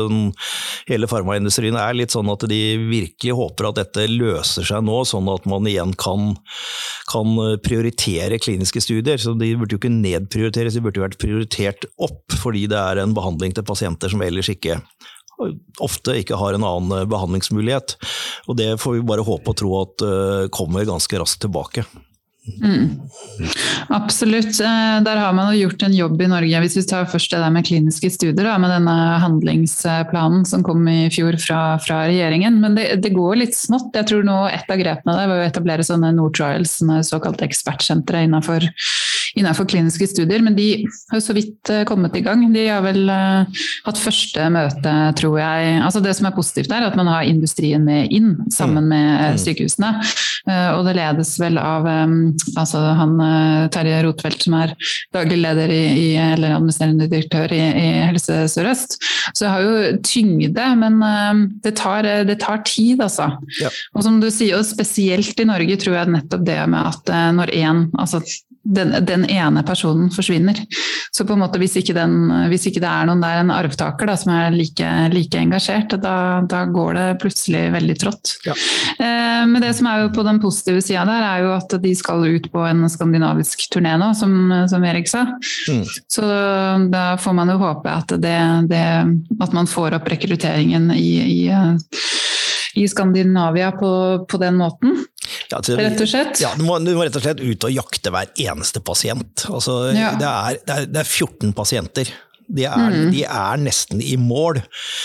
hele 0.87 1.09
farmaindustrien 1.09 1.75
er 1.79 1.97
litt 1.97 2.13
sånn 2.13 2.29
at 2.31 2.45
de 2.49 2.61
virkelig 2.77 3.35
håper 3.37 3.69
at 3.69 3.81
dette 3.81 4.05
løser 4.11 4.67
seg 4.69 4.85
nå, 4.85 5.01
sånn 5.09 5.31
at 5.33 5.47
man 5.49 5.67
igjen 5.69 5.95
kan, 5.99 6.35
kan 7.11 7.33
prioritere 7.65 8.39
kliniske 8.41 8.83
studier. 8.85 9.19
Så 9.21 9.33
de 9.39 9.53
burde 9.57 9.75
jo 9.75 9.81
ikke 9.81 9.91
nedprioriteres, 9.91 10.77
de 10.77 10.85
burde 10.85 11.01
jo 11.01 11.07
vært 11.07 11.21
prioritert 11.21 11.89
opp, 11.97 12.37
fordi 12.37 12.67
det 12.71 12.79
er 12.79 13.01
en 13.01 13.17
behandling 13.17 13.57
til 13.57 13.67
pasienter 13.67 14.13
som 14.13 14.23
ellers 14.23 14.51
ikke 14.53 14.79
ofte 15.81 16.15
ikke 16.21 16.37
har 16.39 16.55
en 16.55 16.65
annen 16.67 17.09
behandlingsmulighet. 17.09 17.97
Og 18.47 18.57
det 18.59 18.73
får 18.81 18.97
vi 18.97 19.05
bare 19.07 19.25
håpe 19.25 19.51
og 19.51 19.59
tro 19.59 19.75
at 19.81 20.05
eh, 20.07 20.49
kommer 20.53 20.87
ganske 20.87 21.19
raskt 21.19 21.43
tilbake. 21.45 21.85
Mm. 22.43 22.99
Absolutt. 23.87 24.59
Eh, 24.59 24.97
der 25.03 25.15
har 25.17 25.33
man 25.33 25.57
gjort 25.57 25.83
en 25.83 25.93
jobb 25.93 26.21
i 26.21 26.27
Norge. 26.27 26.59
Hvis 26.63 26.75
vi 26.77 26.83
tar 26.87 27.07
først 27.07 27.31
det 27.31 27.39
der 27.39 27.53
med 27.55 27.65
kliniske 27.67 28.09
studier, 28.11 28.43
da, 28.43 28.57
med 28.59 28.73
denne 28.73 28.95
handlingsplanen 29.23 30.43
som 30.47 30.65
kom 30.65 30.83
i 30.91 31.07
fjor 31.13 31.37
fra, 31.39 31.61
fra 31.83 32.01
regjeringen. 32.09 32.59
Men 32.63 32.75
det, 32.75 32.89
det, 33.03 33.13
går 33.15 33.39
litt 33.39 33.55
smått. 33.55 33.95
Jeg 33.95 34.09
tror 34.11 34.27
nå 34.27 34.41
et 34.51 34.67
av 34.67 34.81
grepene 34.81 35.15
der 35.19 35.31
var 35.31 35.43
å 35.43 35.47
etablere 35.47 35.87
sånne 35.87 36.11
Nordtrials, 36.17 36.81
såkalte 37.07 37.47
ekspertsentre 37.47 38.25
innenfor, 38.27 38.67
innenfor, 39.39 39.67
kliniske 39.69 40.07
studier. 40.11 40.43
Men 40.45 40.57
de 40.57 40.67
har 41.11 41.19
jo 41.19 41.25
så 41.25 41.35
vidt 41.37 41.71
eh, 41.73 41.83
kommet 41.89 42.15
i 42.19 42.23
gang. 42.25 42.45
De 42.53 42.67
har 42.67 42.83
vel 42.85 43.07
uh, 43.09 43.63
hatt 43.87 44.01
første 44.01 44.49
møte, 44.53 44.93
tror 45.19 45.39
jeg. 45.41 45.77
Altså 45.83 46.03
Det 46.03 46.15
som 46.17 46.29
er 46.29 46.37
positivt 46.37 46.73
er 46.73 46.87
at 46.87 46.97
man 46.99 47.11
har 47.11 47.27
industrien 47.27 47.83
med 47.85 48.13
inn 48.13 48.35
sammen 48.53 48.87
mm. 48.87 48.93
med 48.93 49.09
mm. 49.33 49.41
sykehusene. 49.43 49.93
Og 50.43 50.81
det 50.83 50.97
ledes 50.97 51.37
vel 51.39 51.55
av 51.55 51.85
altså 52.59 52.81
han 52.97 53.15
eh, 53.23 53.65
Terje 53.73 54.01
Rotfeldt 54.05 54.45
som 54.45 54.55
er 54.57 54.73
daglig 55.15 55.39
leder 55.41 55.73
i, 55.73 55.81
i, 55.99 56.07
eller 56.17 56.57
administrerende 56.57 57.09
direktør 57.11 57.53
i, 57.55 57.61
i 57.61 57.87
Helse 58.09 58.43
Sør-Øst. 58.51 58.97
Så 59.33 59.45
jeg 59.45 59.51
har 59.53 59.65
jo 59.65 59.97
tyngde, 60.05 60.69
men 60.79 60.99
eh, 61.07 61.43
det 61.65 61.75
tar, 61.79 62.07
det 62.27 62.39
tar 62.43 62.63
tid, 62.67 63.01
altså. 63.03 63.31
Ja. 63.61 63.71
Og 63.93 64.05
som 64.05 64.19
du 64.23 64.29
sier, 64.33 64.59
og 64.59 64.67
spesielt 64.67 65.39
i 65.39 65.49
Norge 65.49 65.79
tror 65.81 65.99
jeg 65.99 66.15
nettopp 66.17 66.47
det 66.47 66.59
med 66.71 66.91
at 66.93 67.13
eh, 67.13 67.29
når 67.39 67.55
én 67.59 67.85
altså 67.99 68.23
den, 68.63 69.05
den, 69.05 69.25
ene 69.29 69.63
personen 69.63 70.09
forsvinner. 70.11 70.59
Så 71.11 71.25
på 71.27 71.35
en 71.35 71.41
måte 71.43 71.59
hvis 71.61 71.75
ikke, 71.79 71.95
den, 71.97 72.31
hvis 72.51 72.67
ikke 72.69 72.81
det 72.83 72.89
er 72.89 73.07
noen 73.09 73.23
der, 73.23 73.41
en 73.41 73.51
arvtaker 73.53 74.07
da, 74.07 74.15
som 74.19 74.31
er 74.35 74.55
like, 74.55 74.89
like 75.13 75.39
engasjert, 75.39 75.97
da, 76.01 76.15
da, 76.49 76.63
går 76.71 76.97
det 76.97 77.07
plutselig 77.23 77.65
veldig 77.75 77.97
trått. 77.99 78.35
Ja. 78.47 78.55
Eh, 78.97 79.43
men 79.49 79.59
det 79.63 79.73
som 79.77 79.89
er 79.91 80.05
jo 80.05 80.13
på 80.15 80.25
den 80.27 80.39
positive 80.43 80.83
sida 80.85 81.03
der, 81.09 81.27
er 81.27 81.43
jo 81.43 81.53
at 81.57 81.77
de 81.83 81.93
skal 81.97 82.23
ut 82.23 82.49
på 82.53 82.65
en 82.69 82.87
skandinavisk 82.89 83.67
turné 83.73 83.97
nå, 83.99 84.13
som, 84.17 84.35
som 84.71 84.87
Erik 84.87 85.11
sa. 85.11 85.25
Mm. 85.69 85.83
Så 86.07 86.27
da 86.93 87.05
får 87.19 87.35
man 87.35 87.51
jo 87.51 87.59
håpe 87.61 87.91
at, 87.91 88.15
det, 88.23 88.37
det, 88.71 88.85
at 89.43 89.55
man 89.55 89.69
får 89.69 89.99
opp 89.99 90.07
rekrutteringen 90.13 90.91
i, 90.95 91.09
i, 91.23 91.41
i 92.79 92.87
Skandinavia 92.87 93.73
på, 93.75 93.91
på 94.29 94.39
den 94.41 94.57
måten. 94.61 95.03
Ja, 95.51 95.61
til, 95.63 95.79
rett 95.79 96.03
og 96.03 96.09
slett? 96.09 96.41
Ja, 96.43 96.53
du 96.57 96.63
må, 96.67 96.77
du 96.83 96.93
må, 96.93 97.03
rett 97.05 97.17
og 97.19 97.25
slett 97.25 97.41
ut 97.43 97.67
og 97.67 97.73
jakte 97.73 98.13
hver 98.13 98.31
eneste 98.45 98.83
pasient. 98.85 99.45
Altså, 99.49 99.79
ja. 99.95 100.13
det, 100.19 100.29
er, 100.29 100.61
det, 100.63 100.77
er, 100.77 100.91
det 100.93 101.03
er 101.03 101.09
14 101.09 101.53
pasienter. 101.57 102.13
De 102.53 102.65
er, 102.69 102.93
mm. 102.93 103.11
de 103.13 103.23
er, 103.25 103.61
nesten 103.63 104.01
i 104.03 104.13
mål. 104.19 104.59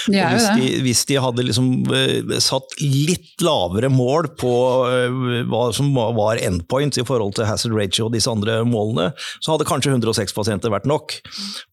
De 0.09 0.21
hvis, 0.21 0.47
de, 0.59 0.69
hvis, 0.85 1.03
de, 1.09 1.19
hadde 1.23 1.45
liksom 1.47 1.71
uh, 1.89 2.35
satt 2.43 2.77
litt 2.83 3.41
lavere 3.45 3.91
mål 3.93 4.31
på 4.39 4.53
uh, 4.85 5.45
hva 5.49 5.63
som 5.77 5.91
var 6.19 6.41
endpoints 6.45 7.01
i 7.01 7.07
forhold 7.09 7.39
til 7.39 7.49
hazard 7.49 7.77
ratio 7.77 8.09
og 8.09 8.15
disse 8.17 8.31
andre 8.31 8.61
målene, 8.69 9.11
så 9.41 9.55
hadde 9.55 9.69
kanskje 9.69 9.95
106 9.95 10.37
pasienter 10.37 10.73
vært 10.73 10.89
nok. 10.89 11.17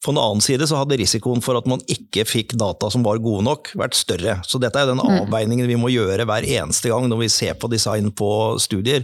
På 0.03 0.13
den 0.13 0.21
annen 0.21 0.43
side 0.43 0.67
så 0.69 0.79
hadde 0.79 0.99
risikoen 1.01 1.43
for 1.43 1.59
at 1.59 1.67
man 1.69 1.83
ikke 1.91 2.25
fikk 2.29 2.55
data 2.59 2.89
som 2.93 3.03
var 3.05 3.19
gode 3.23 3.43
nok, 3.47 3.73
vært 3.75 3.97
større. 3.99 4.39
Så 4.47 4.61
dette 4.63 4.79
er 4.79 4.89
den 4.91 5.01
mm. 5.01 5.25
avveiningen 5.25 5.69
vi 5.69 5.79
må 5.79 5.91
gjøre 5.91 6.27
hver 6.27 6.47
eneste 6.47 6.93
gang 6.93 7.09
når 7.11 7.25
vi 7.25 7.31
ser 7.33 7.59
på 7.59 7.71
design 7.71 8.11
på 8.15 8.29
studier. 8.63 9.03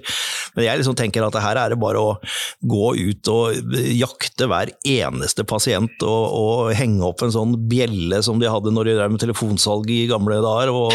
Men 0.56 0.70
jeg 0.70 0.82
liksom 0.82 0.96
tenker 1.00 1.28
at 1.28 1.40
her 1.42 1.60
er 1.60 1.74
det 1.74 1.82
bare 1.82 2.00
å 2.00 2.16
gå 2.62 2.96
ut 2.96 3.32
og 3.32 3.76
jakte 3.92 4.48
hver 4.48 4.72
eneste 4.88 5.44
pasient. 5.48 6.00
og, 6.06 6.24
og 6.32 6.61
henge 6.76 7.04
opp 7.08 7.24
en 7.26 7.34
sånn 7.34 7.56
bjelle 7.70 8.22
som 8.26 8.40
de 8.42 8.50
hadde 8.52 8.74
når 8.74 8.90
de 8.90 8.96
drev 9.00 9.14
med 9.14 9.24
telefonsalg 9.24 9.90
i 9.92 10.06
gamle 10.10 10.40
dager, 10.44 10.72
og, 10.74 10.94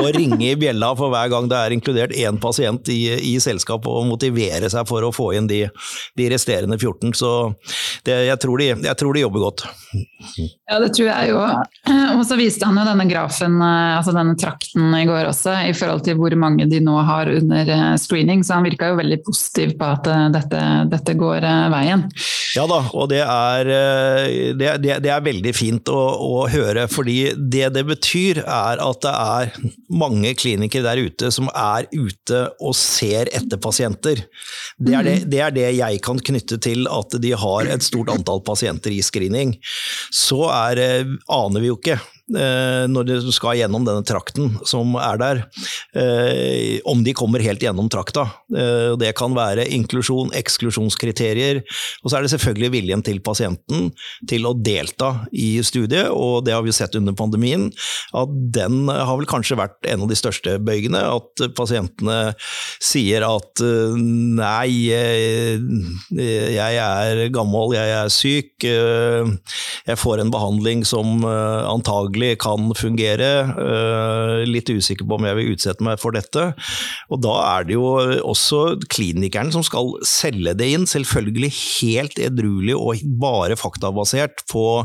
og, 0.00 0.08
ringe 0.16 0.52
i 0.52 0.58
bjella 0.58 0.92
for 0.98 1.12
hver 1.12 1.30
gang 1.32 1.48
det 1.50 1.58
er 1.58 1.76
inkludert 1.76 2.14
én 2.16 2.40
pasient 2.42 2.90
i, 2.92 3.00
i 3.32 3.34
selskapet, 3.42 3.90
og 3.90 4.08
motivere 4.10 4.70
seg 4.72 4.88
for 4.88 5.06
å 5.06 5.12
få 5.14 5.30
inn 5.38 5.50
de, 5.50 5.64
de 6.18 6.30
resterende 6.32 6.78
14. 6.78 7.14
Så 7.16 7.32
det, 8.06 8.16
jeg, 8.28 8.38
tror 8.42 8.60
de, 8.60 8.70
jeg, 8.74 8.96
tror 9.00 9.16
de, 9.16 9.24
jobber 9.24 9.46
godt. 9.48 9.66
Ja, 10.38 10.78
det 10.80 10.92
tror 10.96 11.10
jeg 11.10 11.32
jo. 11.32 11.40
Og 12.16 12.22
så 12.28 12.38
viste 12.38 12.68
han 12.68 12.78
jo 12.78 12.86
denne 12.86 13.06
grafen, 13.10 13.58
altså 13.60 14.14
denne 14.16 14.36
trakten 14.40 14.94
i 14.96 15.04
går 15.08 15.28
også, 15.30 15.54
i 15.68 15.74
forhold 15.76 16.04
til 16.06 16.18
hvor 16.20 16.34
mange 16.40 16.66
de 16.70 16.80
nå 16.84 16.96
har 17.06 17.30
under 17.32 17.72
eh, 17.74 17.94
screening, 18.00 18.44
så 18.44 18.58
han 18.58 18.66
virka 18.66 18.90
jo 18.90 18.98
veldig 19.00 19.20
positiv 19.26 19.74
på 19.80 19.88
at 19.96 20.08
eh, 20.10 20.26
dette, 20.34 20.62
dette 20.92 21.16
går 21.18 21.46
eh, 21.46 21.66
veien. 21.72 22.06
Ja 22.56 22.66
da, 22.70 22.80
og 22.96 23.10
det 23.12 23.22
er, 23.22 23.70
det, 24.58 24.70
det, 24.82 24.98
det 25.04 25.12
er 25.12 25.24
veldig 25.24 25.52
fint 25.56 25.90
å, 25.92 25.98
å, 26.24 26.44
høre, 26.50 26.86
fordi 26.90 27.32
det 27.36 27.70
det 27.76 27.84
betyr 27.88 28.42
er 28.42 28.82
at 28.82 29.02
det 29.04 29.12
er 29.12 29.52
mange 29.92 30.34
klinikere 30.38 30.86
der 30.86 31.02
ute 31.10 31.30
som 31.34 31.50
er 31.54 31.88
ute 31.92 32.42
og 32.58 32.76
ser 32.78 33.30
etter 33.36 33.60
pasienter. 33.60 34.24
Det 34.78 34.96
er 34.96 35.06
det, 35.06 35.16
mm. 35.22 35.26
det 35.32 35.42
er 35.44 35.56
det, 35.56 35.66
jeg 35.78 36.00
kan 36.04 36.22
knytte 36.30 36.60
til 36.62 36.88
at 36.90 37.18
de 37.22 37.34
har 37.44 37.70
et 37.70 37.84
stort 37.84 38.12
antall 38.12 38.42
pasienter 38.46 38.94
i 38.94 39.02
screening. 39.04 39.56
Så 40.14 40.46
er, 40.50 40.80
eh, 40.80 41.14
aner 41.30 41.62
vi 41.62 41.70
jo 41.70 41.78
ikke 41.78 42.00
når 42.30 43.06
de 43.08 43.32
skal 43.34 43.58
gjennom 43.58 43.84
denne 43.86 44.04
trakten 44.06 44.52
som 44.66 44.94
er 45.00 45.18
der, 45.20 45.40
eh, 45.96 46.80
om 46.88 47.02
de 47.04 47.14
kommer 47.16 47.42
helt 47.42 47.62
gjennom 47.62 47.88
trakta. 47.90 48.26
Eh, 48.54 48.96
det 49.00 49.12
kan 49.18 49.34
være 49.36 49.66
inklusjon, 49.74 50.32
eksklusjonskriterier, 50.36 51.62
og 52.02 52.10
så 52.10 52.18
er 52.18 52.22
det 52.26 52.32
selvfølgelig 52.34 52.70
viljen 52.76 53.04
til 53.06 53.20
pasienten 53.20 53.90
til 54.30 54.46
å 54.48 54.54
delta 54.54 55.26
i 55.32 55.62
studiet, 55.66 56.10
og 56.10 56.44
det 56.46 56.54
har 56.54 56.64
vi 56.66 56.74
sett 56.76 56.96
under 56.98 57.16
pandemien, 57.16 57.68
at 58.14 58.28
den 58.54 58.88
har 58.88 59.16
vel 59.16 59.28
kanskje 59.30 59.58
vært 59.60 59.90
en 59.90 60.06
av 60.06 60.10
de 60.10 60.18
største 60.18 60.58
bøygene. 60.62 61.00
At 61.00 61.44
pasientene 61.56 62.34
sier 62.82 63.24
at 63.26 63.60
nei, 63.60 64.68
jeg 66.10 66.80
er 66.84 67.22
gammel, 67.34 67.74
jeg 67.76 67.94
er 67.96 68.12
syk, 68.12 68.66
jeg 68.66 69.98
får 70.00 70.22
en 70.22 70.32
behandling 70.32 70.84
som 70.88 71.24
antagelig 71.24 72.19
antagelig 72.20 72.38
kan 72.40 72.72
fungere. 72.74 73.30
Eh, 73.56 74.46
litt 74.46 74.68
usikker 74.68 75.06
på 75.06 75.16
om 75.16 75.24
jeg 75.24 75.36
vil 75.36 75.52
utsette 75.54 75.82
meg 75.82 75.98
for 76.00 76.12
dette. 76.12 76.54
Og 77.10 77.20
da 77.20 77.58
er 77.58 77.64
det 77.64 77.74
jo 77.74 77.84
også 78.24 78.80
klinikeren 78.88 79.52
som 79.52 79.62
skal 79.62 79.94
selge 80.04 80.54
det 80.54 80.70
inn, 80.74 80.86
selvfølgelig 80.86 81.50
helt 81.80 82.18
edruelig 82.18 82.76
og 82.76 83.00
bare 83.20 83.56
faktabasert 83.56 84.44
på 84.50 84.84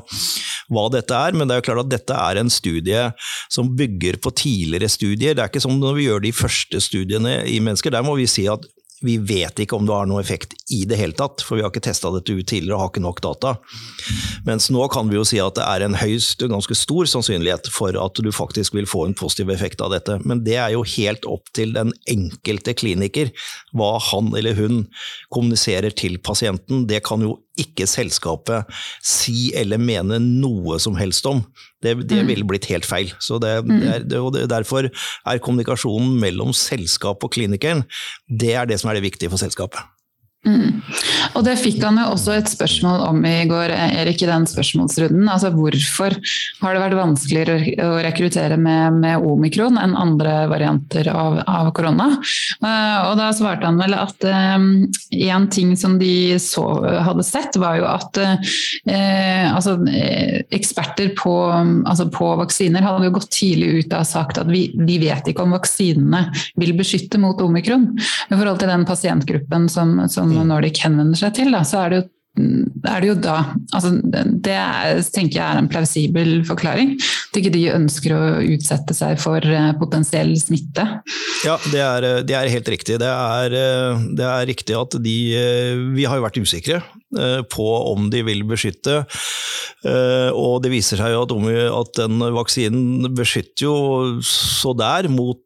hva 0.69 0.89
dette 0.89 1.13
er, 1.13 1.33
men 1.33 1.47
det 1.47 1.55
er 1.55 1.61
jo 1.61 1.67
klart 1.69 1.85
at 1.85 1.93
dette 1.93 2.13
er 2.13 2.39
en 2.39 2.49
studie 2.49 3.11
som 3.49 3.75
bygger 3.75 4.17
på 4.17 4.31
tidligere 4.31 4.89
studier. 4.89 5.35
Det 5.35 5.43
er 5.43 5.49
ikke 5.49 5.61
som 5.61 5.77
når 5.79 5.95
vi 5.95 6.07
gjør 6.07 6.23
de 6.23 6.33
første 6.33 6.81
studiene 6.81 7.43
i 7.45 7.59
mennesker. 7.59 7.91
Der 7.91 8.05
må 8.05 8.15
vi 8.17 8.27
si 8.27 8.47
at 8.49 8.65
vi 9.03 9.17
vet 9.17 9.60
ikke 9.60 9.75
om 9.75 9.86
det 9.88 9.93
har 9.93 10.08
noen 10.10 10.23
effekt 10.23 10.55
i 10.71 10.84
det 10.88 10.97
hele 10.99 11.15
tatt, 11.17 11.43
for 11.43 11.58
vi 11.58 11.65
har 11.65 11.71
ikke 11.73 11.84
testa 11.84 12.12
dette 12.13 12.31
ut 12.31 12.47
tidligere 12.47 12.77
og 12.77 12.84
har 12.84 12.91
ikke 12.93 13.03
nok 13.03 13.21
data. 13.25 13.53
Mens 14.47 14.69
nå 14.73 14.88
kan 14.93 15.10
vi 15.12 15.17
jo 15.17 15.25
si 15.27 15.39
at 15.43 15.58
det 15.58 15.65
er 15.67 15.86
en 15.86 15.97
høyst 15.99 16.45
ganske 16.51 16.77
stor 16.77 17.10
sannsynlighet 17.12 17.69
for 17.73 17.97
at 17.99 18.21
du 18.23 18.31
faktisk 18.36 18.77
vil 18.77 18.88
få 18.89 19.05
en 19.08 19.17
positiv 19.17 19.51
effekt 19.53 19.84
av 19.84 19.91
dette. 19.93 20.17
Men 20.23 20.45
det 20.47 20.58
er 20.62 20.75
jo 20.75 20.86
helt 20.95 21.27
opp 21.29 21.51
til 21.58 21.75
den 21.75 21.93
enkelte 22.12 22.75
kliniker 22.77 23.34
hva 23.75 23.95
han 24.12 24.31
eller 24.38 24.58
hun 24.58 24.86
kommuniserer 25.34 25.95
til 25.95 26.17
pasienten. 26.23 26.88
Det 26.89 27.03
kan 27.05 27.25
jo 27.25 27.39
ikke 27.59 27.87
selskapet 27.87 28.71
si 29.03 29.49
eller 29.55 29.81
mene 29.81 30.19
noe 30.21 30.79
som 30.81 30.97
helst 30.99 31.25
om. 31.29 31.43
Det, 31.83 31.95
det 32.09 32.21
mm. 32.23 32.29
ville 32.31 32.47
blitt 32.49 32.69
helt 32.71 32.87
feil. 32.87 33.13
Så 33.23 33.39
det, 33.41 33.57
mm. 33.65 33.73
det 34.09 34.17
er, 34.17 34.21
og 34.21 34.37
Derfor 34.51 34.89
er 34.89 35.43
kommunikasjonen 35.43 36.17
mellom 36.21 36.53
selskapet 36.55 37.29
og 37.29 37.35
klinikeren 37.35 37.85
det 38.27 38.55
er 38.57 38.67
det 38.69 38.79
som 38.81 38.91
er 38.91 38.99
det 38.99 39.05
viktige 39.07 39.31
for 39.31 39.41
selskapet. 39.41 39.81
Mm. 40.45 40.81
Og 41.36 41.43
det 41.45 41.55
fikk 41.58 41.81
han 41.81 41.97
jo 41.99 42.12
også 42.13 42.36
et 42.36 42.49
spørsmål 42.51 43.01
om 43.08 43.23
i 43.25 43.38
går, 43.49 43.73
Erik, 43.73 44.21
i 44.21 44.29
den 44.29 44.45
spørsmålsrunden. 44.49 45.25
Altså 45.31 45.49
hvorfor 45.55 46.15
har 46.62 46.75
det 46.75 46.84
vært 46.84 46.97
vanskeligere 46.99 47.86
å 47.86 47.95
rekruttere 48.05 48.60
med, 48.62 48.99
med 49.01 49.25
omikron 49.25 49.79
enn 49.81 49.95
andre 49.97 50.36
varianter 50.51 51.10
av, 51.12 51.39
av 51.49 51.71
korona? 51.75 52.12
Uh, 52.62 53.10
og 53.10 53.15
da 53.19 53.31
svarte 53.36 53.65
han 53.65 53.81
vel 53.81 53.97
at 53.97 54.27
én 54.27 54.67
eh, 55.17 55.34
um, 55.36 55.49
ting 55.51 55.73
som 55.79 55.97
de 55.99 56.38
så, 56.41 56.65
hadde 57.08 57.25
sett, 57.25 57.58
var 57.62 57.79
jo 57.81 57.89
at 57.89 58.21
uh, 58.21 58.55
altså, 59.49 59.77
eksperter 60.53 61.13
på, 61.17 61.36
altså 61.88 62.08
på, 62.13 62.29
vaksiner 62.43 62.86
hadde 62.86 63.10
jo 63.10 63.15
gått 63.17 63.31
tidlig 63.34 63.86
ut 63.86 63.97
og 63.97 64.08
sagt 64.08 64.39
at 64.41 64.49
vi, 64.51 64.67
vi 64.77 64.99
vet 65.01 65.31
ikke 65.31 65.45
om 65.45 65.55
vaksinene 65.55 66.27
vil 66.62 66.75
beskytte 66.77 67.19
mot 67.21 67.41
omikron. 67.41 67.89
I 68.29 68.36
forhold 68.36 68.62
til 68.62 68.71
den 68.71 68.86
pasientgruppen 68.88 69.69
som, 69.71 69.97
som 70.12 70.34
Mm. 70.43 70.51
Nordic 70.51 70.81
henvender 70.83 71.19
seg 71.19 71.37
til, 71.37 71.53
da, 71.55 71.63
så 71.67 71.85
er 71.85 71.93
det 71.93 72.01
jo 72.03 72.09
er 72.35 72.99
det 72.99 73.07
jo 73.07 73.15
da 73.23 73.35
altså 73.71 73.93
Det 74.03 74.51
er, 74.51 74.99
tenker 75.13 75.39
jeg 75.39 75.45
er 75.45 75.59
en 75.59 75.69
plausibel 75.71 76.31
forklaring. 76.47 76.95
At 76.99 77.39
ikke 77.39 77.53
de 77.53 77.63
ønsker 77.71 78.15
å 78.15 78.21
utsette 78.55 78.95
seg 78.97 79.19
for 79.23 79.39
eh, 79.39 79.71
potensiell 79.79 80.33
smitte. 80.39 80.83
Ja, 81.45 81.55
det 81.71 81.81
er, 81.81 82.07
det 82.27 82.35
er 82.35 82.51
helt 82.51 82.71
riktig. 82.71 82.99
Det 83.01 83.09
er, 83.11 83.55
eh, 83.55 84.03
det 84.17 84.27
er, 84.27 84.47
riktig 84.51 84.75
at 84.77 84.97
de 85.01 85.15
eh, 85.39 85.85
Vi 85.95 86.07
har 86.07 86.19
jo 86.19 86.27
vært 86.27 86.41
usikre 86.41 86.83
på 87.47 87.65
om 87.93 88.09
de 88.11 88.19
vil 88.27 88.41
beskytte. 88.43 88.97
Og 90.35 90.55
det 90.65 90.71
viser 90.73 90.99
seg 90.99 91.13
jo 91.13 91.21
at, 91.23 91.31
at 91.77 91.91
den 92.01 92.19
vaksinen 92.35 93.13
beskytter 93.15 93.69
jo 93.69 93.75
så 94.25 94.73
der 94.75 95.07
mot 95.13 95.44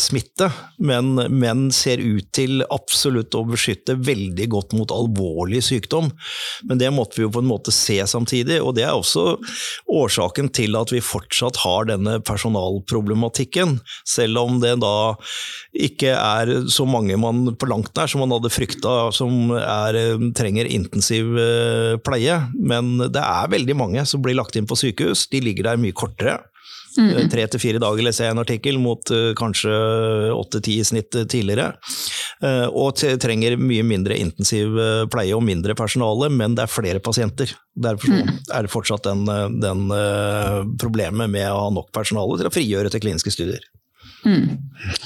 smitte, 0.00 0.48
men, 0.78 1.14
men, 1.32 1.66
ser 1.74 2.00
ut 2.02 2.28
til 2.36 2.64
absolutt 2.72 3.34
å 3.36 3.44
beskytte 3.48 3.96
veldig 3.98 4.48
godt 4.52 4.74
mot 4.76 4.92
alvorlig 4.94 5.62
sykdom. 5.64 6.10
Men 6.68 6.80
det 6.80 6.90
måtte 6.94 7.20
vi 7.20 7.24
jo 7.24 7.32
på 7.34 7.42
en 7.42 7.48
måte 7.48 7.74
se 7.74 7.98
samtidig, 8.08 8.58
og 8.62 8.74
det 8.76 8.86
er 8.86 8.94
også 8.94 9.36
årsaken 9.92 10.50
til 10.56 10.76
at 10.78 10.92
vi 10.94 11.02
fortsatt 11.04 11.60
har 11.64 11.88
denne 11.90 12.18
personalproblematikken, 12.26 13.78
selv 14.06 14.42
om 14.42 14.60
det 14.62 14.76
da 14.82 14.96
ikke 15.76 16.12
er 16.16 16.52
så 16.72 16.86
mange 16.88 17.16
man 17.20 17.54
på 17.56 17.68
langt 17.70 17.94
nær 17.96 18.10
som 18.10 18.22
man 18.24 18.34
hadde 18.36 18.52
frykta 18.52 18.96
som 19.16 19.54
er, 19.56 19.98
trenger 20.36 20.68
intensiv 20.70 21.32
uh, 21.36 21.96
pleie. 22.04 22.40
Men 22.56 22.96
det 23.00 23.22
er 23.22 23.52
veldig 23.52 23.78
mange 23.78 24.04
som 24.08 24.22
blir 24.24 24.38
lagt 24.38 24.56
inn 24.58 24.68
på 24.68 24.78
sykehus, 24.78 25.26
de 25.32 25.42
ligger 25.44 25.70
der 25.70 25.80
mye 25.80 25.96
kortere. 25.96 26.40
Mm. 26.96 27.28
Tre 27.32 27.44
til 27.52 27.62
fire 27.62 27.80
dager 27.82 28.06
leser 28.06 28.26
jeg 28.26 28.34
en 28.34 28.42
artikkel, 28.42 28.78
mot 28.80 29.12
uh, 29.12 29.30
kanskje 29.38 29.72
åtte-ti 30.34 30.78
i 30.80 30.86
snitt 30.86 31.16
tidligere. 31.16 31.72
Uh, 32.42 32.66
og 32.70 33.00
trenger 33.22 33.58
mye 33.60 33.84
mindre 33.86 34.18
intensiv 34.20 34.76
pleie 35.12 35.36
og 35.36 35.44
mindre 35.46 35.76
personale, 35.78 36.30
men 36.32 36.56
det 36.56 36.66
er 36.66 36.72
flere 36.72 37.02
pasienter. 37.04 37.52
Derfor 37.76 38.12
mm. 38.12 38.34
er 38.56 38.66
det 38.66 38.72
fortsatt 38.72 39.06
den, 39.06 39.26
den 39.60 39.88
problemet 40.80 41.28
med 41.32 41.50
å 41.50 41.66
ha 41.66 41.72
nok 41.74 41.90
personale 41.94 42.38
til 42.40 42.48
å 42.48 42.54
frigjøre 42.54 42.92
til 42.92 43.02
kliniske 43.04 43.32
studier. 43.34 43.64
Mm. 44.26 44.56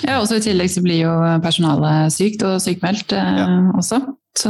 Ja, 0.06 0.20
også 0.20 0.38
I 0.38 0.44
tillegg 0.44 0.70
så 0.72 0.82
blir 0.84 1.02
jo 1.02 1.12
personalet 1.44 2.14
sykt 2.14 2.44
og 2.46 2.60
sykmeldt 2.62 3.12
ja. 3.16 3.48
også. 3.76 4.00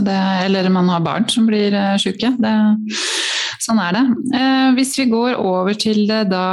Det, 0.04 0.18
eller 0.44 0.68
man 0.70 0.90
har 0.92 1.02
barn 1.02 1.26
som 1.32 1.48
blir 1.48 1.74
syke. 1.98 2.34
Det 2.38 2.54
Sånn 3.60 3.80
er 3.82 3.92
det. 3.92 4.02
Eh, 4.36 4.68
hvis 4.76 4.94
vi 4.96 5.04
går 5.10 5.34
over 5.36 5.76
til 5.76 6.06
det 6.08 6.22
da 6.30 6.44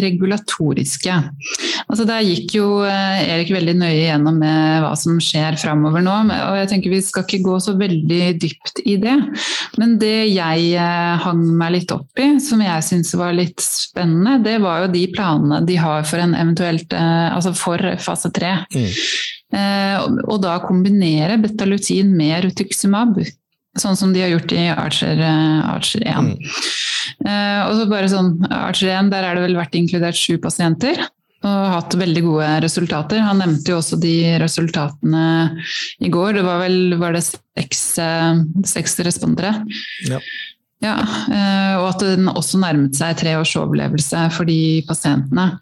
regulatoriske. 0.00 1.16
Altså 1.84 2.06
Der 2.08 2.24
gikk 2.24 2.54
jo 2.56 2.68
eh, 2.86 3.20
Erik 3.34 3.50
veldig 3.52 3.74
nøye 3.76 4.06
gjennom 4.06 4.38
med 4.40 4.80
hva 4.80 4.94
som 4.96 5.18
skjer 5.20 5.58
framover 5.60 6.00
nå. 6.04 6.14
og 6.32 6.56
jeg 6.62 6.70
tenker 6.70 6.94
Vi 6.94 7.02
skal 7.04 7.26
ikke 7.26 7.42
gå 7.44 7.58
så 7.60 7.74
veldig 7.76 8.22
dypt 8.40 8.80
i 8.88 8.96
det. 9.02 9.18
Men 9.76 9.98
det 10.00 10.30
jeg 10.32 10.70
eh, 10.80 11.20
hang 11.26 11.42
meg 11.60 11.74
litt 11.76 11.92
opp 11.92 12.22
i, 12.24 12.30
som 12.40 12.62
jeg 12.64 12.86
syns 12.88 13.12
var 13.20 13.36
litt 13.36 13.60
spennende, 13.60 14.38
det 14.46 14.56
var 14.64 14.86
jo 14.86 14.94
de 14.94 15.04
planene 15.12 15.60
de 15.68 15.76
har 15.80 16.08
for 16.08 16.22
en 16.22 16.36
eventuelt 16.38 16.88
Altså 16.90 17.52
for 17.56 17.82
fase 18.00 18.30
tre. 18.34 18.54
Mm. 18.72 20.24
Og 20.30 20.36
da 20.42 20.56
kombinere 20.62 21.38
betalutin 21.42 22.12
med 22.16 22.46
rutiximab 22.46 23.18
Sånn 23.78 23.94
som 23.94 24.10
de 24.10 24.22
har 24.24 24.32
gjort 24.32 24.50
i 24.56 24.64
Archer, 24.72 25.20
eh, 25.22 25.70
Archer 25.70 26.02
1. 26.02 26.26
Mm. 26.26 26.58
Uh, 27.22 27.60
og 27.68 27.76
så 27.78 27.86
bare 27.90 28.10
sånn, 28.10 28.32
Archer 28.50 28.90
1, 28.96 29.12
der 29.12 29.26
er 29.28 29.38
det 29.38 29.44
vel 29.44 29.58
vært 29.60 29.76
inkludert 29.78 30.18
sju 30.18 30.40
pasienter. 30.42 30.98
Og 31.40 31.60
hatt 31.72 31.94
veldig 31.96 32.22
gode 32.26 32.48
resultater. 32.66 33.22
Han 33.24 33.38
nevnte 33.40 33.72
jo 33.72 33.78
også 33.78 33.96
de 34.02 34.14
resultatene 34.42 35.22
i 36.02 36.10
går. 36.12 36.34
Det 36.36 36.42
var 36.44 36.60
vel 36.66 36.98
var 37.00 37.14
det 37.16 37.22
seks, 37.24 37.84
eh, 38.02 38.42
seks 38.68 38.98
respondere. 39.06 39.54
Ja. 40.10 40.20
Ja, 40.80 40.94
og 41.76 41.90
at 41.90 42.00
den 42.00 42.30
også 42.30 42.56
nærmet 42.56 42.96
seg 42.96 43.18
tre 43.20 43.34
års 43.36 43.50
overlevelse 43.60 44.22
for 44.32 44.48
de 44.48 44.80
pasientene. 44.88 45.58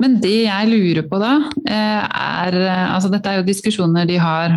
Men 0.00 0.14
det 0.22 0.46
jeg 0.46 0.70
lurer 0.70 1.04
på 1.10 1.18
da, 1.20 1.34
er 1.68 2.56
altså 2.86 3.10
Dette 3.12 3.28
er 3.28 3.42
jo 3.42 3.50
diskusjoner 3.50 4.08
de 4.08 4.16
har 4.16 4.56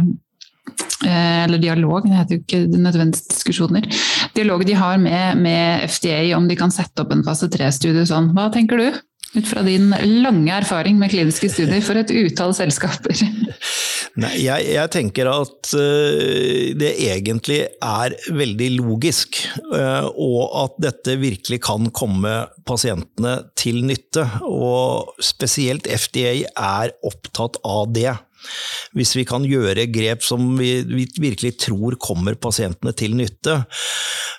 eller 1.05 1.59
dialog, 1.61 2.07
det 2.07 2.17
heter 2.17 2.37
jo 2.37 2.41
ikke 2.41 2.61
nødvendigvis 2.71 3.27
diskusjoner. 3.29 3.85
Dialog 4.33 4.63
de 4.65 4.77
har 4.79 4.97
med, 5.01 5.41
med 5.43 5.83
FDA 5.91 6.21
om 6.37 6.47
de 6.49 6.57
kan 6.57 6.73
sette 6.73 7.03
opp 7.03 7.11
en 7.13 7.25
fase 7.27 7.49
tre-studie 7.51 8.07
sånn. 8.09 8.31
Hva 8.33 8.47
tenker 8.53 8.81
du? 8.81 8.87
Ut 9.35 9.47
fra 9.49 9.65
din 9.65 9.89
lange 10.23 10.53
erfaring 10.55 10.95
med 10.99 11.11
kliniske 11.11 11.49
studier 11.51 11.83
for 11.83 11.99
et 11.99 12.11
utall 12.15 12.55
selskaper. 12.55 13.19
Nei, 14.15 14.31
jeg, 14.45 14.67
jeg, 14.71 14.91
tenker 14.93 15.27
at 15.27 15.73
uh, 15.75 16.71
det 16.79 16.93
egentlig 17.03 17.57
er 17.83 18.15
veldig 18.31 18.69
logisk, 18.77 19.41
uh, 19.73 20.07
og 20.07 20.55
at 20.61 20.77
dette 20.85 21.17
virkelig 21.19 21.59
kan 21.67 21.89
komme 21.95 22.37
pasientene 22.67 23.41
til 23.59 23.81
nytte. 23.83 24.23
Og 24.47 25.19
spesielt 25.19 25.89
FDA 25.91 26.37
er 26.47 26.95
opptatt 27.03 27.59
av 27.67 27.91
det. 27.95 28.13
Hvis 28.95 29.15
vi 29.17 29.25
kan 29.27 29.45
gjøre 29.47 29.87
grep 29.91 30.23
som 30.25 30.53
vi, 30.59 30.79
vi 30.87 31.07
virkelig 31.21 31.55
tror 31.65 31.97
kommer 32.01 32.37
pasientene 32.39 32.93
til 32.97 33.15
nytte. 33.17 33.61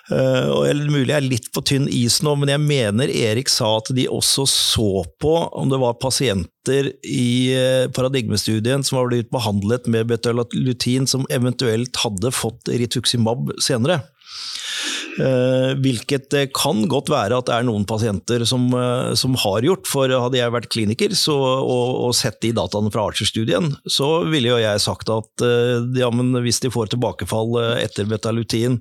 Uh, 0.07 0.47
og 0.53 0.85
Mulig 0.87 1.11
jeg 1.11 1.17
er 1.17 1.25
litt 1.25 1.49
på 1.51 1.63
tynn 1.67 1.87
is 1.91 2.21
nå, 2.23 2.37
men 2.39 2.51
jeg 2.53 2.63
mener 2.63 3.11
Erik 3.11 3.51
sa 3.51 3.73
at 3.81 3.91
de 3.95 4.05
også 4.07 4.45
så 4.47 4.91
på 5.19 5.33
om 5.51 5.67
det 5.71 5.81
var 5.81 5.97
pasienter 5.99 6.93
i 7.03 7.31
uh, 7.51 7.87
paradigmestudien 7.95 8.85
som 8.87 9.01
var 9.01 9.11
blitt 9.11 9.33
behandlet 9.35 9.89
med 9.91 10.07
betalutin 10.11 11.09
som 11.11 11.27
eventuelt 11.33 11.99
hadde 12.03 12.31
fått 12.35 12.71
rituximab 12.71 13.51
senere. 13.63 13.99
Eh, 15.17 15.71
hvilket 15.81 16.29
det 16.29 16.43
kan 16.55 16.83
godt 16.89 17.09
være 17.09 17.39
at 17.39 17.47
det 17.49 17.55
er 17.55 17.65
noen 17.65 17.87
pasienter 17.89 18.43
som, 18.45 18.67
eh, 18.75 19.13
som 19.17 19.33
har 19.41 19.65
gjort. 19.65 19.89
For 19.89 20.11
hadde 20.11 20.37
jeg 20.37 20.53
vært 20.53 20.69
kliniker 20.73 21.15
så, 21.17 21.35
og, 21.37 21.87
og, 22.05 22.13
sett 22.17 22.39
de 22.43 22.53
dataene 22.57 22.91
fra 22.93 23.07
Archer-studien, 23.09 23.71
så 23.89 24.09
ville 24.29 24.51
jo 24.51 24.59
jeg 24.61 24.83
sagt 24.83 25.09
at 25.13 25.45
eh, 25.45 25.87
ja, 25.97 26.11
hvis 26.11 26.61
de 26.63 26.71
får 26.73 26.93
tilbakefall 26.93 27.57
etter 27.81 28.07
betalutin, 28.09 28.79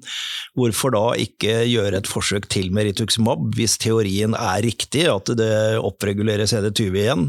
hvorfor 0.56 0.94
da 0.94 1.04
ikke 1.20 1.62
gjøre 1.70 2.02
et 2.02 2.10
forsøk 2.10 2.48
til 2.52 2.70
med 2.74 2.90
rituximab, 2.90 3.48
hvis 3.56 3.78
teorien 3.82 4.36
er 4.36 4.64
riktig, 4.66 5.06
at 5.10 5.32
det 5.38 5.78
oppregulerer 5.80 6.48
CD20 6.48 7.00
igjen 7.00 7.24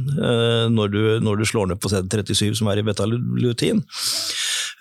når 0.73 0.91
du, 0.91 1.01
når 1.23 1.39
du 1.39 1.45
slår 1.47 1.69
ned 1.71 1.79
på 1.81 1.91
CD37 1.91 2.59
som 2.59 2.69
er 2.71 2.81
i 2.81 2.85
betalutin. 2.85 3.83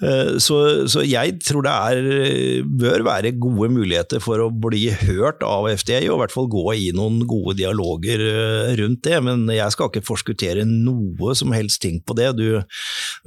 Eh, 0.05 0.37
så, 0.43 0.57
så, 0.93 1.01
jeg 1.09 1.39
tror 1.41 1.65
det 1.65 1.73
er, 1.73 2.65
bør 2.69 3.05
være 3.07 3.33
gode 3.41 3.71
muligheter 3.73 4.21
for 4.21 4.43
å 4.45 4.51
bli 4.53 4.91
hørt 4.93 5.41
av 5.47 5.69
FDA, 5.71 6.03
og 6.11 6.19
i 6.19 6.21
hvert 6.21 6.35
fall 6.35 6.51
gå 6.53 6.65
i 6.77 6.91
noen 6.97 7.23
gode 7.29 7.57
dialoger 7.61 8.21
eh, 8.21 8.75
rundt 8.81 9.03
det. 9.07 9.17
Men 9.25 9.47
jeg 9.53 9.73
skal 9.73 9.91
ikke 9.91 10.05
forskuttere 10.05 10.67
noe 10.69 11.37
som 11.39 11.55
helst 11.57 11.81
ting 11.85 12.03
på 12.05 12.17
det. 12.19 12.35
Du 12.37 12.61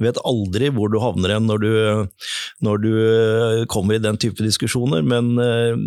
vet 0.00 0.22
aldri 0.22 0.70
hvor 0.74 0.92
du 0.92 1.00
havner 1.02 1.36
hen 1.36 1.50
når 1.50 1.64
du, 1.64 1.72
når 2.66 2.84
du 2.84 2.90
eh, 2.94 3.66
kommer 3.70 3.98
i 3.98 4.04
den 4.04 4.20
type 4.20 4.38
diskusjoner. 4.44 5.02
Men 5.02 5.34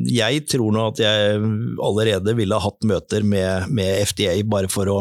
jeg 0.10 0.44
tror 0.52 0.74
nå 0.74 0.90
at 0.92 1.00
jeg 1.02 1.40
allerede 1.84 2.36
ville 2.36 2.58
ha 2.58 2.68
hatt 2.68 2.88
møter 2.88 3.24
med, 3.24 3.70
med 3.72 4.04
FDA 4.10 4.36
bare 4.48 4.72
for 4.72 4.92
å 4.92 5.00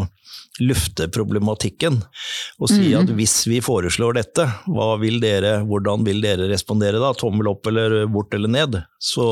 lufte 0.68 1.08
problematikken 1.12 1.98
og 2.58 2.70
si 2.70 2.92
mm. 2.92 2.98
at 3.00 3.12
hvis 3.16 3.36
vi 3.50 3.60
foreslår 3.64 4.18
dette, 4.20 4.46
vil 5.02 5.18
dere, 5.22 5.58
hvordan 5.66 6.06
vil 6.06 6.22
dere 6.24 6.48
respondere 6.50 7.00
da? 7.02 7.12
Tommel 7.18 7.50
opp 7.50 7.66
eller 7.70 8.04
bort 8.12 8.34
eller 8.36 8.52
ned? 8.52 8.78
Så 9.02 9.24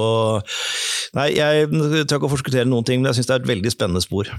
nei, 1.17 1.31
jeg 1.37 1.71
tør 1.71 2.19
ikke 2.19 2.29
å 2.31 2.35
forskuttere 2.35 2.69
noen 2.69 2.87
ting, 2.87 3.01
men 3.01 3.11
jeg 3.11 3.21
syns 3.21 3.31
det 3.31 3.37
er 3.37 3.45
et 3.45 3.53
veldig 3.53 3.75
spennende 3.75 4.05
spor. 4.05 4.31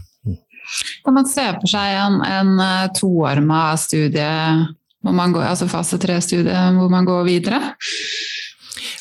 Kan 1.06 1.18
man 1.18 1.28
se 1.30 1.46
for 1.58 1.72
seg 1.72 1.96
en, 1.98 2.20
en 2.26 2.54
eh, 2.62 2.92
toarma 2.98 3.64
studie, 3.82 4.28
går, 5.02 5.42
altså 5.48 5.68
fase 5.72 6.00
tre-studie, 6.02 6.68
hvor 6.78 6.92
man 6.94 7.08
går 7.08 7.26
videre? 7.28 7.62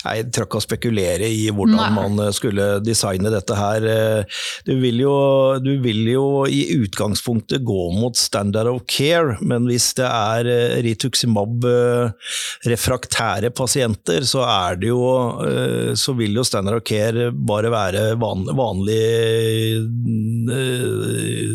Jeg 0.01 0.31
tør 0.35 0.47
ikke 0.47 0.61
å 0.61 0.65
spekulere 0.65 1.29
i 1.31 1.47
hvordan 1.53 1.79
Nei. 1.79 1.91
man 1.97 2.25
eh, 2.27 2.33
skulle 2.37 2.69
designe 2.85 3.33
dette 3.33 3.57
her. 3.57 3.87
Eh, 3.87 4.41
du 4.67 4.75
vil, 4.83 5.03
jo, 5.05 5.15
du 5.63 5.73
vil, 5.85 6.03
jo, 6.11 6.27
i 6.51 6.63
utgangspunktet 6.81 7.65
gå 7.67 7.89
mot 7.97 8.17
standard 8.19 8.71
of 8.71 8.83
care, 8.91 9.37
men 9.41 9.69
hvis 9.71 9.91
det 9.99 10.09
er 10.09 10.51
eh, 10.51 10.79
rituximab 10.87 11.67
refraktære 12.69 13.51
pasienter, 13.57 14.25
så, 14.27 14.45
jo, 14.85 15.01
så 15.99 16.15
vil 16.17 16.39
jo 16.39 16.45
standard 16.47 16.81
of 16.81 16.87
care 16.87 17.31
bare 17.33 17.71
være 17.73 18.05
vanlig 18.21 19.01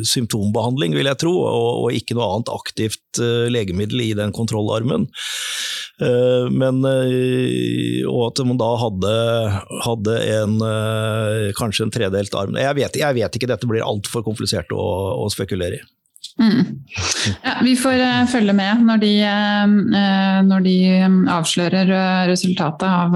symptombehandling, 0.08 0.96
vil 0.98 1.10
jeg 1.10 1.22
tro, 1.26 1.34
og, 1.46 1.90
ikke 1.96 2.18
noe 2.18 2.28
annet 2.36 2.52
aktivt 2.54 3.22
legemiddel 3.52 4.02
i 4.04 4.14
den 4.18 4.34
kontrollarmen. 4.36 5.08
Men, 5.96 6.82
og 8.10 8.22
at 8.28 8.42
man 8.44 8.58
da 8.60 8.70
hadde, 8.82 9.12
hadde 9.86 10.16
en, 10.36 10.56
eh, 10.68 11.52
kanskje 11.56 11.88
en 11.88 11.94
tredelt 11.94 12.36
arm. 12.36 12.58
Jeg 12.60 12.76
vet, 12.80 12.98
jeg 13.00 13.18
vet 13.20 13.38
ikke, 13.38 13.50
dette 13.52 13.70
blir 13.70 13.86
altfor 13.86 14.26
komplisert 14.26 14.74
å, 14.76 14.86
å 15.24 15.30
spekulere 15.32 15.80
i. 15.80 15.86
Mm. 16.42 16.84
Ja, 17.46 17.54
vi 17.64 17.76
får 17.80 18.02
uh, 18.02 18.26
følge 18.28 18.52
med 18.58 18.82
når 18.84 19.00
de, 19.00 19.12
uh, 19.24 20.40
når 20.44 20.66
de 20.66 20.78
avslører 21.32 21.92
uh, 21.94 22.26
resultatet 22.28 22.88
av, 22.90 23.16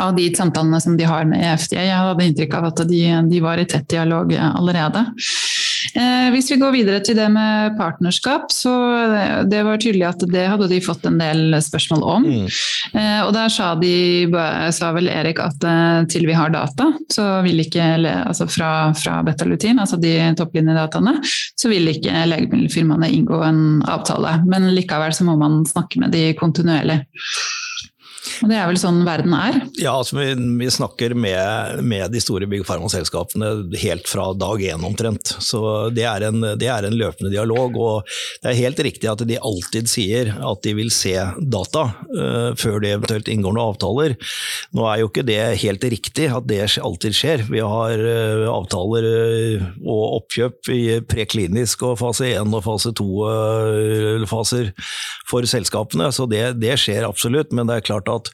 av, 0.00 0.14
de 0.16 0.30
samtalene 0.36 0.80
som 0.80 0.96
de 0.96 1.08
har 1.08 1.28
med 1.28 1.44
FDA. 1.60 1.82
Jeg 1.82 1.98
hadde 1.98 2.28
inntrykk 2.30 2.56
av 2.56 2.70
at 2.70 2.84
de, 2.88 3.02
de 3.28 3.42
var 3.44 3.60
i 3.60 3.68
tett 3.68 3.88
dialog 3.92 4.32
allerede. 4.32 5.04
Eh, 5.94 6.28
hvis 6.34 6.50
vi 6.52 6.58
går 6.60 6.74
videre 6.74 7.00
til 7.04 7.16
det 7.18 7.26
med 7.32 7.76
partnerskap, 7.78 8.50
så 8.54 8.72
det 9.50 9.62
var 9.66 9.80
tydelig 9.82 10.06
at 10.08 10.24
det 10.30 10.46
hadde 10.52 10.68
de 10.70 10.80
fått 10.84 11.06
en 11.08 11.18
del 11.20 11.56
spørsmål 11.62 12.04
om. 12.14 12.26
Mm. 12.26 12.46
Eh, 12.94 13.20
og 13.24 13.32
der 13.34 13.52
sa, 13.52 13.72
de, 13.80 13.94
sa 14.76 14.92
vel 14.96 15.10
Erik 15.12 15.42
at 15.42 15.66
eh, 15.66 16.02
til 16.10 16.28
vi 16.28 16.36
har 16.36 16.52
data, 16.54 16.90
så 17.12 17.28
vil 17.46 17.64
ikke 17.64 17.86
altså 18.06 18.46
fra, 18.50 18.72
fra 18.96 19.20
betalutin, 19.26 19.80
altså 19.82 19.98
de 20.00 20.14
topplinjedataene, 20.38 21.18
så 21.58 21.72
vil 21.72 21.90
ikke 21.92 22.26
legemiddelfirmaene 22.30 23.10
inngå 23.16 23.42
en 23.46 23.64
avtale. 23.88 24.38
Men 24.50 24.70
likevel 24.76 25.14
så 25.16 25.26
må 25.28 25.38
man 25.40 25.62
snakke 25.68 26.02
med 26.02 26.14
de 26.14 26.30
kontinuerlig. 26.38 27.02
Og 28.40 28.48
det 28.48 28.56
er 28.56 28.68
vel 28.70 28.78
sånn 28.80 29.02
verden 29.04 29.34
er? 29.36 29.58
Ja, 29.80 29.92
altså 29.98 30.16
vi, 30.16 30.30
vi 30.60 30.68
snakker 30.72 31.12
med, 31.12 31.82
med, 31.84 32.06
de 32.12 32.22
store 32.22 32.48
byggfarmaselskapene 32.48 33.50
helt 33.82 34.08
fra 34.08 34.30
dag 34.38 34.62
én 34.64 34.84
omtrent. 34.86 35.34
Så 35.44 35.60
det 35.92 36.06
er, 36.08 36.24
en, 36.30 36.40
det 36.60 36.70
er, 36.70 36.88
en, 36.88 36.96
løpende 36.96 37.32
dialog. 37.32 37.76
Og 37.76 38.14
det 38.40 38.52
er 38.52 38.60
helt 38.62 38.80
riktig 38.86 39.10
at 39.12 39.24
de 39.28 39.36
alltid 39.36 39.90
sier 39.92 40.32
at 40.36 40.62
de 40.64 40.74
vil 40.78 40.92
se 40.94 41.14
data 41.52 41.84
uh, 41.92 42.56
før 42.60 42.80
de 42.80 42.94
eventuelt 42.94 43.28
inngår 43.28 43.56
noen 43.56 43.74
avtaler. 43.74 44.16
Nå 44.76 44.88
er 44.88 45.02
jo 45.02 45.10
ikke 45.10 45.26
det 45.28 45.40
helt 45.60 45.84
riktig 45.92 46.30
at 46.32 46.48
det 46.48 46.62
alltid 46.80 47.16
skjer. 47.16 47.44
Vi 47.50 47.60
har 47.60 48.04
uh, 48.06 48.46
avtaler 48.54 49.10
uh, 49.10 49.68
og 49.84 50.04
oppkjøp 50.22 50.72
i 50.72 50.82
preklinisk 51.04 51.84
og 51.90 51.98
fase 52.00 52.32
1 52.32 52.56
og 52.56 52.64
fase 52.64 52.94
2-faser 52.96 54.72
for 55.28 55.46
selskapene, 55.46 56.08
så 56.14 56.26
det, 56.30 56.42
det 56.62 56.76
skjer 56.80 57.06
absolutt. 57.06 57.52
Men 57.54 57.68
det 57.68 57.80
er 57.80 57.88
klart 57.92 58.08
at 58.10 58.29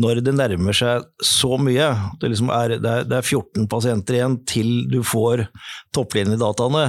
når 0.00 0.22
det 0.24 0.34
nærmer 0.36 0.76
seg 0.76 1.06
så 1.24 1.58
mye, 1.60 1.90
det, 2.20 2.32
liksom 2.32 2.52
er, 2.54 2.76
det, 2.78 2.90
er, 2.90 3.08
det 3.10 3.18
er 3.18 3.26
14 3.26 3.68
pasienter 3.70 4.18
igjen 4.18 4.38
til 4.48 4.72
du 4.90 5.00
får 5.06 5.46
topplinjedataene, 5.96 6.86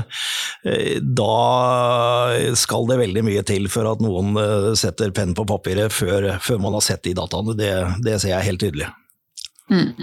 eh, 0.66 0.98
da 1.02 2.56
skal 2.58 2.90
det 2.90 3.02
veldig 3.04 3.26
mye 3.28 3.46
til 3.48 3.70
for 3.72 3.90
at 3.92 4.04
noen 4.04 4.36
eh, 4.40 4.72
setter 4.80 5.14
penn 5.16 5.36
på 5.38 5.48
papiret 5.50 5.94
før, 5.94 6.34
før 6.42 6.64
man 6.64 6.78
har 6.78 6.86
sett 6.86 7.06
de 7.08 7.16
dataene. 7.18 7.58
Det, 7.58 7.74
det 8.06 8.20
ser 8.22 8.36
jeg 8.36 8.52
helt 8.52 8.64
tydelig. 8.64 8.92
Mm. 9.72 9.94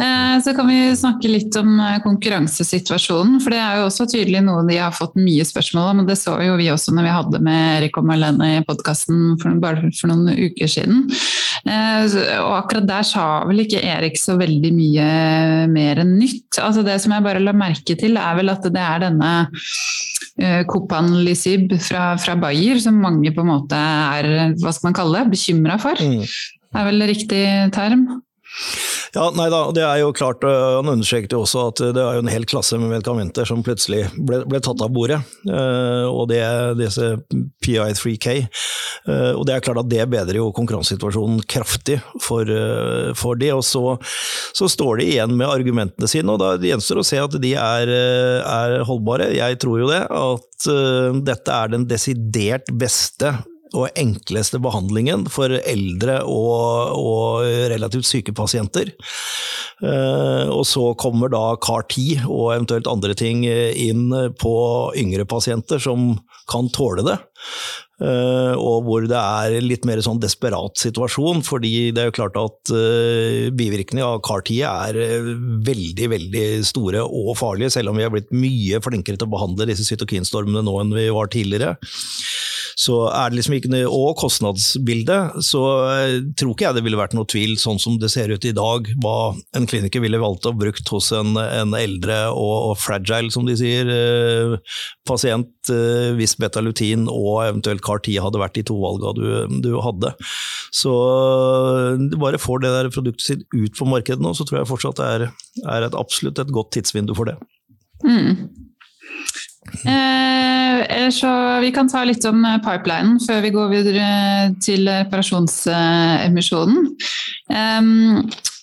Eh, 0.00 0.42
så 0.44 0.54
kan 0.54 0.68
vi 0.68 0.96
snakke 0.96 1.28
litt 1.28 1.56
om 1.58 1.80
konkurransesituasjonen. 2.04 3.40
For 3.42 3.52
det 3.52 3.58
er 3.60 3.80
jo 3.80 3.88
også 3.88 4.06
tydelig 4.12 4.44
noe 4.46 4.62
de 4.68 4.78
har 4.78 4.94
fått 4.94 5.18
mye 5.18 5.44
spørsmål 5.46 5.90
om. 5.90 6.02
og 6.02 6.10
Det 6.10 6.18
så 6.20 6.36
jo 6.44 6.56
vi 6.60 6.70
også 6.72 6.94
når 6.94 7.08
vi 7.08 7.16
hadde 7.16 7.42
med 7.44 7.80
Erik 7.80 7.98
og 7.98 8.06
Marlene 8.08 8.52
i 8.56 8.64
podkasten 8.66 9.34
bare 9.62 9.90
for 9.90 10.12
noen 10.12 10.30
uker 10.30 10.70
siden. 10.70 11.08
Eh, 11.64 12.14
og 12.40 12.54
akkurat 12.56 12.86
der 12.88 13.06
sa 13.06 13.24
vel 13.48 13.64
ikke 13.64 13.82
Erik 13.84 14.16
så 14.20 14.36
veldig 14.40 14.72
mye 14.76 15.08
mer 15.72 16.02
enn 16.04 16.16
nytt. 16.20 16.60
Altså 16.62 16.84
Det 16.86 16.96
som 17.02 17.14
jeg 17.16 17.26
bare 17.26 17.42
la 17.42 17.56
merke 17.56 17.98
til, 18.00 18.16
er 18.20 18.38
vel 18.38 18.52
at 18.52 18.64
det 18.66 18.86
er 18.86 19.04
denne 19.08 19.34
Kopan 20.70 21.10
Lisib 21.26 21.74
fra, 21.84 22.14
fra 22.16 22.32
Bayer, 22.40 22.78
som 22.80 22.96
mange 23.02 23.28
på 23.34 23.42
en 23.44 23.50
måte 23.50 23.76
er 23.76 24.54
hva 24.62 24.72
skal 24.72 24.88
man 24.88 24.96
kalle 24.96 25.20
det, 25.20 25.34
bekymra 25.34 25.76
for. 25.82 26.00
Mm. 26.00 26.22
Det 26.70 26.80
er 26.80 26.86
vel 26.86 27.06
riktig 27.10 27.44
term? 27.74 28.06
Ja, 29.14 29.26
nei 29.34 29.48
da, 29.50 29.64
det 29.74 29.82
er 29.82 30.00
jo 30.02 30.12
klart, 30.14 30.44
Han 30.44 30.90
understreket 30.92 31.32
jo 31.34 31.42
også 31.42 31.66
at 31.72 31.80
det 31.96 32.02
er 32.02 32.18
jo 32.18 32.22
en 32.22 32.30
hel 32.30 32.46
klasse 32.48 32.78
med 32.78 32.92
medikamenter 32.92 33.48
som 33.48 33.64
plutselig 33.66 34.04
ble, 34.14 34.42
ble 34.46 34.60
tatt 34.62 34.82
av 34.84 34.92
bordet. 34.94 35.18
og 35.50 36.28
det 36.30 36.40
disse 36.78 37.08
PI3K. 37.64 38.28
og 39.34 39.42
det 39.48 39.54
er 39.54 39.64
klart 39.64 39.82
at 39.82 39.90
det 39.90 40.06
bedrer 40.12 40.38
jo 40.38 40.52
konkurransesituasjonen 40.54 41.42
kraftig 41.50 41.98
for, 42.22 42.46
for 43.18 43.40
de. 43.40 43.50
Og 43.56 43.64
så, 43.66 43.84
så, 44.54 44.70
står 44.70 45.00
de 45.00 45.10
igjen 45.16 45.34
med 45.34 45.50
argumentene 45.50 46.10
sine, 46.10 46.30
og 46.30 46.42
da 46.42 46.54
gjenstår 46.70 47.02
å 47.02 47.06
se 47.06 47.18
at 47.22 47.38
de 47.42 47.54
er, 47.58 47.90
er 47.90 48.78
holdbare. 48.86 49.32
Jeg 49.34 49.58
tror 49.62 49.82
jo 49.82 49.90
det, 49.90 50.04
at 50.06 50.70
dette 51.26 51.62
er 51.62 51.74
den 51.74 51.88
desidert 51.90 52.70
beste 52.78 53.34
og 53.76 53.90
enkleste 53.98 54.60
behandlingen 54.62 55.26
for 55.30 55.52
eldre 55.58 56.20
og, 56.26 56.96
og 56.98 57.44
relativt 57.70 58.08
syke 58.08 58.34
pasienter. 58.36 58.92
Uh, 59.80 60.50
og 60.52 60.64
så 60.68 60.90
kommer 61.00 61.30
da 61.32 61.54
CAR-10 61.62 62.26
og 62.26 62.50
eventuelt 62.56 62.90
andre 62.90 63.14
ting 63.16 63.46
inn 63.48 64.10
på 64.40 64.56
yngre 65.00 65.24
pasienter 65.28 65.80
som 65.80 66.18
kan 66.50 66.68
tåle 66.74 67.06
det. 67.06 67.16
Uh, 68.00 68.56
og 68.56 68.86
hvor 68.86 69.04
det 69.04 69.16
er 69.16 69.58
litt 69.60 69.84
mer 69.88 70.00
sånn 70.04 70.20
desperat 70.22 70.80
situasjon, 70.80 71.42
fordi 71.44 71.90
det 71.92 72.00
er 72.00 72.08
jo 72.08 72.16
klart 72.16 72.38
at 72.40 72.72
uh, 72.72 73.48
bivirkningene 73.52 74.06
av 74.08 74.22
CAR-10 74.24 74.60
er 74.64 75.00
veldig, 75.68 76.10
veldig 76.16 76.46
store 76.64 77.04
og 77.04 77.34
farlige, 77.40 77.72
selv 77.76 77.92
om 77.92 78.00
vi 78.00 78.06
har 78.06 78.12
blitt 78.14 78.32
mye 78.32 78.80
flinkere 78.84 79.20
til 79.20 79.28
å 79.28 79.34
behandle 79.36 79.68
disse 79.68 79.84
cytokinstormene 79.88 80.64
nå 80.64 80.78
enn 80.80 80.96
vi 80.96 81.10
var 81.12 81.28
tidligere 81.32 81.74
så 82.80 82.94
er 83.12 83.28
det 83.28 83.36
liksom 83.36 83.54
ikke 83.58 83.70
noe, 83.72 83.88
Og 83.92 84.14
kostnadsbildet, 84.20 85.40
så 85.44 85.62
eh, 85.90 86.14
tror 86.38 86.54
ikke 86.54 86.66
jeg 86.68 86.78
det 86.78 86.84
ville 86.86 87.00
vært 87.00 87.16
noe 87.16 87.28
tvil, 87.28 87.56
sånn 87.60 87.80
som 87.82 87.98
det 88.00 88.08
ser 88.12 88.32
ut 88.32 88.46
i 88.48 88.54
dag, 88.56 88.88
hva 89.04 89.34
en 89.58 89.68
kliniker 89.68 90.00
ville 90.00 90.20
valgt 90.22 90.48
å 90.48 90.54
brukt 90.56 90.88
hos 90.94 91.10
en, 91.16 91.34
en 91.36 91.76
eldre 91.76 92.22
og, 92.32 92.54
og, 92.70 92.74
fragile, 92.80 93.28
som 93.34 93.44
de 93.48 93.58
sier, 93.60 93.90
eh, 93.92 94.56
pasient, 95.08 95.52
eh, 95.68 96.14
hvis 96.16 96.38
betalutin 96.40 97.04
og 97.10 97.42
eventuelt 97.44 97.84
CAR-10 97.84 98.22
hadde 98.24 98.40
vært 98.40 98.56
de 98.56 98.64
to 98.70 98.78
valga 98.80 99.12
du, 99.18 99.28
du, 99.66 99.70
hadde. 99.84 100.14
Så 100.72 100.94
du 102.00 102.16
bare 102.22 102.40
får 102.40 102.64
det 102.64 102.74
der 102.78 102.92
produktet 102.94 103.26
sitt 103.26 103.44
ut 103.52 103.76
på 103.76 103.88
markedet 103.92 104.24
nå, 104.24 104.32
så 104.36 104.48
tror 104.48 104.62
jeg 104.62 104.72
fortsatt 104.72 105.02
det 105.02 105.12
er, 105.18 105.28
er 105.76 105.90
et 105.90 106.00
absolutt 106.00 106.40
et 106.40 106.54
godt 106.54 106.72
tidsvindu 106.78 107.12
for 107.18 107.28
det. 107.28 107.36
Mm. 108.06 108.69
Eh, 109.84 111.10
så 111.10 111.60
vi 111.60 111.72
kan 111.72 111.88
ta 111.88 112.04
litt 112.04 112.24
om 112.24 112.44
eh, 112.44 112.58
pipelinen 112.64 113.20
før 113.20 113.40
vi 113.44 113.50
går 113.54 113.68
videre 113.74 114.54
til 114.64 114.88
reparasjonsemisjonen. 114.88 116.96
Eh, 117.52 117.82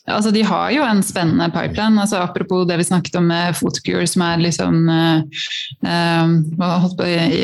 Altså, 0.07 0.31
de 0.31 0.39
har 0.47 0.69
jo 0.71 0.86
en 0.88 1.03
spennende 1.03 1.51
pipeline. 1.51 1.99
Altså, 1.99 2.21
apropos 2.23 2.63
det 2.67 2.77
vi 2.79 2.83
snakket 2.88 3.15
om 3.19 3.25
med 3.27 3.55
Footcure, 3.60 4.07
som 4.07 4.21
er 4.23 4.38
liksom 4.39 4.88
uh, 4.88 5.19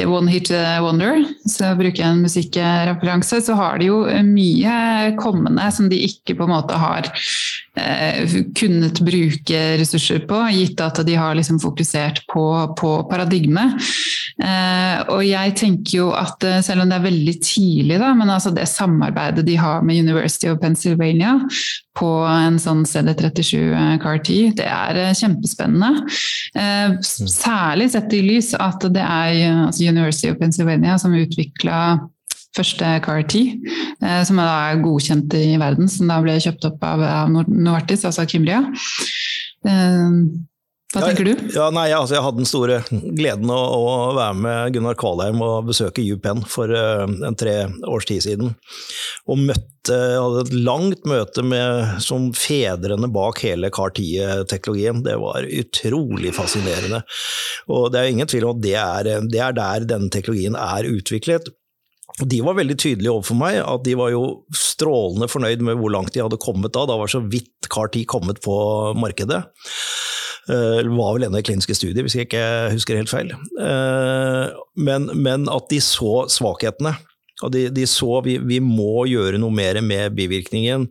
One 0.07 0.31
hit 0.31 0.47
wonder. 0.79 1.27
Så 1.43 1.75
bruker 1.75 1.99
jeg 1.99 2.07
en 2.07 2.23
musikkreferanse. 2.23 3.43
Så 3.43 3.51
har 3.59 3.75
de 3.81 3.91
jo 3.91 4.07
mye 4.29 5.11
kommende 5.19 5.67
som 5.75 5.91
de 5.91 5.99
ikke 6.07 6.39
på 6.39 6.47
en 6.47 6.55
måte 6.55 6.79
har 6.79 7.11
kunnet 8.53 8.99
bruke 9.01 9.61
ressurser 9.79 10.19
på, 10.29 10.39
gitt 10.53 10.81
at 10.83 10.99
de 11.07 11.15
har 11.17 11.33
liksom 11.37 11.57
fokusert 11.63 12.23
på, 12.29 12.45
på 12.77 12.91
paradigmet. 13.09 13.79
Og 15.09 15.23
jeg 15.25 15.55
tenker 15.57 15.97
jo 15.97 16.11
at 16.13 16.45
selv 16.65 16.83
om 16.83 16.91
det 16.91 16.99
er 16.99 17.07
veldig 17.07 17.35
tidlig, 17.41 17.97
da, 18.01 18.11
men 18.17 18.29
altså 18.33 18.53
det 18.53 18.67
samarbeidet 18.69 19.45
de 19.47 19.57
har 19.57 19.81
med 19.85 20.03
University 20.05 20.51
of 20.51 20.61
Pennsylvania 20.61 21.39
på 21.97 22.09
en 22.25 22.57
sånn 22.61 22.81
CD37 22.89 23.99
CAR-T, 24.01 24.37
det 24.57 24.65
er 24.65 25.13
kjempespennende. 25.17 26.07
Eh, 26.57 26.95
Særlig 27.03 27.91
sett 27.93 28.13
i 28.17 28.23
lys 28.25 28.53
at 28.57 28.85
det 28.93 29.03
er 29.03 29.67
altså 29.67 29.89
University 29.89 30.31
of 30.31 30.39
Pennsylvania 30.41 30.97
som 31.01 31.13
utvikla 31.17 31.79
første 32.57 32.93
CAR-T, 33.05 33.39
som 34.27 34.33
som 34.33 34.41
er 34.41 34.81
godkjent 34.81 35.35
i 35.37 35.57
verden, 35.61 35.91
som 35.91 36.09
da 36.09 36.21
ble 36.23 36.39
kjøpt 36.41 36.71
opp 36.71 36.87
av, 36.87 37.03
Novartis, 37.29 38.05
altså 38.07 38.25
Kimria. 38.29 38.63
Eh, 39.67 40.17
hva 40.93 41.07
tenker 41.07 41.25
du? 41.25 41.31
Ja, 41.55 41.71
nei, 41.73 41.87
altså, 41.89 42.13
jeg 42.13 42.21
hadde 42.21 42.41
den 42.43 42.49
store 42.49 42.75
gleden 43.17 43.49
å, 43.49 43.57
å, 43.57 43.93
være 44.13 44.35
med 44.37 44.75
Gunnar 44.75 44.97
Kvalheim 44.99 45.39
og 45.41 45.71
besøke 45.71 46.03
UPenn 46.05 46.43
for 46.45 46.69
uh, 46.69 47.07
en 47.09 47.37
tre 47.39 47.63
års 47.89 48.05
tid 48.05 48.21
siden. 48.27 48.51
Og 49.25 49.41
møtte, 49.41 49.97
hadde 49.97 50.43
et 50.43 50.53
langt 50.67 51.07
møte 51.09 51.41
med, 51.49 51.97
som 52.03 52.29
fedrene 52.37 53.09
bak 53.09 53.41
hele 53.41 53.73
CAR-10-teknologien. 53.73 55.01
Det 55.07 55.17
var 55.23 55.49
utrolig 55.49 56.35
fascinerende. 56.37 57.01
Og 57.73 57.89
det 57.89 58.03
er 58.03 58.13
ingen 58.13 58.29
tvil 58.29 58.51
om 58.51 58.53
at 58.59 58.63
det 58.67 58.77
er, 58.83 59.11
det 59.33 59.41
er 59.41 59.57
der 59.57 59.89
denne 59.95 60.13
teknologien 60.13 60.59
er 60.59 60.93
utviklet. 60.93 61.49
De 62.21 62.39
var 62.45 62.57
veldig 62.59 62.75
tydelige 62.77 63.09
overfor 63.09 63.37
meg 63.39 63.57
at 63.63 63.85
de 63.87 63.95
var 63.97 64.11
jo 64.13 64.23
strålende 64.53 65.29
fornøyd 65.31 65.63
med 65.65 65.79
hvor 65.79 65.93
langt 65.95 66.13
de 66.13 66.21
hadde 66.21 66.41
kommet 66.41 66.73
da. 66.75 66.85
Da 66.89 66.97
var 66.99 67.09
så 67.09 67.23
vidt 67.25 67.69
CAR-10 67.73 68.05
kommet 68.09 68.41
på 68.43 68.55
markedet. 68.99 69.41
Eh, 70.51 70.83
det 70.83 70.91
var 70.93 71.15
vel 71.15 71.25
ennå 71.27 71.39
i 71.39 71.47
kliniske 71.47 71.75
studier, 71.77 72.03
hvis 72.05 72.17
jeg 72.17 72.27
ikke 72.27 72.45
husker 72.75 72.99
helt 72.99 73.11
feil. 73.11 73.33
Eh, 73.33 74.53
men, 74.75 75.09
men 75.15 75.49
at 75.51 75.69
de 75.71 75.81
så 75.83 76.27
svakhetene. 76.31 76.95
Og 77.41 77.49
de, 77.53 77.65
de 77.73 77.85
så 77.89 78.19
vi, 78.25 78.37
vi, 78.37 78.59
må 78.61 79.07
gjøre 79.09 79.39
noe 79.41 79.53
mer 79.53 79.79
med 79.81 80.13
bivirkningen. 80.17 80.85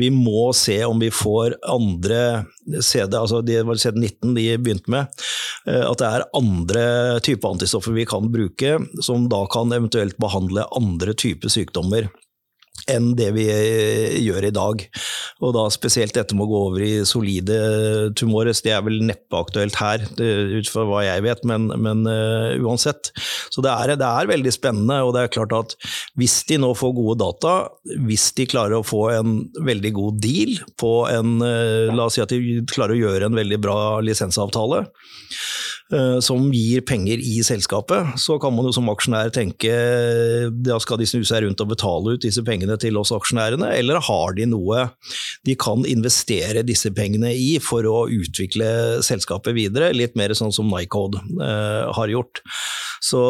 Vi 0.00 0.10
må 0.10 0.48
se 0.56 0.80
om 0.86 0.98
vi 1.00 1.12
får 1.14 1.54
andre 1.70 2.18
CD, 2.80 3.14
altså 3.14 3.42
det 3.44 3.60
var 3.68 3.78
CD19 3.78 4.34
de 4.34 4.48
begynte 4.58 4.90
med, 4.90 5.24
eh, 5.68 5.84
at 5.84 6.00
det 6.00 6.10
er 6.10 6.26
andre 6.34 6.84
typer 7.24 7.54
antistoffer 7.54 7.94
vi 7.94 8.08
kan 8.08 8.32
bruke, 8.32 8.78
som 9.04 9.28
da 9.30 9.44
kan 9.52 9.72
eventuelt 9.76 10.18
behandle 10.18 10.66
andre 10.74 11.14
typer 11.14 11.52
sykdommer 11.52 12.10
enn 12.90 13.14
det 13.16 13.30
vi 13.36 13.46
eh, 13.48 14.16
gjør 14.20 14.48
i 14.48 14.52
dag. 14.54 14.82
Og 15.44 15.54
da 15.56 15.64
spesielt 15.72 16.14
dette 16.16 16.36
med 16.36 16.46
å 16.46 16.50
gå 16.50 16.60
over 16.68 16.84
i 16.84 16.92
solide 17.08 17.56
tumores, 18.18 18.62
det 18.64 18.74
er 18.76 18.84
vel 18.84 19.00
neppe 19.06 19.40
aktuelt 19.40 19.78
her, 19.80 20.04
ut 20.04 20.70
fra 20.70 20.84
hva 20.88 21.04
jeg 21.06 21.24
vet, 21.24 21.42
men, 21.48 21.70
men 21.80 22.04
uh, 22.08 22.54
uansett. 22.64 23.12
Så 23.52 23.64
det 23.64 23.72
er, 23.72 23.94
det 24.00 24.08
er, 24.08 24.30
veldig 24.30 24.52
spennende, 24.54 25.00
og 25.04 25.14
det 25.16 25.24
er 25.24 25.34
klart 25.34 25.54
at 25.56 25.74
hvis 26.20 26.38
de 26.48 26.58
nå 26.60 26.72
får 26.76 26.94
gode 26.96 27.18
data, 27.24 27.54
hvis 28.06 28.30
de 28.38 28.48
klarer 28.50 28.78
å 28.78 28.86
få 28.86 29.02
en 29.14 29.36
veldig 29.64 29.94
god 29.96 30.20
deal 30.22 30.56
på 30.80 30.94
en 31.10 31.38
uh, 31.42 31.92
La 31.94 32.08
oss 32.08 32.16
si 32.16 32.22
at 32.24 32.32
de 32.32 32.62
klarer 32.70 32.96
å 32.96 33.00
gjøre 33.00 33.28
en 33.28 33.38
veldig 33.38 33.60
bra 33.62 33.78
lisensavtale, 34.04 34.84
som 36.24 36.46
gir 36.48 36.80
penger 36.88 37.20
i 37.20 37.42
selskapet, 37.44 38.14
så 38.18 38.38
kan 38.42 38.54
man 38.56 38.64
jo 38.66 38.72
som 38.72 38.88
aksjonær 38.88 39.28
tenke 39.34 39.74
da 40.64 40.78
skal 40.80 40.98
de 40.98 41.06
snu 41.06 41.20
seg 41.28 41.44
rundt 41.44 41.60
og 41.60 41.70
betale 41.74 42.14
ut 42.14 42.24
disse 42.24 42.42
pengene 42.46 42.78
til 42.80 42.96
oss 42.98 43.12
aksjonærene, 43.14 43.68
eller 43.76 44.00
har 44.02 44.34
de 44.38 44.48
noe 44.48 44.86
de 45.44 45.56
kan 45.60 45.84
investere 45.88 46.64
disse 46.66 46.90
pengene 46.96 47.34
i 47.36 47.58
for 47.62 47.86
å 47.88 48.06
utvikle 48.08 49.02
selskapet 49.04 49.56
videre, 49.56 49.92
litt 49.92 50.16
mer 50.18 50.34
sånn 50.36 50.54
som 50.54 50.70
Nycode 50.72 51.20
eh, 51.20 51.92
har 51.94 52.12
gjort. 52.12 52.42
Så 53.04 53.20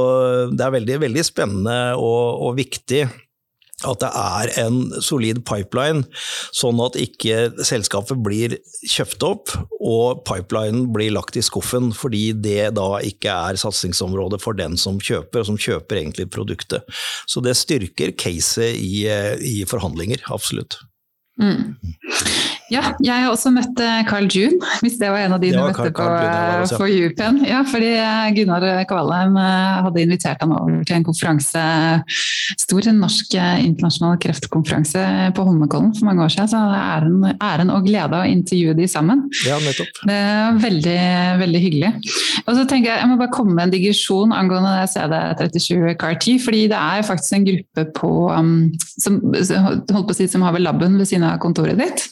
det 0.54 0.64
er 0.64 0.74
veldig, 0.76 1.00
veldig 1.08 1.24
spennende 1.26 1.78
og, 1.98 2.46
og 2.46 2.58
viktig 2.60 3.04
at 3.88 4.00
det 4.02 4.10
er 4.10 4.52
en 4.64 4.78
solid 5.04 5.42
pipeline, 5.48 6.04
sånn 6.56 6.80
at 6.84 6.98
ikke 7.00 7.50
selskapet 7.66 8.22
blir 8.24 8.56
kjøpt 8.90 9.26
opp 9.26 9.54
og 9.80 10.24
pipelinen 10.28 10.88
blir 10.94 11.14
lagt 11.14 11.38
i 11.38 11.44
skuffen 11.44 11.92
fordi 11.96 12.26
det 12.44 12.72
da 12.78 12.88
ikke 13.04 13.34
er 13.50 13.60
satsingsområdet 13.60 14.40
for 14.42 14.56
den 14.58 14.78
som 14.80 15.00
kjøper, 15.02 15.42
og 15.42 15.50
som 15.52 15.60
kjøper 15.60 16.00
egentlig 16.00 16.30
produktet. 16.34 16.86
Så 17.30 17.42
det 17.44 17.56
styrker 17.58 18.14
caset 18.18 18.78
i, 18.78 19.04
i 19.40 19.62
forhandlinger, 19.68 20.24
absolutt. 20.34 20.78
Mm. 21.40 21.74
Ja, 22.72 22.80
jeg 23.04 23.12
har 23.12 23.28
også 23.28 23.50
møtt 23.52 23.80
eh, 23.82 24.00
Carl 24.08 24.24
June, 24.32 24.56
hvis 24.80 24.96
det 25.00 25.10
var 25.12 25.20
en 25.20 25.34
av 25.36 25.42
de 25.42 25.50
du 25.52 25.58
møtte 25.60 25.90
på, 25.92 26.06
på 26.78 26.86
UPenn. 26.88 27.42
Ja, 27.44 27.60
fordi 27.68 27.90
eh, 27.98 28.30
Gunnar 28.38 28.64
Kvalheim 28.88 29.36
eh, 29.36 29.82
hadde 29.84 30.04
invitert 30.04 30.40
han 30.40 30.54
over 30.56 30.80
til 30.88 30.96
en 30.96 31.04
konferanse, 31.04 31.64
stor 32.64 32.88
norsk 32.96 33.36
internasjonal 33.36 34.16
kreftkonferanse 34.22 35.04
på 35.36 35.46
Holmenkollen 35.46 35.92
for 35.96 36.08
mange 36.08 36.24
år 36.24 36.32
siden. 36.32 36.50
Så 36.50 36.62
det 36.62 36.78
er 36.78 36.96
æren, 36.96 37.36
æren 37.36 37.74
og 37.74 37.88
glede 37.88 38.22
å 38.22 38.30
intervjue 38.32 38.76
de 38.78 38.88
sammen. 38.90 39.26
Ja, 39.44 39.60
nettopp. 39.62 40.00
Det 40.08 40.16
er 40.16 40.58
veldig, 40.64 40.98
veldig 41.44 41.62
hyggelig. 41.66 41.92
Og 42.44 42.52
så 42.56 42.64
tenker 42.68 42.94
Jeg 42.94 43.04
jeg 43.04 43.10
må 43.10 43.16
bare 43.20 43.32
komme 43.34 43.52
med 43.56 43.66
en 43.66 43.72
digresjon 43.74 44.32
angående 44.32 44.86
CD37 44.92 45.94
CAR-T. 46.00 46.38
fordi 46.44 46.64
det 46.72 46.80
er 46.80 47.04
faktisk 47.04 47.36
en 47.36 47.46
gruppe 47.48 47.84
på, 47.96 48.12
um, 48.32 48.54
som, 48.96 49.20
holdt 49.20 49.92
på 49.92 50.14
å 50.14 50.16
si, 50.16 50.28
som 50.30 50.44
har 50.46 50.56
vel 50.56 50.64
laben 50.64 50.96
ved 51.00 51.10
siden 51.10 51.26
av 51.28 51.40
kontoret 51.42 51.80
ditt. 51.80 52.06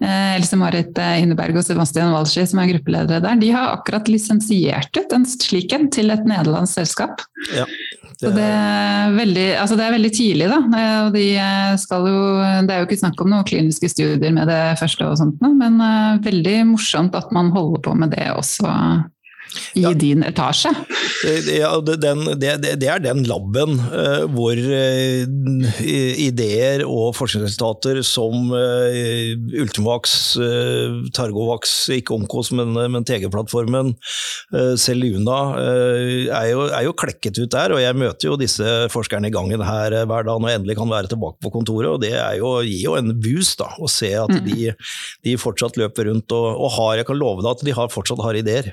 Eh, 0.00 0.36
Else 0.38 0.56
Marit 0.56 0.96
eh, 0.98 1.18
Inneberg 1.20 1.58
og 1.60 1.64
Sebastian 1.66 2.14
Walschi, 2.14 2.46
som 2.48 2.62
er 2.62 2.70
gruppeledere 2.72 3.20
der, 3.20 3.40
de 3.40 3.50
har 3.52 3.74
akkurat 3.74 4.08
lisensiert 4.08 4.96
ut 4.96 5.12
en 5.12 5.26
slik 5.28 5.74
en 5.76 5.90
til 5.92 6.12
et 6.14 6.24
nederlandsk 6.24 6.78
selskap. 6.78 7.20
Ja, 7.52 7.66
det, 8.20 8.30
er... 8.30 8.32
Det, 8.38 8.46
er 8.46 9.12
veldig, 9.18 9.46
altså 9.60 9.76
det 9.76 9.84
er 9.84 9.94
veldig 9.98 10.12
tidlig, 10.16 10.48
da. 10.48 10.60
Eh, 10.80 10.96
og 11.04 11.12
de 11.18 11.26
skal 11.84 12.08
jo, 12.08 12.24
det 12.64 12.74
er 12.74 12.80
jo 12.80 12.88
ikke 12.88 13.00
snakk 13.02 13.20
om 13.20 13.32
noen 13.34 13.48
kliniske 13.50 13.92
studier 13.92 14.32
med 14.36 14.48
det 14.48 14.62
første, 14.80 15.04
og 15.04 15.20
sånt, 15.20 15.44
men 15.44 15.76
veldig 16.24 16.56
morsomt 16.72 17.16
at 17.18 17.28
man 17.36 17.52
holder 17.52 17.84
på 17.84 17.96
med 18.00 18.16
det 18.16 18.30
også 18.32 18.72
i 19.74 19.82
ja. 19.84 19.92
din 19.94 20.22
etasje? 20.26 20.72
Ja, 21.52 21.72
den, 21.84 22.24
det, 22.40 22.54
det, 22.62 22.88
er 22.88 23.02
den 23.02 23.24
laben 23.28 23.76
uh, 23.80 24.24
hvor 24.32 24.56
uh, 24.56 25.80
ideer 25.84 26.84
og 26.86 27.14
forskningsresultater 27.18 28.00
som 28.06 28.52
uh, 28.54 29.60
Ultimax, 29.60 30.16
Targovax, 31.16 31.74
ikke 31.94 32.14
Omkos, 32.16 32.52
men, 32.56 32.72
men 32.92 33.06
TG-plattformen, 33.06 33.92
Seluna, 34.80 35.38
er 35.60 36.48
jo, 36.50 36.64
er, 36.68 36.84
jo, 36.86 36.94
klekket 36.96 37.38
ut 37.42 37.52
der. 37.52 37.74
Og 37.74 37.82
jeg 37.82 37.98
møter 37.98 38.30
jo 38.30 38.38
disse 38.40 38.66
forskerne 38.92 39.30
i 39.30 39.34
gangen 39.34 39.62
her 39.64 39.94
hver 40.08 40.26
dag 40.26 40.40
når 40.40 40.52
jeg 40.52 40.60
endelig 40.60 40.78
kan 40.80 40.92
være 40.92 41.12
tilbake 41.12 41.38
på 41.44 41.52
kontoret. 41.54 41.90
Og 41.92 42.00
det 42.02 42.14
jo, 42.38 42.54
gir 42.66 42.86
jo 42.86 42.96
en 42.98 43.12
boost 43.20 43.60
da, 43.62 43.70
å 43.78 43.90
se 43.90 44.12
at 44.18 44.32
mm. 44.32 44.46
de, 44.46 44.72
de, 45.26 45.36
fortsatt 45.40 45.78
løper 45.80 46.10
rundt 46.10 46.32
og, 46.36 46.48
og 46.54 46.74
har, 46.78 47.00
jeg 47.00 47.10
kan 47.10 47.20
love 47.20 47.44
deg 47.44 47.52
at 47.52 47.66
de 47.66 47.76
har, 47.76 47.92
fortsatt 47.92 48.22
har 48.24 48.38
ideer. 48.38 48.72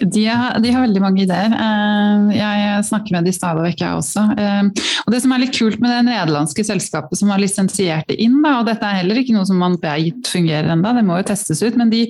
De 0.00 0.26
har, 0.26 0.58
de 0.60 0.72
har, 0.72 0.82
veldig 0.84 1.02
mange 1.02 1.22
ideer. 1.24 1.52
Eh, 1.52 2.36
jeg 2.36 2.84
snakker 2.88 3.16
med 3.16 3.26
de 3.28 3.34
stadig 3.34 3.64
vekk, 3.64 3.82
jeg 3.84 4.00
også. 4.00 4.24
Eh, 4.36 4.86
og 5.04 5.12
Det 5.14 5.22
som 5.22 5.34
er 5.34 5.42
litt 5.42 5.56
kult 5.56 5.80
med 5.82 5.92
det 5.92 6.02
nederlandske 6.08 6.64
selskapet 6.66 7.18
som 7.18 7.32
har 7.32 7.42
lisensiert 7.42 8.08
det 8.10 8.18
inn, 8.22 8.38
og 8.44 8.66
dette 8.68 8.86
er 8.86 9.00
heller 9.00 9.20
ikke 9.20 9.36
noe 9.36 9.46
som 9.48 9.60
man 9.60 9.78
vet 9.82 10.30
fungerer 10.30 10.72
ennå, 10.74 10.94
det 10.96 11.04
må 11.06 11.20
jo 11.20 11.28
testes 11.30 11.62
ut, 11.64 11.78
men 11.78 11.92
de, 11.92 12.04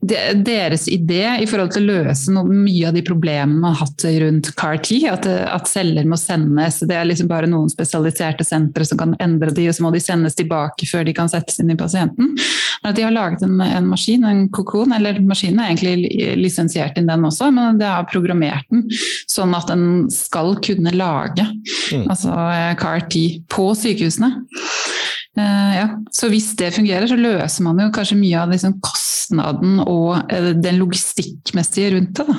de, 0.00 0.18
deres 0.46 0.86
idé 0.90 1.24
i 1.42 1.48
forhold 1.50 1.74
til 1.74 1.86
å 1.86 1.98
løse 2.00 2.34
noe, 2.34 2.48
mye 2.48 2.88
av 2.88 2.96
de 2.96 3.04
problemene 3.06 3.60
man 3.60 3.74
har 3.74 3.86
hatt 3.86 4.06
rundt 4.22 4.52
CAR-T, 4.58 5.02
at, 5.10 5.28
at, 5.28 5.70
celler 5.70 6.08
må 6.08 6.18
sendes, 6.20 6.80
det 6.86 6.96
er 6.96 7.08
liksom 7.08 7.30
bare 7.30 7.50
noen 7.50 7.70
spesialiserte 7.72 8.46
sentre 8.46 8.86
som 8.88 9.00
kan 9.00 9.14
endre 9.22 9.54
de, 9.54 9.68
og 9.70 9.76
så 9.76 9.86
må 9.86 9.94
de 9.94 10.02
sendes 10.02 10.38
tilbake 10.38 10.88
før 10.90 11.06
de 11.06 11.14
kan 11.16 11.30
settes 11.30 11.60
inn 11.62 11.72
i 11.72 11.78
pasienten. 11.78 12.34
At 12.86 12.96
de 12.96 13.04
har 13.04 13.12
laget 13.12 13.42
en, 13.44 13.58
en 13.60 13.88
maskin, 13.90 14.24
en 14.24 14.46
kokon, 14.52 14.94
eller 14.96 15.20
maskinen 15.20 15.60
er 15.60 15.74
egentlig 15.74 16.36
lisensiert 16.40 16.96
inn 16.98 17.10
den 17.10 17.19
også, 17.28 17.50
men 17.54 17.78
det 17.80 17.88
har 17.88 18.08
programmert 18.10 18.66
den 18.72 18.86
sånn 19.30 19.54
at 19.56 19.70
den 19.70 19.84
skal 20.12 20.56
kunne 20.64 20.92
lage 20.94 21.46
mm. 21.46 22.06
altså 22.06 22.34
eh, 22.34 22.72
CAR-T 22.80 23.22
på 23.50 23.70
sykehusene. 23.78 24.32
Uh, 25.38 25.72
ja. 25.76 25.86
Så 26.12 26.28
hvis 26.32 26.50
det 26.58 26.72
fungerer, 26.74 27.06
så 27.06 27.16
løser 27.18 27.64
man 27.64 27.78
jo 27.78 27.92
kanskje 27.94 28.18
mye 28.18 28.40
av 28.42 28.50
liksom, 28.50 28.80
kostnaden 28.82 29.78
og 29.84 30.32
uh, 30.32 30.50
den 30.58 30.80
logistikkmessige 30.82 31.94
rundt 31.94 32.18
det. 32.18 32.26
Da. 32.26 32.38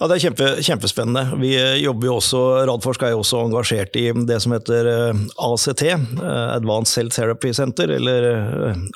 Ja, 0.00 0.08
Det 0.08 0.16
er 0.16 0.22
kjempe, 0.24 0.46
kjempespennende. 0.66 1.22
Vi 1.38 1.52
eh, 1.54 1.76
jobber 1.84 2.08
jo 2.08 2.16
også, 2.18 2.40
Radforsk 2.66 3.04
er 3.06 3.12
jo 3.12 3.20
også 3.22 3.44
engasjert 3.44 3.94
i 4.00 4.08
det 4.26 4.40
som 4.42 4.54
heter 4.56 4.88
eh, 4.90 5.20
ACT, 5.46 5.84
eh, 5.86 6.48
Advanced 6.56 6.90
Cell 6.96 7.12
Therapy 7.14 7.52
Center, 7.54 7.92
eller 7.94 8.26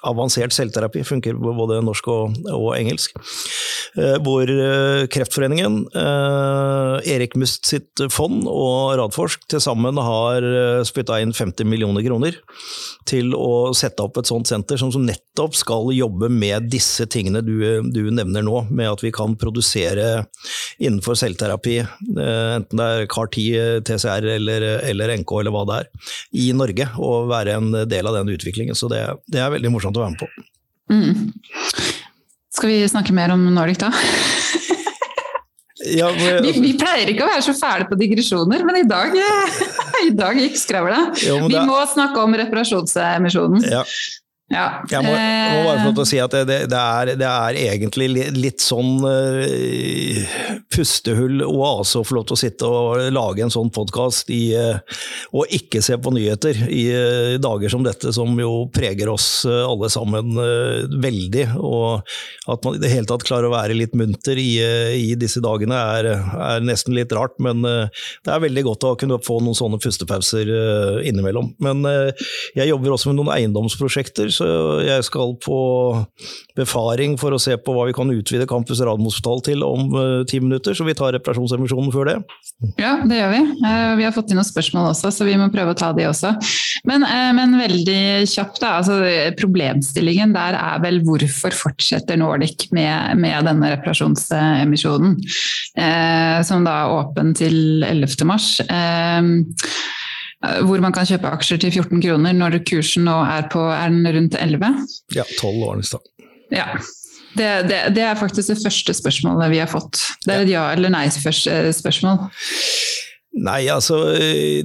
avansert 0.06 0.54
selvterapi, 0.56 1.04
funker 1.06 1.38
både 1.38 1.78
norsk 1.86 2.10
og, 2.10 2.34
og, 2.50 2.72
engelsk. 2.78 3.14
Hvor 4.24 4.50
Kreftforeningen, 5.10 5.80
Erik 7.08 7.34
Must 7.40 7.66
sitt 7.66 8.02
fond 8.12 8.44
og 8.50 8.98
Radforsk 9.00 9.46
til 9.50 9.62
sammen 9.62 9.98
har 10.02 10.44
spytta 10.86 11.18
inn 11.22 11.32
50 11.34 11.66
millioner 11.68 12.04
kroner 12.04 12.36
til 13.08 13.32
å 13.34 13.72
sette 13.76 14.04
opp 14.04 14.20
et 14.20 14.30
sånt 14.30 14.50
senter 14.50 14.78
som, 14.80 14.92
nettopp 14.98 15.56
skal 15.56 15.92
jobbe 15.94 16.28
med 16.32 16.68
disse 16.72 17.06
tingene 17.10 17.42
du, 17.44 17.56
du 17.86 18.02
nevner 18.12 18.44
nå, 18.44 18.64
med 18.68 18.90
at 18.90 19.04
vi 19.04 19.12
kan 19.14 19.36
produsere 19.40 20.26
innenfor 20.88 21.18
selvterapi, 21.18 21.78
enten 22.08 22.80
det 22.80 22.88
er 22.88 23.08
CAR-10, 23.12 23.84
TCR 23.88 24.28
eller, 24.34 24.66
eller, 24.88 25.14
NK 25.20 25.34
eller 25.40 25.54
hva 25.54 25.64
det 25.68 25.80
er, 25.82 25.90
i 26.42 26.48
Norge. 26.56 26.88
Og 26.98 27.30
være 27.30 27.58
en 27.60 27.70
del 27.90 28.10
av 28.10 28.18
den 28.18 28.34
utviklingen. 28.34 28.78
Så 28.78 28.90
det, 28.92 29.04
det 29.30 29.42
er 29.44 29.54
veldig 29.54 29.72
morsomt 29.74 29.98
å 29.98 30.04
være 30.06 30.16
med 30.16 30.24
på. 30.24 30.48
Mm. 30.88 31.28
Skal 32.58 32.72
vi 32.72 32.82
snakke 32.90 33.14
mer 33.14 33.34
om 33.34 33.44
Nordic 33.54 33.80
da? 33.84 33.92
Ja, 35.86 36.08
men, 36.10 36.42
vi, 36.42 36.52
vi, 36.60 36.72
pleier 36.78 37.08
ikke 37.12 37.24
å 37.24 37.30
være 37.30 37.44
så 37.46 37.54
fæle 37.56 37.86
på 37.88 37.96
digresjoner, 38.00 38.64
men 38.66 38.80
i 38.80 38.86
dag, 38.88 39.14
i 40.08 40.10
dag 40.16 40.40
gikk 40.40 40.58
skravla. 40.58 41.04
Vi 41.14 41.60
må 41.68 41.78
snakke 41.92 42.24
om 42.24 42.34
reparasjonsemisjonen. 42.40 43.62
Ja. 43.70 43.84
Ja. 44.48 44.80
Jeg 44.88 45.04
må, 45.04 45.10
må, 45.12 45.64
bare 45.66 45.80
få 45.84 45.90
til 45.92 46.00
å 46.00 46.08
si 46.08 46.18
at 46.24 46.32
det, 46.48 46.54
det, 46.72 46.78
er, 46.80 47.10
det 47.20 47.26
er, 47.28 47.56
egentlig 47.68 48.06
litt 48.32 48.62
sånn 48.64 49.02
uh, 49.04 50.38
pustehull 50.72 51.42
oase 51.44 52.00
å 52.00 52.06
få 52.08 52.16
lov 52.16 52.24
til 52.30 52.36
å 52.36 52.40
sitte 52.40 52.70
og 52.72 53.10
lage 53.12 53.44
en 53.44 53.52
sånn 53.52 53.68
podkast 53.74 54.32
uh, 54.32 54.80
og 55.36 55.52
ikke 55.52 55.82
se 55.84 55.98
på 56.00 56.12
nyheter 56.16 56.62
i 56.64 56.86
uh, 56.88 57.34
dager 57.44 57.74
som 57.74 57.84
dette, 57.84 58.08
som 58.16 58.32
jo 58.40 58.54
preger 58.72 59.12
oss 59.12 59.28
alle 59.44 59.90
sammen 59.92 60.32
veldig. 61.02 61.44
Og 61.60 62.00
at 62.48 62.64
man 62.64 62.78
i 62.78 62.80
det 62.80 62.92
hele 62.94 63.08
tatt 63.10 63.26
klarer 63.28 63.50
å 63.50 63.52
være 63.52 63.76
litt 63.76 63.92
munter 63.98 64.40
i, 64.40 64.56
i 64.96 65.12
disse 65.20 65.42
dagene 65.44 65.76
er, 65.98 66.10
er, 66.16 66.64
nesten 66.64 66.96
litt 66.96 67.12
rart, 67.12 67.36
men 67.42 67.60
det 67.60 68.32
er 68.32 68.42
veldig 68.42 68.64
godt 68.70 68.88
å 68.88 68.96
kunne 69.00 69.20
få 69.24 69.38
noen 69.44 69.56
sånne 69.58 69.80
pustepauser 69.82 70.48
innimellom. 71.04 71.52
Men 71.64 71.84
jeg 72.56 72.70
jobber 72.70 72.94
også 72.94 73.12
med 73.12 73.20
noen 73.20 73.34
eiendomsprosjekter 73.36 74.32
så 74.38 74.48
jeg 74.86 75.06
skal 75.06 75.34
på 75.42 75.58
befaring 76.58 77.16
for 77.20 77.34
å 77.34 77.40
se 77.42 77.56
på 77.58 77.74
hva 77.74 77.86
vi 77.88 77.94
kan 77.96 78.10
utvide 78.12 78.48
Campus 78.50 78.80
Radiumhospital 78.82 79.42
til 79.46 79.64
om 79.66 79.94
uh, 79.94 80.24
ti 80.28 80.40
minutter, 80.42 80.76
så 80.76 80.86
vi 80.86 80.96
tar 80.98 81.14
reparasjonsemisjonen 81.16 81.92
før 81.94 82.10
det. 82.10 82.16
Ja, 82.80 82.96
det 83.06 83.20
gjør 83.20 83.34
vi. 83.34 83.42
Uh, 83.62 83.92
vi 84.00 84.06
har 84.06 84.14
fått 84.16 84.32
inn 84.32 84.40
noen 84.40 84.48
spørsmål 84.48 84.90
også, 84.92 85.12
så 85.14 85.28
vi 85.28 85.36
må 85.40 85.50
prøve 85.54 85.74
å 85.74 85.78
ta 85.78 85.92
de 85.96 86.08
også. 86.08 86.34
Men, 86.88 87.06
uh, 87.06 87.30
men 87.36 87.58
veldig 87.60 88.00
kjapt, 88.30 88.62
da. 88.62 88.76
Altså, 88.80 88.98
problemstillingen 89.38 90.34
der 90.36 90.58
er 90.58 90.82
vel 90.82 91.00
hvorfor 91.06 91.54
fortsetter 91.54 92.18
Nordic 92.20 92.68
med, 92.74 93.18
med 93.20 93.46
denne 93.48 93.74
reparasjonsemisjonen, 93.76 95.16
som 96.48 96.64
da 96.66 96.74
er 96.82 96.92
åpen 96.98 97.34
til 97.38 97.84
11. 97.86 98.26
mars. 98.28 98.58
Eh, 98.60 99.22
hvor 100.38 100.78
man 100.82 100.94
kan 100.94 101.06
kjøpe 101.08 101.30
aksjer 101.34 101.58
til 101.64 101.72
14 101.80 102.02
kroner 102.04 102.36
når 102.36 102.60
kursen 102.68 103.08
nå 103.08 103.16
er 103.26 103.48
på 103.50 103.64
er 103.74 103.90
den 103.90 104.06
rundt 104.14 104.38
11? 104.38 104.70
Ja, 105.16 105.24
12 105.40 105.64
år 105.66 105.82
i. 105.82 106.00
Ja. 106.54 106.68
Det, 107.38 107.48
det, 107.68 107.80
det, 107.94 108.02
er 108.02 108.18
faktisk 108.18 108.50
det 108.50 108.58
første 108.62 108.94
spørsmålet 108.94 109.50
vi 109.52 109.60
har 109.60 109.70
fått. 109.70 110.00
Det 110.24 110.34
er 110.34 110.46
et 110.46 110.52
ja 110.52 110.64
eller 110.72 110.94
nei-spørsmål. 110.94 112.30
Nei, 113.36 113.68
altså 113.70 113.98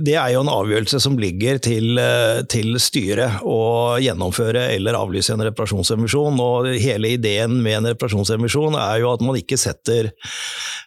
det 0.02 0.14
er 0.16 0.32
jo 0.34 0.42
en 0.42 0.50
avgjørelse 0.50 0.98
som 1.04 1.18
ligger 1.20 1.60
til, 1.62 1.98
eh, 2.00 2.42
til 2.50 2.78
styret 2.82 3.44
å 3.46 4.00
gjennomføre 4.02 4.70
eller 4.74 4.98
avlyse 4.98 5.34
en 5.36 5.44
reparasjonsemisjon. 5.46 6.40
Og 6.42 6.70
hele 6.82 7.12
ideen 7.18 7.60
med 7.62 7.82
en 7.82 7.90
reparasjonsemisjon 7.92 8.78
er 8.80 9.02
jo 9.04 9.12
at 9.12 9.26
man 9.26 9.38
ikke 9.38 9.60
setter, 9.60 10.14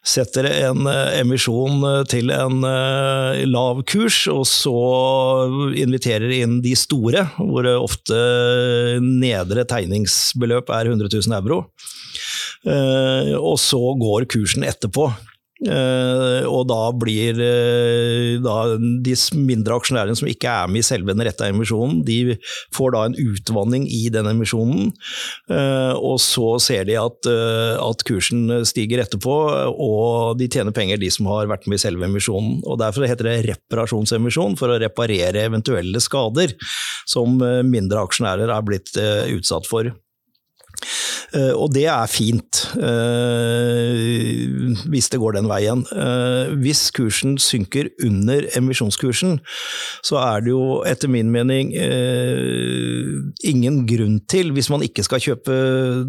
setter 0.02 0.48
en 0.50 0.88
eh, 0.90 1.20
emisjon 1.20 1.84
til 2.10 2.32
en 2.34 2.64
eh, 2.66 3.44
lav 3.44 3.84
kurs, 3.86 4.24
og 4.32 4.46
så 4.48 4.74
inviterer 5.76 6.32
inn 6.40 6.58
de 6.64 6.74
store, 6.78 7.28
hvor 7.36 7.70
ofte 7.76 8.18
nedre 9.04 9.68
tegningsbeløp 9.68 10.72
er 10.74 10.90
100 10.96 11.12
000 11.12 11.38
euro. 11.38 11.66
Og 12.66 13.58
så 13.62 13.78
går 14.00 14.24
kursen 14.32 14.64
etterpå. 14.66 15.10
Uh, 15.64 16.44
og 16.52 16.66
da 16.68 16.90
blir 16.92 17.38
uh, 17.40 18.34
da 18.44 18.56
de 18.76 19.14
mindre 19.40 19.78
aksjonærene 19.78 20.16
som 20.18 20.28
ikke 20.28 20.52
er 20.52 20.68
med 20.68 20.82
i 20.82 20.84
selve 20.84 21.14
den 21.14 21.24
rette 21.24 21.48
emisjonen, 21.48 22.02
de 22.04 22.36
får 22.76 22.92
da 22.92 23.04
en 23.08 23.16
utvanning 23.16 23.86
i 23.88 24.02
den 24.12 24.28
emisjonen. 24.28 24.92
Uh, 25.48 25.96
og 25.96 26.20
så 26.20 26.58
ser 26.60 26.84
de 26.88 26.98
at, 27.00 27.30
at, 27.30 28.04
kursen 28.06 28.50
stiger 28.68 29.00
etterpå, 29.02 29.34
og 29.72 30.36
de 30.40 30.50
tjener 30.52 30.76
penger, 30.76 31.00
de 31.00 31.08
som 31.12 31.28
har 31.32 31.48
vært 31.50 31.64
med 31.70 31.80
i 31.80 31.84
selve 31.86 32.04
emisjonen. 32.04 32.60
Og 32.66 32.76
Derfor 32.82 33.08
heter 33.08 33.30
det 33.30 33.38
reparasjonsemisjon, 33.48 34.58
for 34.60 34.74
å 34.74 34.80
reparere 34.82 35.46
eventuelle 35.48 36.02
skader 36.04 36.52
som 37.08 37.40
mindre 37.66 38.04
aksjonærer 38.04 38.52
er 38.52 38.66
blitt 38.66 38.92
utsatt 39.32 39.66
for. 39.68 39.88
Eh, 41.34 41.52
og 41.56 41.72
det 41.74 41.86
er 41.90 42.06
fint, 42.10 42.60
eh, 42.78 43.96
hvis 44.90 45.08
det 45.10 45.20
går 45.20 45.36
den 45.38 45.48
veien. 45.50 45.82
Eh, 45.90 46.54
hvis 46.62 46.90
kursen 46.94 47.36
synker 47.42 47.90
under 48.04 48.46
emisjonskursen, 48.56 49.40
så 50.06 50.20
er 50.22 50.44
det 50.44 50.52
jo 50.54 50.82
etter 50.86 51.10
min 51.10 51.30
mening 51.34 51.72
ingen 53.46 53.82
grunn 53.88 54.20
til, 54.30 54.52
hvis 54.54 54.70
man 54.70 54.84
ikke 54.84 55.04
skal 55.06 55.22
kjøpe 55.22 55.56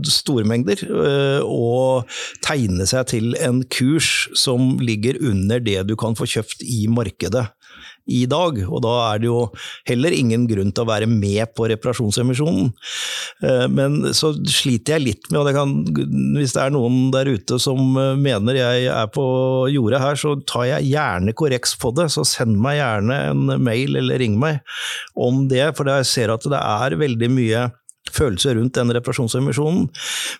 store 0.06 0.46
mengder, 0.48 0.84
å 1.44 2.04
tegne 2.46 2.86
seg 2.90 3.10
til 3.12 3.36
en 3.42 3.64
kurs 3.64 4.28
som 4.38 4.78
ligger 4.80 5.20
under 5.22 5.62
det 5.64 5.82
du 5.90 5.96
kan 6.00 6.16
få 6.18 6.28
kjøpt 6.30 6.64
i 6.64 6.86
markedet 6.92 7.48
i 8.08 8.24
dag. 8.30 8.60
Og 8.66 8.82
da 8.86 8.94
er 9.12 9.22
det 9.22 9.30
jo 9.30 9.40
heller 9.88 10.16
ingen 10.16 10.48
grunn 10.50 10.72
til 10.72 10.86
å 10.86 10.90
være 10.90 11.10
med 11.12 11.54
på 11.58 11.70
reparasjonsemisjonen. 11.72 12.72
Eh, 13.44 13.66
men 13.72 14.00
så 14.18 14.34
sliter 14.50 14.98
jeg 14.98 15.06
litt 15.06 15.30
med, 15.32 15.42
og 15.42 15.48
det 15.50 15.56
kan, 15.58 15.76
hvis 16.38 16.56
det 16.56 16.64
er 16.64 16.76
noen 16.76 17.10
der 17.16 17.30
ute 17.30 17.60
som 17.62 17.98
eh, 18.00 18.14
mener 18.20 18.60
jeg 18.60 18.88
er 18.94 19.12
på 19.14 19.26
jordet 19.74 20.04
her, 20.04 20.20
så 20.20 20.36
tar 20.48 20.70
jeg 20.72 20.92
gjerne 20.94 21.36
korreks 21.38 21.76
på 21.80 21.94
det. 21.98 22.10
Så 22.14 22.26
send 22.28 22.58
meg 22.62 22.80
gjerne 22.82 23.20
en 23.32 23.58
mail 23.64 24.00
eller 24.00 24.22
ring 24.22 24.40
meg 24.40 24.64
om 25.18 25.46
det, 25.52 25.66
for 25.78 25.90
jeg 25.92 26.08
ser 26.10 26.34
at 26.34 26.46
det 26.48 26.62
er 26.62 26.98
veldig 27.00 27.34
mye 27.34 27.68
følelser 28.16 28.58
rundt 28.58 28.76
den 28.78 28.94
reparasjonsemisjonen. 28.96 29.88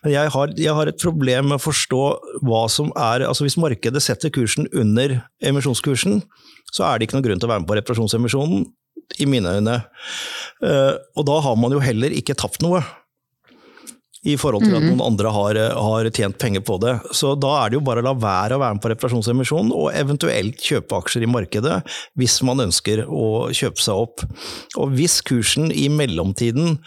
Men 0.04 0.14
jeg 0.14 0.32
har, 0.34 0.52
jeg 0.56 0.74
har, 0.74 0.88
et 0.88 1.02
problem 1.02 1.50
med 1.50 1.58
å 1.58 1.64
forstå 1.66 2.02
hva 2.46 2.64
som 2.72 2.92
er 2.96 3.26
altså 3.28 3.46
Hvis 3.46 3.58
markedet 3.60 4.02
setter 4.04 4.32
kursen 4.34 4.68
under 4.72 5.18
emisjonskursen, 5.44 6.22
så 6.72 6.86
er 6.88 6.98
det 6.98 7.08
ikke 7.08 7.18
noen 7.18 7.28
grunn 7.28 7.42
til 7.42 7.48
å 7.48 7.52
være 7.52 7.64
med 7.64 7.70
på 7.70 7.78
reparasjonsemisjonen, 7.80 8.66
i 9.16 9.26
mine 9.30 9.54
øyne. 9.56 9.76
Eh, 10.64 10.94
og 11.16 11.26
da 11.28 11.38
har 11.44 11.56
man 11.56 11.72
jo 11.72 11.80
heller 11.80 12.12
ikke 12.12 12.36
tapt 12.36 12.60
noe. 12.64 12.82
I 14.26 14.34
forhold 14.40 14.64
til 14.66 14.74
at 14.74 14.82
mhm. 14.82 14.96
noen 14.96 15.04
andre 15.12 15.32
har, 15.34 15.60
har, 15.78 16.08
tjent 16.14 16.38
penger 16.40 16.64
på 16.66 16.78
det. 16.82 16.94
Så 17.14 17.34
da 17.38 17.52
er 17.60 17.70
det 17.70 17.78
jo 17.78 17.84
bare 17.86 18.02
å 18.02 18.08
la 18.08 18.14
være 18.18 18.56
å 18.56 18.62
være 18.62 18.78
med 18.78 18.82
på 18.82 18.90
reparasjonsemisjonen, 18.92 19.70
og 19.74 19.92
eventuelt 19.94 20.62
kjøpe 20.64 20.98
aksjer 20.98 21.26
i 21.26 21.30
markedet 21.30 21.76
hvis 22.18 22.38
man 22.46 22.64
ønsker 22.66 23.04
å 23.06 23.28
kjøpe 23.54 23.82
seg 23.84 24.02
opp. 24.06 24.24
Og 24.80 24.96
hvis 24.98 25.20
kursen 25.26 25.70
i 25.70 25.86
mellomtiden 25.92 26.78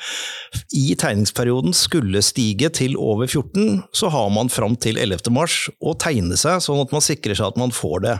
i 0.76 0.92
tegningsperioden 1.00 1.76
skulle 1.78 2.24
stige 2.26 2.72
til 2.76 2.98
over 3.00 3.30
14, 3.30 3.86
så 3.96 4.12
har 4.12 4.28
man 4.34 4.52
fram 4.52 4.76
til 4.76 5.00
11. 5.00 5.32
mars 5.34 5.64
å 5.80 5.96
tegne 5.96 6.40
seg, 6.40 6.60
sånn 6.64 6.84
at 6.84 6.92
man 6.96 7.06
sikrer 7.06 7.38
seg 7.38 7.54
at 7.54 7.62
man 7.62 7.74
får 7.76 8.06
det 8.08 8.18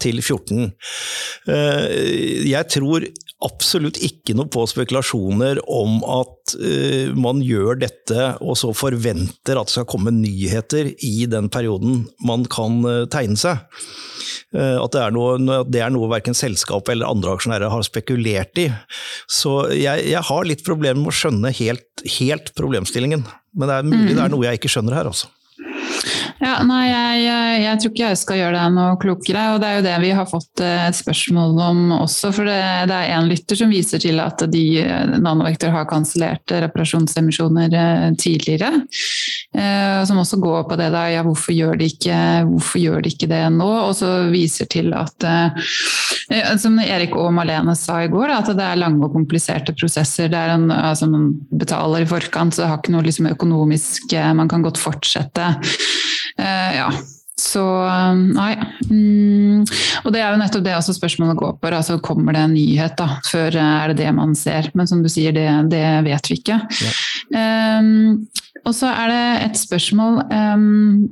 til 0.00 0.20
14. 0.22 0.70
Eh, 1.50 2.46
jeg 2.48 2.70
tror 2.72 3.06
absolutt 3.44 3.98
ikke 4.04 4.34
noe 4.36 4.50
på 4.52 4.66
spekulasjoner 4.68 5.62
om 5.70 6.00
at 6.04 6.54
uh, 6.60 7.12
man 7.16 7.40
gjør 7.44 7.78
dette 7.80 8.26
og 8.44 8.58
så 8.60 8.72
forventer 8.76 9.56
at 9.56 9.70
det 9.70 9.76
skal 9.78 9.88
komme 9.88 10.12
nyheter 10.12 10.92
i 10.92 11.24
den 11.30 11.48
perioden 11.52 12.04
man 12.26 12.44
kan 12.52 12.82
uh, 12.84 13.06
tegne 13.10 13.40
seg. 13.40 13.62
Uh, 14.52 14.76
at 14.82 14.92
det 14.92 15.02
er 15.06 15.16
noe, 15.16 15.62
det 15.72 15.80
er 15.80 15.92
noe 15.94 16.10
verken 16.12 16.36
selskapet 16.36 16.94
eller 16.94 17.08
andre 17.08 17.32
aksjonærer 17.38 17.72
har 17.72 17.86
spekulert 17.86 18.60
i. 18.60 18.68
Så 19.30 19.70
jeg, 19.72 20.10
jeg 20.12 20.24
har 20.30 20.48
litt 20.48 20.66
problemer 20.66 21.00
med 21.00 21.14
å 21.14 21.18
skjønne 21.22 21.56
helt, 21.62 22.06
helt 22.20 22.52
problemstillingen. 22.58 23.24
Men 23.56 23.70
det 23.70 23.76
er 23.78 23.88
mulig 23.88 24.10
mm. 24.12 24.16
det 24.18 24.24
er 24.26 24.34
noe 24.36 24.50
jeg 24.50 24.60
ikke 24.60 24.74
skjønner 24.76 25.00
her, 25.00 25.10
altså. 25.10 25.32
Ja, 26.40 26.54
nei, 26.64 26.86
jeg, 26.88 27.24
jeg, 27.60 27.78
tror 27.82 27.90
ikke 27.92 28.06
jeg 28.06 28.18
skal 28.18 28.38
gjøre 28.38 28.56
deg 28.56 28.72
noe 28.72 28.96
klokere. 29.00 29.42
og 29.52 29.58
Det 29.60 29.68
er 29.68 29.74
jo 29.76 29.84
det 29.84 29.96
vi 30.00 30.12
har 30.16 30.28
fått 30.28 30.62
eh, 30.64 30.86
et 30.88 30.96
spørsmål 30.96 31.58
om 31.66 31.80
også. 31.98 32.30
for 32.32 32.48
Det, 32.48 32.56
det 32.88 32.96
er 32.96 33.12
en 33.18 33.28
lytter 33.28 33.60
som 33.60 33.72
viser 33.72 34.00
til 34.00 34.22
at 34.24 34.46
de 34.48 34.62
eh, 34.80 35.18
nanovekter 35.20 35.74
har 35.74 35.84
kansellert 35.90 36.48
reparasjonsemisjoner 36.64 37.76
eh, 37.76 38.06
tidligere. 38.16 38.86
Eh, 39.52 40.00
som 40.08 40.22
også 40.22 40.40
går 40.40 40.64
på 40.70 40.80
det 40.80 40.88
da, 40.94 41.04
ja, 41.12 41.26
hvorfor 41.26 41.52
gjør, 41.52 41.76
de 41.76 41.90
ikke, 41.92 42.16
hvorfor 42.54 42.80
gjør 42.86 43.04
de 43.04 43.12
ikke 43.12 43.28
det 43.28 43.44
nå? 43.58 43.68
Og 43.90 43.92
så 44.00 44.14
viser 44.32 44.70
til 44.72 44.94
at 44.96 45.28
eh, 45.28 45.70
som 46.62 46.80
Erik 46.80 47.20
og 47.20 47.34
Malene 47.36 47.76
sa 47.76 48.00
i 48.00 48.08
går, 48.08 48.32
at 48.32 48.48
det 48.56 48.64
er 48.64 48.80
lange 48.80 49.04
og 49.04 49.12
kompliserte 49.12 49.76
prosesser. 49.76 50.32
det 50.32 50.40
er 50.40 50.56
en, 50.56 50.70
altså 50.72 51.10
Man 51.10 51.34
betaler 51.52 52.06
i 52.06 52.08
forkant, 52.08 52.56
så 52.56 52.64
det 52.64 52.72
har 52.72 52.80
ikke 52.80 52.96
noe 52.96 53.04
liksom, 53.04 53.28
økonomisk 53.34 54.16
Man 54.38 54.48
kan 54.48 54.64
godt 54.64 54.80
fortsette. 54.80 55.52
Uh, 56.40 56.70
ja. 56.80 56.90
Så 57.40 57.62
nei. 58.36 58.52
Mm, 58.90 59.62
og 60.04 60.12
det 60.12 60.20
er 60.20 60.34
jo 60.34 60.40
nettopp 60.42 60.64
det 60.66 60.74
også 60.76 60.94
spørsmålet 60.96 61.38
går 61.40 61.54
på. 61.60 61.70
altså 61.72 61.98
Kommer 62.04 62.36
det 62.36 62.42
en 62.44 62.56
nyhet 62.56 62.98
da, 63.00 63.08
før 63.30 63.56
er 63.56 63.92
det 63.92 64.02
det 64.02 64.10
man 64.16 64.34
ser? 64.38 64.70
Men 64.76 64.90
som 64.90 65.00
du 65.04 65.08
sier, 65.12 65.32
det, 65.36 65.48
det 65.72 65.86
vet 66.06 66.30
vi 66.30 66.40
ikke. 66.40 66.60
Ja. 66.60 66.92
Um, 67.80 68.26
og 68.66 68.76
så 68.76 68.90
er 68.92 69.08
det 69.08 69.24
et 69.46 69.56
spørsmål 69.56 70.20
um, 70.28 71.08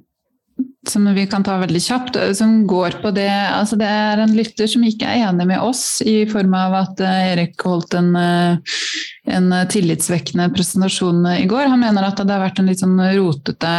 som 0.89 1.07
vi 1.15 1.25
kan 1.31 1.45
ta 1.45 1.57
veldig 1.61 1.81
kjapt, 1.85 2.19
som 2.37 2.63
går 2.69 2.99
på 3.03 3.13
det 3.15 3.29
altså 3.29 3.77
Det 3.79 3.87
er 3.87 4.23
en 4.23 4.35
lytter 4.37 4.69
som 4.71 4.85
ikke 4.85 5.07
er 5.07 5.29
enig 5.29 5.47
med 5.51 5.63
oss, 5.63 6.01
i 6.03 6.23
form 6.29 6.57
av 6.57 6.77
at 6.83 7.03
Erik 7.05 7.61
holdt 7.65 7.95
en, 7.99 8.11
en 8.17 9.57
tillitsvekkende 9.71 10.49
presentasjon 10.55 11.23
i 11.37 11.47
går. 11.51 11.69
Han 11.73 11.83
mener 11.85 12.09
at 12.09 12.21
det 12.21 12.35
har 12.35 12.43
vært 12.43 12.61
en 12.63 12.71
litt 12.73 12.83
sånn 12.83 12.99
rotete 12.99 13.75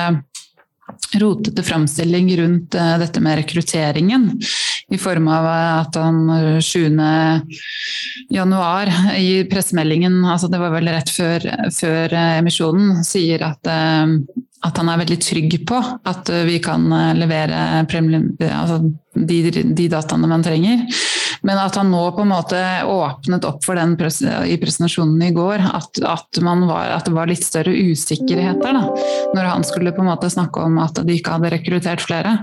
rotete 1.20 1.64
framstilling 1.66 2.30
rundt 2.38 2.76
uh, 2.76 2.98
dette 3.02 3.22
med 3.24 3.40
rekrutteringen. 3.42 4.32
I 4.90 4.98
form 4.98 5.28
av 5.30 5.46
at 5.52 5.98
han 6.02 6.62
7. 6.62 6.98
januar 8.34 8.90
i 9.18 9.44
pressemeldingen, 9.50 10.24
altså 10.26 10.50
det 10.50 10.62
var 10.62 10.74
vel 10.74 10.90
rett 10.90 11.12
før, 11.14 11.46
før 11.76 12.16
emisjonen, 12.40 13.04
sier 13.06 13.44
at, 13.46 13.70
at 13.70 14.82
han 14.82 14.90
er 14.90 15.02
veldig 15.04 15.20
trygg 15.22 15.60
på 15.70 15.78
at 16.10 16.34
vi 16.50 16.58
kan 16.66 16.90
levere 17.20 17.86
altså 17.86 18.80
de, 19.14 19.40
de 19.78 19.88
dataene 19.94 20.32
man 20.32 20.46
trenger. 20.46 20.88
Men 21.48 21.60
at 21.62 21.78
han 21.80 21.92
nå 21.92 22.02
på 22.16 22.24
en 22.26 22.32
måte 22.32 22.60
åpnet 22.90 23.46
opp 23.48 23.64
for 23.66 23.80
den 23.80 23.96
i 23.96 24.58
presentasjonen 24.60 25.22
i 25.24 25.32
går, 25.36 25.64
at, 25.64 26.02
at, 26.04 26.40
var, 26.44 26.94
at 26.98 27.08
det 27.08 27.16
var 27.16 27.30
litt 27.30 27.46
større 27.46 27.74
usikkerheter 27.74 28.76
da, 28.76 28.84
når 29.36 29.50
han 29.50 29.66
skulle 29.68 29.94
på 29.96 30.04
en 30.04 30.12
måte 30.12 30.32
snakke 30.32 30.64
om 30.66 30.80
at 30.84 31.00
de 31.06 31.16
ikke 31.16 31.38
hadde 31.38 31.54
rekruttert 31.54 32.04
flere. 32.04 32.36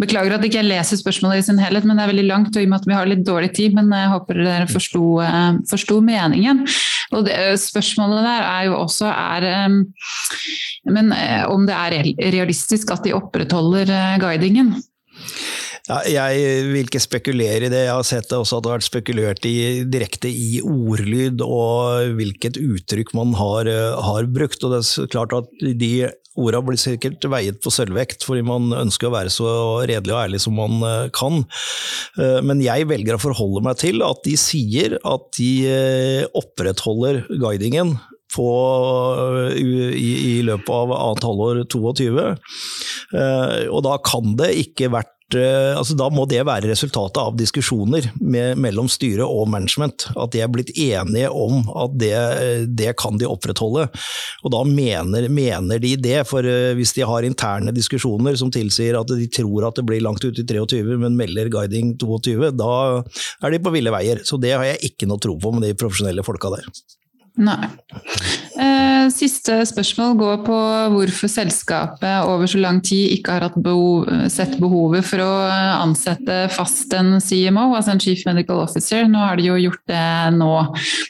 Beklager 0.00 0.36
at 0.36 0.44
jeg 0.44 0.52
ikke 0.52 0.66
leser 0.66 1.00
spørsmålet 1.00 1.42
i 1.42 1.46
sin 1.50 1.62
helhet, 1.62 1.86
men 1.86 1.98
det 1.98 2.06
er 2.06 2.12
veldig 2.12 2.28
langt, 2.28 2.56
og 2.56 2.62
i 2.62 2.66
og 2.66 2.72
med 2.72 2.80
at 2.80 2.90
vi 2.90 2.98
har 2.98 3.10
litt 3.10 3.24
dårlig 3.26 3.52
tid. 3.56 3.76
Men 3.78 3.92
jeg 3.94 4.12
håper 4.12 4.42
dere 4.42 4.68
forsto, 4.70 5.06
eh, 5.24 5.50
forsto 5.70 6.00
meningen. 6.04 6.64
Og 7.12 7.26
det, 7.28 7.38
spørsmålet 7.62 8.26
der 8.26 8.46
er 8.48 8.68
jo 8.70 8.78
også 8.80 9.10
er 9.12 9.48
eh, 9.48 9.80
men 10.92 11.12
eh, 11.14 11.44
om 11.50 11.66
det 11.68 11.76
er 11.78 12.12
realistisk 12.34 12.90
at 12.94 13.04
de 13.06 13.14
opprettholder 13.16 13.92
guidingen. 14.22 14.74
Ja, 15.90 15.98
jeg 16.06 16.66
vil 16.70 16.86
ikke 16.86 17.00
spekulere 17.02 17.66
i 17.66 17.70
det. 17.72 17.86
Jeg 17.88 17.90
har 17.90 18.04
sett 18.06 18.28
det 18.30 18.38
også 18.38 18.60
at 18.60 18.62
det 18.64 18.70
har 18.70 18.78
vært 18.78 18.86
spekulert 18.86 19.46
i, 19.50 19.82
direkte 19.90 20.30
i 20.30 20.60
ordlyd 20.62 21.42
og 21.42 22.12
hvilket 22.20 22.60
uttrykk 22.60 23.10
man 23.18 23.32
har, 23.34 23.66
eh, 23.66 24.02
har 24.06 24.28
brukt. 24.30 24.62
og 24.62 24.76
det 24.76 24.82
er 24.86 25.10
klart 25.10 25.34
at 25.34 25.48
de 25.60 26.10
Orda 26.32 26.62
blir 26.64 26.78
sikkert 26.80 27.20
veiet 27.28 27.58
på 27.60 27.68
sølvvekt, 27.68 28.22
fordi 28.24 28.40
man 28.40 28.70
ønsker 28.72 29.10
å 29.10 29.12
være 29.12 29.28
så 29.28 29.48
redelig 29.84 30.14
og 30.14 30.20
ærlig 30.22 30.40
som 30.40 30.54
man 30.56 30.78
eh, 30.86 31.10
kan. 31.12 31.42
Eh, 32.16 32.38
men 32.40 32.62
jeg 32.62 32.86
velger 32.88 33.18
å 33.18 33.20
forholde 33.20 33.60
meg 33.66 33.76
til 33.82 34.00
at 34.06 34.22
de 34.24 34.36
sier 34.40 34.96
at 35.02 35.26
de 35.36 36.30
opprettholder 36.38 37.26
guidingen 37.42 37.98
på, 38.32 38.48
i, 39.52 39.66
i, 39.92 40.36
løpet 40.46 40.70
av 40.72 40.94
annet 40.96 41.26
halvår 41.26 41.58
22. 41.68 42.22
Og 43.68 43.82
da 43.84 43.98
kan 44.00 44.32
det 44.40 44.54
ikke 44.62 44.88
vært 44.94 45.12
altså 45.38 45.96
Da 45.98 46.08
må 46.12 46.24
det 46.30 46.42
være 46.46 46.70
resultatet 46.70 47.20
av 47.20 47.36
diskusjoner 47.38 48.08
med, 48.20 48.58
mellom 48.60 48.88
styre 48.90 49.26
og 49.26 49.48
management. 49.52 50.08
At 50.16 50.34
de 50.34 50.42
er 50.44 50.50
blitt 50.52 50.72
enige 50.76 51.30
om 51.30 51.62
at 51.84 51.96
det, 52.00 52.14
det 52.72 52.92
kan 53.00 53.18
de 53.20 53.28
opprettholde. 53.28 53.88
Og 54.42 54.54
da 54.54 54.62
mener, 54.68 55.28
mener, 55.32 55.82
de 55.82 55.94
det. 56.00 56.20
For 56.28 56.46
eh, 56.46 56.72
hvis 56.78 56.94
de 56.96 57.06
har 57.08 57.26
interne 57.26 57.74
diskusjoner 57.74 58.38
som 58.38 58.52
tilsier 58.52 58.98
at 58.98 59.12
de 59.12 59.28
tror 59.32 59.68
at 59.68 59.78
det 59.78 59.86
blir 59.88 60.02
langt 60.04 60.24
ut 60.24 60.38
i 60.38 60.46
23, 60.46 60.96
men 61.02 61.18
melder 61.18 61.52
guiding 61.52 61.94
22, 62.00 62.52
da 62.58 62.72
er 63.42 63.54
de 63.54 63.62
på 63.62 63.74
ville 63.74 63.94
veier. 63.94 64.24
Så 64.26 64.40
det 64.42 64.56
har 64.56 64.66
jeg 64.68 64.92
ikke 64.92 65.10
noe 65.10 65.22
tro 65.22 65.38
på 65.40 65.54
med 65.54 65.66
de 65.68 65.76
profesjonelle 65.78 66.26
folka 66.26 66.52
der. 66.56 66.68
Nei. 67.40 67.64
Eh, 68.60 69.06
siste 69.08 69.54
spørsmål 69.64 70.16
går 70.20 70.40
på 70.44 70.56
hvorfor 70.92 71.30
selskapet 71.32 72.26
over 72.28 72.50
så 72.50 72.58
lang 72.60 72.82
tid 72.84 73.14
ikke 73.14 73.38
har 73.38 73.54
behov, 73.56 74.04
sett 74.28 74.58
behovet 74.60 75.06
for 75.08 75.24
å 75.24 75.30
ansette 75.78 76.44
fast 76.52 76.92
en 76.92 77.16
CMO, 77.24 77.70
altså 77.72 77.94
en 77.94 78.02
Chief 78.02 78.20
Medical 78.28 78.60
Officer. 78.66 79.06
Nå 79.08 79.22
har 79.24 79.40
de 79.40 79.48
jo 79.48 79.56
gjort 79.62 79.80
det 79.88 80.04
nå, 80.36 80.50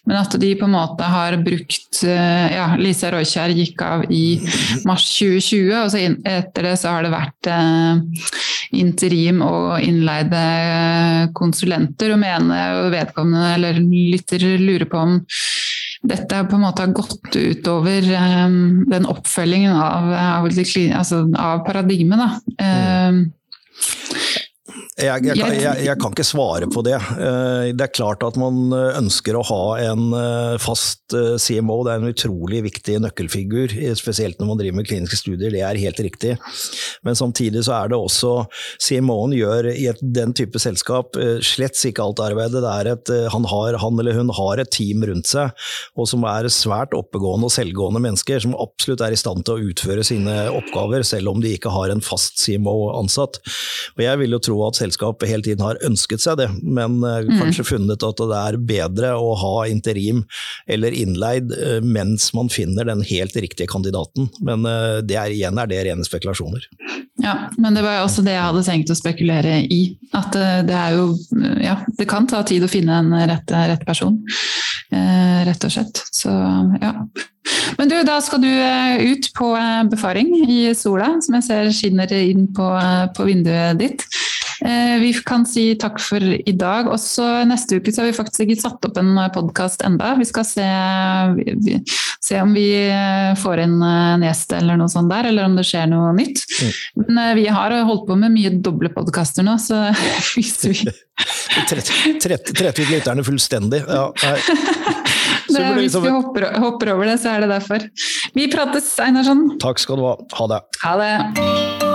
men 0.06 0.20
at 0.20 0.36
de 0.38 0.52
på 0.60 0.68
en 0.68 0.76
måte 0.76 1.08
har 1.10 1.36
brukt 1.42 2.04
eh, 2.06 2.54
ja, 2.54 2.68
Lisa 2.78 3.10
Roykjær 3.10 3.56
gikk 3.58 3.82
av 3.82 4.06
i 4.06 4.38
mars 4.86 5.08
2020, 5.18 5.74
og 5.82 5.90
så 5.90 6.04
etter 6.06 6.70
det 6.70 6.76
så 6.78 6.94
har 6.94 7.02
det 7.08 7.12
vært 7.16 7.50
eh, 7.50 8.30
interim 8.78 9.42
og 9.42 9.82
innleide 9.82 10.46
konsulenter, 11.34 12.14
og 12.14 12.22
mener 12.22 12.92
vedkommende 12.94 13.56
eller 13.58 13.82
lytter 13.82 14.46
lurer 14.62 14.86
på 14.86 15.02
om 15.02 15.18
dette 16.02 16.40
på 16.50 16.58
en 16.58 16.64
måte 16.64 16.82
har 16.82 16.94
gått 16.96 17.36
utover 17.36 18.06
um, 18.46 18.82
den 18.90 19.06
oppfølgingen 19.06 19.76
av, 19.76 20.10
av, 20.12 20.48
altså, 20.48 21.22
av 21.38 21.62
paradigmet. 21.66 22.42
Um, 22.58 23.24
jeg, 25.02 25.24
jeg, 25.26 25.56
jeg, 25.58 25.84
jeg, 25.86 25.98
kan 26.00 26.14
ikke 26.14 26.26
svare 26.26 26.68
på 26.70 26.82
det. 26.86 26.94
Eh, 26.96 27.70
det 27.74 27.86
er 27.86 27.94
klart 27.94 28.22
at 28.26 28.36
man 28.40 28.72
eh, 28.74 28.98
ønsker 29.00 29.36
å 29.38 29.44
ha 29.48 29.62
en 29.82 30.12
eh, 30.16 30.56
fast 30.62 31.00
CMO, 31.12 31.82
det 31.84 31.92
er 31.92 32.00
en 32.00 32.12
utrolig 32.12 32.62
viktig 32.64 32.96
nøkkelfigur. 33.04 33.74
Spesielt 33.98 34.40
når 34.40 34.48
man 34.48 34.60
driver 34.60 34.78
med 34.78 34.88
kliniske 34.88 35.18
studier, 35.20 35.52
det 35.52 35.62
er 35.66 35.80
helt 35.82 36.00
riktig. 36.04 36.36
Men 37.04 37.18
samtidig 37.18 37.64
så 37.66 37.74
er 37.80 37.92
det 37.92 37.98
også 37.98 38.46
CMO-en 38.80 39.34
gjør 39.36 39.68
i 39.74 39.88
et, 39.90 40.00
den 40.00 40.32
type 40.36 40.60
selskap 40.62 41.18
slett 41.44 41.76
ikke 41.88 42.04
alt 42.04 42.20
arbeidet. 42.22 42.62
Det 42.62 42.72
er 42.72 42.90
et, 42.92 43.12
han, 43.32 43.46
har, 43.48 43.76
han 43.82 44.00
eller 44.00 44.16
hun 44.16 44.32
har 44.36 44.62
et 44.62 44.72
team 44.72 45.04
rundt 45.08 45.28
seg, 45.28 45.52
og 45.98 46.08
som 46.08 46.24
er 46.28 46.48
svært 46.52 46.94
oppegående 46.96 47.48
og 47.48 47.54
selvgående 47.54 48.02
mennesker, 48.04 48.40
som 48.44 48.56
absolutt 48.60 49.04
er 49.04 49.16
i 49.16 49.20
stand 49.20 49.44
til 49.46 49.56
å 49.56 49.72
utføre 49.72 50.04
sine 50.06 50.36
oppgaver, 50.52 51.04
selv 51.06 51.32
om 51.32 51.42
de 51.42 51.54
ikke 51.56 51.72
har 51.72 51.92
en 51.92 52.04
fast 52.04 52.40
CMO 52.40 52.76
ansatt. 52.96 53.40
Og 53.96 54.04
jeg 54.04 54.20
vil 54.22 54.36
jo 54.36 54.42
tro 54.48 54.58
at 54.68 54.80
selskapet 54.92 55.28
hele 55.28 55.42
tiden 55.42 55.64
har 55.64 55.80
ønsket 55.86 56.20
seg 56.22 56.38
det, 56.38 56.48
men 56.62 57.02
eh, 57.02 57.24
mm. 57.24 57.38
kanskje 57.40 57.64
funnet 57.64 58.02
at 58.02 58.20
det 58.20 58.38
er 58.38 58.58
bedre 58.58 59.14
å 59.16 59.34
ha 59.38 59.66
interim 59.70 60.24
eller 60.66 60.92
innleid 60.92 61.52
eh, 61.52 61.80
mens 61.82 62.32
man 62.34 62.50
finner 62.52 62.84
den 62.84 63.02
helt 63.02 63.36
riktige 63.36 63.70
kandidaten. 63.70 64.28
Men 64.40 64.66
eh, 64.66 65.00
det 65.04 65.16
er, 65.16 65.32
igjen 65.32 65.58
er 65.58 65.70
det 65.70 65.82
rene 65.86 66.04
spekulasjoner. 66.04 66.66
Ja, 67.22 67.48
men 67.58 67.74
det 67.76 67.84
var 67.84 68.02
også 68.02 68.24
det 68.24 68.34
jeg 68.34 68.44
hadde 68.44 68.64
tenkt 68.66 68.90
å 68.90 68.98
spekulere 68.98 69.60
i. 69.70 69.96
At 70.16 70.34
det 70.66 70.74
er 70.74 70.96
jo 70.96 71.12
Ja, 71.62 71.76
det 71.98 72.06
kan 72.10 72.26
ta 72.28 72.42
tid 72.46 72.64
å 72.64 72.70
finne 72.70 72.98
en 72.98 73.12
rett, 73.28 73.52
rett 73.52 73.84
person. 73.86 74.18
Rett 74.90 75.64
og 75.64 75.72
slett. 75.72 76.02
Så 76.12 76.32
ja. 76.82 76.92
Men 77.78 77.90
du, 77.90 77.94
da 78.06 78.18
skal 78.24 78.42
du 78.42 78.50
ut 78.50 79.28
på 79.36 79.52
befaring 79.92 80.32
i 80.42 80.58
sola, 80.76 81.14
som 81.22 81.38
jeg 81.38 81.46
ser 81.46 81.70
skinner 81.76 82.12
inn 82.18 82.48
på, 82.56 82.66
på 83.16 83.28
vinduet 83.28 83.80
ditt. 83.80 84.06
Eh, 84.64 84.98
vi 85.00 85.12
kan 85.26 85.46
si 85.46 85.72
takk 85.80 85.98
for 86.02 86.22
i 86.22 86.54
dag. 86.54 86.88
Også 86.92 87.24
neste 87.48 87.80
uke 87.80 87.92
så 87.92 88.02
har 88.02 88.10
vi 88.10 88.16
faktisk 88.16 88.44
ikke 88.46 88.60
satt 88.60 88.88
opp 88.88 88.98
en 89.00 89.18
podkast 89.34 89.82
enda. 89.86 90.12
Vi 90.20 90.26
skal 90.28 90.46
se, 90.46 90.66
se, 92.22 92.40
om 92.40 92.54
vi 92.54 92.68
eh, 92.86 93.32
får 93.42 93.64
inn 93.64 93.78
en 93.82 94.26
gjest 94.26 94.54
eller 94.58 94.78
noe 94.78 94.92
sånt 94.92 95.10
der, 95.12 95.30
eller 95.32 95.48
om 95.48 95.58
det 95.58 95.66
skjer 95.66 95.90
noe 95.90 96.12
nytt. 96.16 96.44
Mm. 96.62 96.72
Men 97.02 97.22
eh, 97.24 97.34
vi 97.40 97.46
har 97.50 97.74
holdt 97.88 98.06
på 98.10 98.18
med 98.18 98.34
mye 98.36 98.54
doble 98.62 98.92
podkaster 98.94 99.46
nå, 99.46 99.58
så 99.62 99.88
hvis 100.36 100.58
vi 100.68 100.76
Trette 101.68 102.82
ut 102.82 102.88
lytterne 102.90 103.24
fullstendig. 103.26 103.82
Ja, 103.86 104.08
det, 105.52 105.66
hvis 105.76 105.94
vi 105.94 106.12
hopper, 106.12 106.48
hopper, 106.62 106.94
over 106.94 107.10
det, 107.10 107.18
så 107.22 107.36
er 107.36 107.44
det 107.44 107.52
derfor. 107.52 107.86
Vi 108.36 108.48
prates, 108.52 108.94
Einarsson. 109.02 109.48
Takk 109.62 109.82
skal 109.82 110.00
du 110.00 110.08
ha. 110.08 110.18
Ha 110.40 110.52
det. 110.54 110.62
Ha 110.86 110.98
det. 111.02 111.91